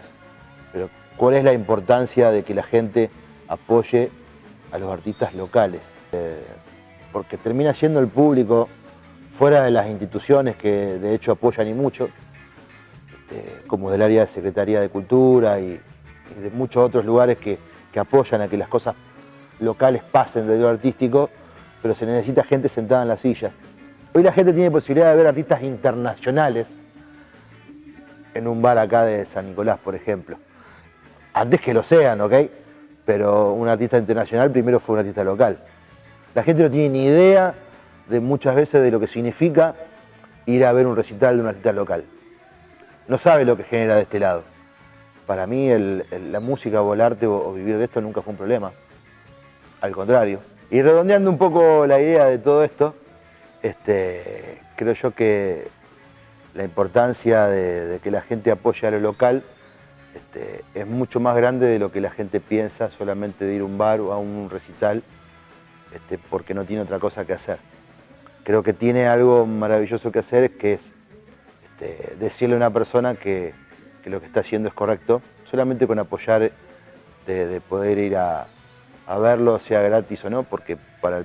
pero 0.72 0.90
¿cuál 1.16 1.34
es 1.34 1.44
la 1.44 1.52
importancia 1.52 2.30
de 2.30 2.42
que 2.42 2.54
la 2.54 2.62
gente 2.62 3.10
apoye 3.48 4.10
a 4.72 4.78
los 4.78 4.90
artistas 4.90 5.34
locales? 5.34 5.80
Eh, 6.12 6.42
porque 7.12 7.36
termina 7.36 7.72
siendo 7.74 8.00
el 8.00 8.08
público 8.08 8.68
fuera 9.38 9.62
de 9.62 9.70
las 9.70 9.86
instituciones 9.86 10.56
que 10.56 10.70
de 10.70 11.14
hecho 11.14 11.32
apoyan 11.32 11.68
y 11.68 11.74
mucho, 11.74 12.08
este, 13.10 13.66
como 13.66 13.90
del 13.90 14.02
área 14.02 14.22
de 14.22 14.28
Secretaría 14.28 14.80
de 14.80 14.88
Cultura 14.88 15.60
y, 15.60 15.80
de 16.36 16.50
muchos 16.50 16.82
otros 16.82 17.04
lugares 17.04 17.38
que, 17.38 17.56
que, 17.92 18.00
apoyan 18.00 18.40
a 18.40 18.48
que 18.48 18.56
las 18.56 18.68
cosas 18.68 18.96
locales 19.60 20.02
pasen 20.02 20.46
de 20.48 20.58
lo 20.58 20.68
artístico, 20.68 21.30
pero 21.80 21.94
se 21.94 22.04
necesita 22.04 22.42
gente 22.42 22.68
sentada 22.68 23.02
en 23.02 23.08
la 23.08 23.16
silla. 23.16 23.52
Hoy 24.16 24.22
la 24.22 24.32
gente 24.32 24.54
tiene 24.54 24.70
posibilidad 24.70 25.10
de 25.10 25.16
ver 25.18 25.26
artistas 25.26 25.62
internacionales 25.62 26.66
en 28.32 28.48
un 28.48 28.62
bar 28.62 28.78
acá 28.78 29.04
de 29.04 29.26
San 29.26 29.46
Nicolás, 29.46 29.78
por 29.78 29.94
ejemplo. 29.94 30.38
Antes 31.34 31.60
que 31.60 31.74
lo 31.74 31.82
sean, 31.82 32.22
¿ok? 32.22 32.32
Pero 33.04 33.52
un 33.52 33.68
artista 33.68 33.98
internacional 33.98 34.50
primero 34.50 34.80
fue 34.80 34.94
un 34.94 35.00
artista 35.00 35.22
local. 35.22 35.58
La 36.34 36.42
gente 36.42 36.62
no 36.62 36.70
tiene 36.70 36.88
ni 36.88 37.04
idea 37.04 37.52
de 38.08 38.20
muchas 38.20 38.56
veces 38.56 38.82
de 38.82 38.90
lo 38.90 38.98
que 38.98 39.06
significa 39.06 39.74
ir 40.46 40.64
a 40.64 40.72
ver 40.72 40.86
un 40.86 40.96
recital 40.96 41.36
de 41.36 41.42
un 41.42 41.48
artista 41.48 41.74
local. 41.74 42.04
No 43.08 43.18
sabe 43.18 43.44
lo 43.44 43.54
que 43.54 43.64
genera 43.64 43.96
de 43.96 44.02
este 44.04 44.18
lado. 44.18 44.44
Para 45.26 45.46
mí 45.46 45.68
la 46.30 46.40
música 46.40 46.80
o 46.80 46.94
el 46.94 47.02
arte 47.02 47.26
o, 47.26 47.52
vivir 47.52 47.76
de 47.76 47.84
esto 47.84 48.00
nunca 48.00 48.22
fue 48.22 48.30
un 48.30 48.38
problema. 48.38 48.72
Al 49.82 49.92
contrario. 49.92 50.40
Y 50.70 50.80
redondeando 50.80 51.28
un 51.28 51.36
poco 51.36 51.86
la 51.86 52.00
idea 52.00 52.24
de 52.24 52.38
todo 52.38 52.64
esto, 52.64 52.94
este, 53.66 54.60
creo 54.76 54.94
yo 54.94 55.10
que 55.12 55.68
la 56.54 56.64
importancia 56.64 57.46
de, 57.46 58.00
que 58.02 58.10
la 58.10 58.22
gente 58.22 58.50
apoye 58.50 58.86
a 58.86 58.90
lo 58.90 59.00
local 59.00 59.42
este, 60.14 60.64
es 60.74 60.86
mucho 60.86 61.20
más 61.20 61.36
grande 61.36 61.66
de 61.66 61.78
lo 61.78 61.92
que 61.92 62.00
la 62.00 62.10
gente 62.10 62.40
piensa 62.40 62.90
solamente 62.90 63.44
de 63.44 63.54
ir 63.54 63.60
a 63.60 63.64
un 63.64 63.76
bar 63.76 64.00
o 64.00 64.12
a 64.12 64.18
un 64.18 64.48
recital 64.50 65.02
este, 65.92 66.18
porque 66.18 66.54
no 66.54 66.64
tiene 66.64 66.82
otra 66.82 66.98
cosa 66.98 67.24
que 67.24 67.32
hacer. 67.32 67.58
Creo 68.44 68.62
que 68.62 68.72
tiene 68.72 69.06
algo 69.06 69.46
maravilloso 69.46 70.12
que 70.12 70.20
hacer, 70.20 70.56
que 70.56 70.74
es 70.74 70.80
decirle 72.18 72.54
a 72.54 72.58
una 72.58 72.70
persona 72.70 73.14
que, 73.14 73.52
lo 74.04 74.20
que 74.20 74.26
está 74.26 74.40
haciendo 74.40 74.68
es 74.68 74.74
correcto, 74.74 75.20
solamente 75.50 75.86
con 75.86 75.98
apoyar 75.98 76.52
de, 77.26 77.60
poder 77.68 77.98
ir 77.98 78.16
a, 78.16 78.46
verlo, 79.20 79.58
sea 79.58 79.80
gratis 79.82 80.24
o 80.24 80.30
no, 80.30 80.42
porque 80.44 80.76
para 81.00 81.24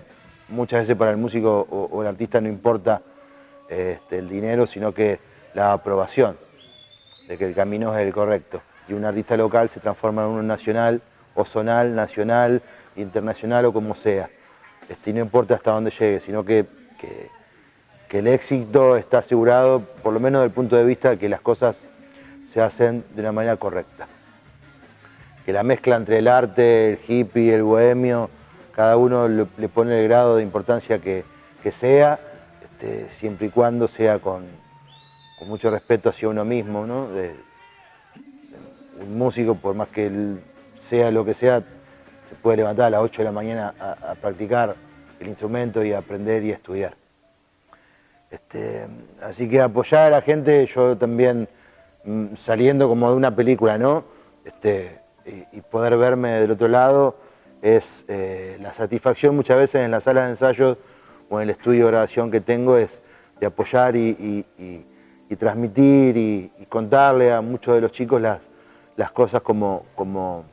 muchas 0.52 0.82
veces 0.82 0.96
para 0.96 1.12
el 1.12 1.18
músico 1.18 1.68
o 1.70 2.02
el 2.02 2.08
artista 2.08 2.40
no 2.40 2.48
importa 2.48 3.02
este, 3.72 4.18
el 4.18 4.28
dinero, 4.28 4.68
sino 4.68 4.94
que 4.94 5.20
la 5.54 5.72
aprobación 5.72 6.38
de 7.30 7.38
que 7.38 7.46
el 7.46 7.56
camino 7.56 7.98
es 7.98 8.06
el 8.06 8.14
correcto. 8.14 8.62
Y 8.90 8.94
un 8.94 9.06
artista 9.06 9.38
local 9.38 9.70
se 9.70 9.80
transforma 9.80 10.24
en 10.24 10.28
uno 10.28 10.44
nacional, 10.44 11.02
o 11.36 11.46
zonal, 11.46 11.96
nacional, 11.96 12.62
internacional 12.98 13.64
o 13.64 13.72
como 13.72 13.96
sea. 13.96 14.30
Este, 14.90 15.12
y 15.12 15.14
no 15.14 15.22
importa 15.22 15.56
hasta 15.56 15.72
dónde 15.72 15.90
llegue, 15.92 16.20
sino 16.20 16.44
que, 16.44 16.66
que, 18.10 18.20
el 18.20 18.28
éxito 18.28 18.98
está 18.98 19.20
asegurado, 19.20 19.80
por 20.04 20.12
lo 20.12 20.20
menos 20.20 20.42
desde 20.42 20.50
el 20.50 20.54
punto 20.54 20.76
de 20.76 20.84
vista 20.84 21.12
de 21.12 21.18
que 21.18 21.30
las 21.30 21.40
cosas 21.40 21.86
se 22.46 22.60
hacen 22.60 23.06
de 23.16 23.22
una 23.22 23.32
manera 23.32 23.56
correcta. 23.56 24.06
Que 25.46 25.54
la 25.54 25.64
mezcla 25.64 25.96
entre 25.96 26.18
el 26.18 26.28
arte, 26.28 26.92
el 26.92 27.00
hippie, 27.08 27.56
el 27.56 27.64
bohemio, 27.64 28.30
cada 28.76 28.98
uno 28.98 29.28
le, 29.28 29.46
pone 29.68 30.00
el 30.00 30.08
grado 30.08 30.38
de 30.38 30.44
importancia 30.44 31.00
que, 31.00 31.24
que 31.62 31.72
sea 31.72 32.20
este, 32.64 33.10
siempre 33.10 33.48
y 33.48 33.50
cuando 33.50 33.88
sea 33.88 34.20
con, 34.20 34.46
mucho 35.46 35.72
respeto 35.72 36.10
hacia 36.10 36.30
uno 36.30 36.46
mismo, 36.46 36.86
¿no? 36.86 37.08
un 39.02 39.18
músico, 39.18 39.56
por 39.56 39.74
más 39.76 39.88
que 39.88 40.06
él 40.06 40.40
sea 40.80 41.12
lo 41.12 41.26
que 41.26 41.34
sea, 41.34 41.64
se 42.30 42.36
puede 42.36 42.58
levantar 42.58 42.86
a 42.86 42.90
las 42.92 43.02
8 43.02 43.22
de 43.22 43.26
la 43.26 43.32
mañana 43.32 43.74
a, 43.80 44.16
practicar 44.16 44.76
el 45.20 45.28
instrumento 45.28 45.84
y 45.84 45.94
a 45.94 46.00
aprender 46.00 46.44
y 46.44 46.52
estudiar. 46.52 46.96
Este, 48.30 48.88
así 49.22 49.50
que 49.50 49.62
apoyar 49.62 50.08
a 50.08 50.10
la 50.10 50.22
gente, 50.22 50.66
yo 50.68 50.98
también 50.98 51.50
mm, 52.06 52.36
saliendo 52.36 52.88
como 52.88 53.10
de 53.10 53.18
una 53.18 53.36
película, 53.36 53.78
¿no? 53.78 54.06
Este, 54.46 55.00
y, 55.26 55.62
poder 55.62 55.98
verme 55.98 56.40
del 56.40 56.52
otro 56.52 56.68
lado 56.68 57.16
es 57.62 58.06
eh, 58.08 58.58
la 58.62 58.74
satisfacción 58.74 59.36
muchas 59.36 59.58
veces 59.58 59.84
en 59.84 59.92
la 59.92 60.02
sala 60.02 60.26
de 60.26 60.32
ensayos 60.32 60.78
o 61.30 61.40
en 61.40 61.44
el 61.44 61.50
estudio 61.52 61.86
de 61.86 61.92
grabación 61.92 62.32
que 62.32 62.42
tengo 62.42 62.78
es 62.78 63.02
de 63.40 63.48
apoyar 63.48 63.96
y, 63.96 64.46
transmitir 65.38 66.18
y, 66.18 66.52
contarle 66.68 67.32
a 67.32 67.42
muchos 67.42 67.76
de 67.76 67.82
los 67.82 67.92
chicos 67.92 68.22
las, 68.22 68.40
las 68.96 69.12
cosas 69.12 69.42
como, 69.42 69.86
como, 69.96 70.46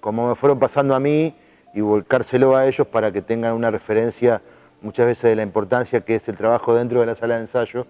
como 0.00 0.28
me 0.28 0.34
fueron 0.34 0.58
pasando 0.58 0.94
a 0.94 1.00
mí 1.00 1.34
y 1.74 1.80
volcárselo 1.80 2.56
a 2.56 2.66
ellos 2.66 2.86
para 2.86 3.12
que 3.12 3.22
tengan 3.22 3.54
una 3.54 3.70
referencia 3.70 4.40
muchas 4.80 5.06
veces 5.06 5.30
de 5.30 5.36
la 5.36 5.42
importancia 5.42 6.02
que 6.02 6.16
es 6.16 6.28
el 6.28 6.36
trabajo 6.36 6.74
dentro 6.74 7.00
de 7.00 7.06
la 7.06 7.16
sala 7.16 7.36
de 7.36 7.42
ensayo 7.42 7.86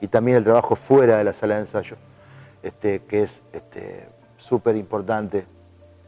y 0.00 0.08
también 0.08 0.36
el 0.36 0.44
trabajo 0.44 0.76
fuera 0.76 1.18
de 1.18 1.24
la 1.24 1.32
sala 1.32 1.54
de 1.54 1.60
ensayo, 1.60 1.96
este, 2.62 3.00
que 3.00 3.22
es 3.22 3.42
súper 4.38 4.74
este, 4.74 4.80
importante. 4.80 5.46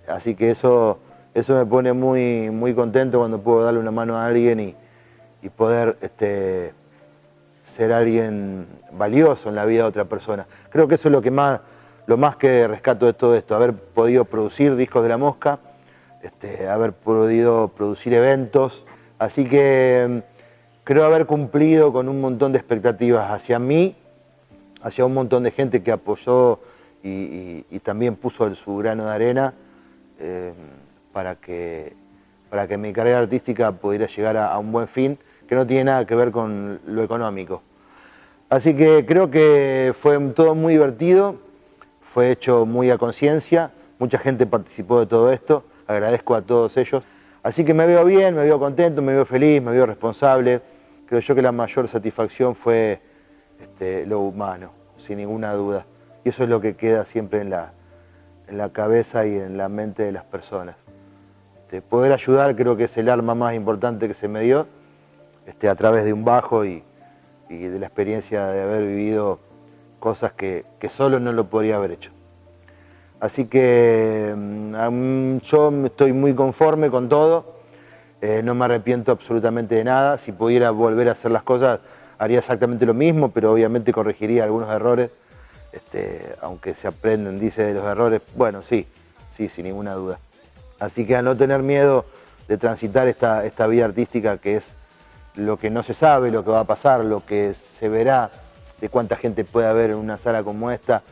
Así 0.06 0.34
que 0.34 0.50
eso, 0.50 0.98
eso 1.38 1.54
me 1.54 1.66
pone 1.66 1.92
muy, 1.92 2.50
muy 2.50 2.74
contento 2.74 3.18
cuando 3.18 3.40
puedo 3.40 3.64
darle 3.64 3.80
una 3.80 3.90
mano 3.90 4.16
a 4.16 4.26
alguien 4.26 4.60
y, 4.60 4.74
y 5.42 5.48
poder 5.48 5.96
este, 6.00 6.72
ser 7.64 7.92
alguien 7.92 8.66
valioso 8.92 9.48
en 9.48 9.54
la 9.54 9.64
vida 9.64 9.82
de 9.82 9.88
otra 9.88 10.04
persona. 10.04 10.46
Creo 10.70 10.88
que 10.88 10.96
eso 10.96 11.08
es 11.08 11.12
lo 11.12 11.22
que 11.22 11.30
más, 11.30 11.60
lo 12.06 12.16
más 12.16 12.36
que 12.36 12.66
rescato 12.66 13.06
de 13.06 13.12
todo 13.12 13.36
esto, 13.36 13.54
haber 13.54 13.72
podido 13.72 14.24
producir 14.24 14.74
discos 14.74 15.02
de 15.02 15.08
la 15.08 15.18
mosca, 15.18 15.60
este, 16.22 16.68
haber 16.68 16.92
podido 16.92 17.68
producir 17.68 18.14
eventos, 18.14 18.84
así 19.18 19.44
que 19.44 20.06
mm, 20.08 20.18
creo 20.84 21.04
haber 21.04 21.26
cumplido 21.26 21.92
con 21.92 22.08
un 22.08 22.20
montón 22.20 22.52
de 22.52 22.58
expectativas 22.58 23.30
hacia 23.30 23.58
mí, 23.58 23.94
hacia 24.82 25.04
un 25.04 25.14
montón 25.14 25.42
de 25.44 25.50
gente 25.50 25.82
que 25.82 25.92
apoyó 25.92 26.60
y, 27.02 27.62
también 27.84 28.16
puso 28.16 28.52
su 28.54 28.76
grano 28.76 29.06
de 29.06 29.12
arena 29.12 29.54
eh, 30.18 30.52
para, 31.18 31.34
que, 31.34 31.94
para 32.48 32.68
que 32.68 32.78
mi 32.78 32.92
carrera 32.92 33.18
artística 33.18 33.72
pudiera 33.72 34.06
llegar 34.06 34.36
a 34.36 34.56
un 34.56 34.70
buen 34.70 34.86
fin 34.86 35.18
que 35.48 35.56
no 35.56 35.66
tiene 35.66 35.82
nada 35.82 36.06
que 36.06 36.14
ver 36.14 36.30
con 36.30 36.78
lo 36.86 37.02
económico. 37.02 37.60
Así 38.48 38.76
que 38.76 39.04
creo 39.04 39.28
que 39.28 39.92
fue 39.98 40.16
todo 40.30 40.54
muy 40.54 40.74
divertido, 40.74 41.34
fue 42.02 42.30
hecho 42.30 42.66
muy 42.66 42.92
a 42.92 42.98
conciencia, 42.98 43.72
mucha 43.98 44.16
gente 44.18 44.46
participó 44.46 45.00
de 45.00 45.06
todo 45.06 45.32
esto, 45.32 45.64
agradezco 45.88 46.36
a 46.36 46.42
todos 46.42 46.76
ellos. 46.76 47.02
Así 47.42 47.64
que 47.64 47.74
me 47.74 47.84
veo 47.84 48.04
bien, 48.04 48.36
me 48.36 48.44
veo 48.44 48.60
contento, 48.60 49.02
me 49.02 49.12
veo 49.12 49.24
feliz, 49.24 49.60
me 49.60 49.72
veo 49.72 49.86
responsable. 49.86 50.60
Creo 51.08 51.20
yo 51.20 51.34
que 51.34 51.42
la 51.42 51.50
mayor 51.50 51.88
satisfacción 51.88 52.54
fue 52.54 53.00
este, 53.60 54.06
lo 54.06 54.20
humano, 54.20 54.70
sin 54.98 55.16
ninguna 55.16 55.52
duda. 55.54 55.84
Y 56.24 56.28
eso 56.28 56.44
es 56.44 56.48
lo 56.48 56.60
que 56.60 56.76
queda 56.76 57.04
siempre 57.04 57.40
en 57.40 57.50
la, 57.50 57.72
en 58.46 58.56
la 58.56 58.68
cabeza 58.68 59.26
y 59.26 59.34
en 59.34 59.58
la 59.58 59.68
mente 59.68 60.04
de 60.04 60.12
las 60.12 60.22
personas. 60.22 60.76
Este, 61.68 61.82
poder 61.82 62.12
ayudar 62.12 62.56
creo 62.56 62.78
que 62.78 62.84
es 62.84 62.96
el 62.96 63.10
arma 63.10 63.34
más 63.34 63.52
importante 63.52 64.08
que 64.08 64.14
se 64.14 64.26
me 64.26 64.40
dio 64.40 64.66
este, 65.46 65.68
a 65.68 65.74
través 65.74 66.06
de 66.06 66.14
un 66.14 66.24
bajo 66.24 66.64
y, 66.64 66.82
de 67.50 67.78
la 67.78 67.84
experiencia 67.84 68.46
de 68.46 68.62
haber 68.62 68.86
vivido 68.86 69.38
cosas 70.00 70.32
que, 70.32 70.64
solo 70.88 71.20
no 71.20 71.30
lo 71.30 71.50
podría 71.50 71.76
haber 71.76 71.90
hecho. 71.90 72.10
Así 73.20 73.44
que 73.48 74.34
mm, 74.34 75.40
yo 75.40 75.84
estoy 75.84 76.14
muy 76.14 76.32
conforme 76.32 76.88
con 76.88 77.10
todo, 77.10 77.58
eh, 78.22 78.40
no 78.42 78.54
me 78.54 78.64
arrepiento 78.64 79.12
absolutamente 79.12 79.74
de 79.74 79.84
nada, 79.84 80.16
si 80.16 80.32
pudiera 80.32 80.70
volver 80.70 81.10
a 81.10 81.12
hacer 81.12 81.30
las 81.30 81.42
cosas 81.42 81.80
haría 82.16 82.38
exactamente 82.38 82.86
lo 82.86 82.94
mismo, 82.94 83.30
pero 83.30 83.52
obviamente 83.52 83.92
corregiría 83.92 84.44
algunos 84.44 84.70
errores, 84.70 85.10
este, 85.72 86.34
aunque 86.40 86.74
se 86.74 86.88
aprenden, 86.88 87.38
dice, 87.38 87.62
de 87.62 87.74
los 87.74 87.84
errores, 87.84 88.22
bueno, 88.36 88.62
sí, 88.62 88.86
sí, 89.36 89.50
sin 89.50 89.66
ninguna 89.66 89.92
duda. 89.92 90.18
Así 90.80 91.06
que 91.06 91.16
a 91.16 91.22
no 91.22 91.36
tener 91.36 91.62
miedo 91.62 92.04
de 92.46 92.56
transitar 92.56 93.08
esta, 93.08 93.44
esta 93.44 93.66
vida 93.66 93.84
artística 93.84 94.38
que 94.38 94.56
es 94.56 94.72
lo 95.34 95.56
que 95.56 95.70
no 95.70 95.82
se 95.82 95.94
sabe, 95.94 96.30
lo 96.30 96.44
que 96.44 96.50
va 96.50 96.60
a 96.60 96.64
pasar, 96.64 97.04
lo 97.04 97.24
que 97.24 97.54
se 97.78 97.88
verá, 97.88 98.30
de 98.80 98.88
cuánta 98.88 99.16
gente 99.16 99.44
puede 99.44 99.66
haber 99.66 99.90
en 99.90 99.96
una 99.96 100.18
sala 100.18 100.42
como 100.42 100.70
esta, 100.70 101.02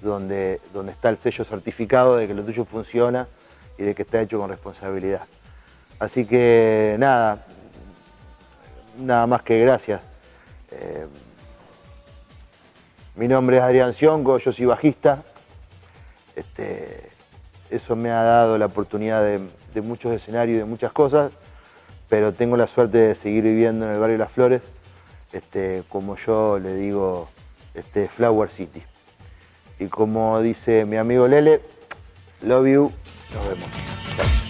donde, 0.00 0.60
donde 0.72 0.92
está 0.92 1.08
el 1.08 1.18
sello 1.18 1.44
certificado 1.44 2.16
de 2.16 2.26
que 2.26 2.34
lo 2.34 2.42
tuyo 2.42 2.64
funciona 2.64 3.28
y 3.78 3.84
de 3.84 3.94
que 3.94 4.02
está 4.02 4.20
hecho 4.20 4.38
con 4.38 4.50
responsabilidad. 4.50 5.22
Así 5.98 6.26
que 6.26 6.96
nada, 6.98 7.44
nada 8.98 9.26
más 9.26 9.42
que 9.42 9.60
gracias. 9.60 10.00
Eh, 10.72 11.06
mi 13.14 13.28
nombre 13.28 13.58
es 13.58 13.62
Adrián 13.62 13.94
Siongo, 13.94 14.38
yo 14.38 14.52
soy 14.52 14.66
bajista. 14.66 15.22
Este, 16.34 17.11
eso 17.72 17.96
me 17.96 18.10
ha 18.10 18.22
dado 18.22 18.58
la 18.58 18.66
oportunidad 18.66 19.22
de, 19.24 19.40
muchos 19.82 20.12
escenarios 20.12 20.56
y 20.56 20.58
de 20.58 20.64
muchas 20.64 20.92
cosas, 20.92 21.32
pero 22.08 22.32
tengo 22.32 22.56
la 22.56 22.66
suerte 22.66 22.98
de 22.98 23.14
seguir 23.14 23.44
viviendo 23.44 23.86
en 23.86 23.92
el 23.92 23.98
barrio 23.98 24.18
Las 24.18 24.30
Flores, 24.30 24.62
este, 25.32 25.82
como 25.88 26.16
yo 26.16 26.58
le 26.58 26.74
digo, 26.74 27.28
este, 27.74 28.08
Flower 28.08 28.50
City. 28.50 28.82
Y 29.78 29.86
como 29.86 30.40
dice 30.40 30.84
mi 30.84 30.96
amigo 30.96 31.26
Lele, 31.26 31.60
love 32.42 32.66
you, 32.66 32.92
nos 33.34 33.48
vemos. 33.48 34.41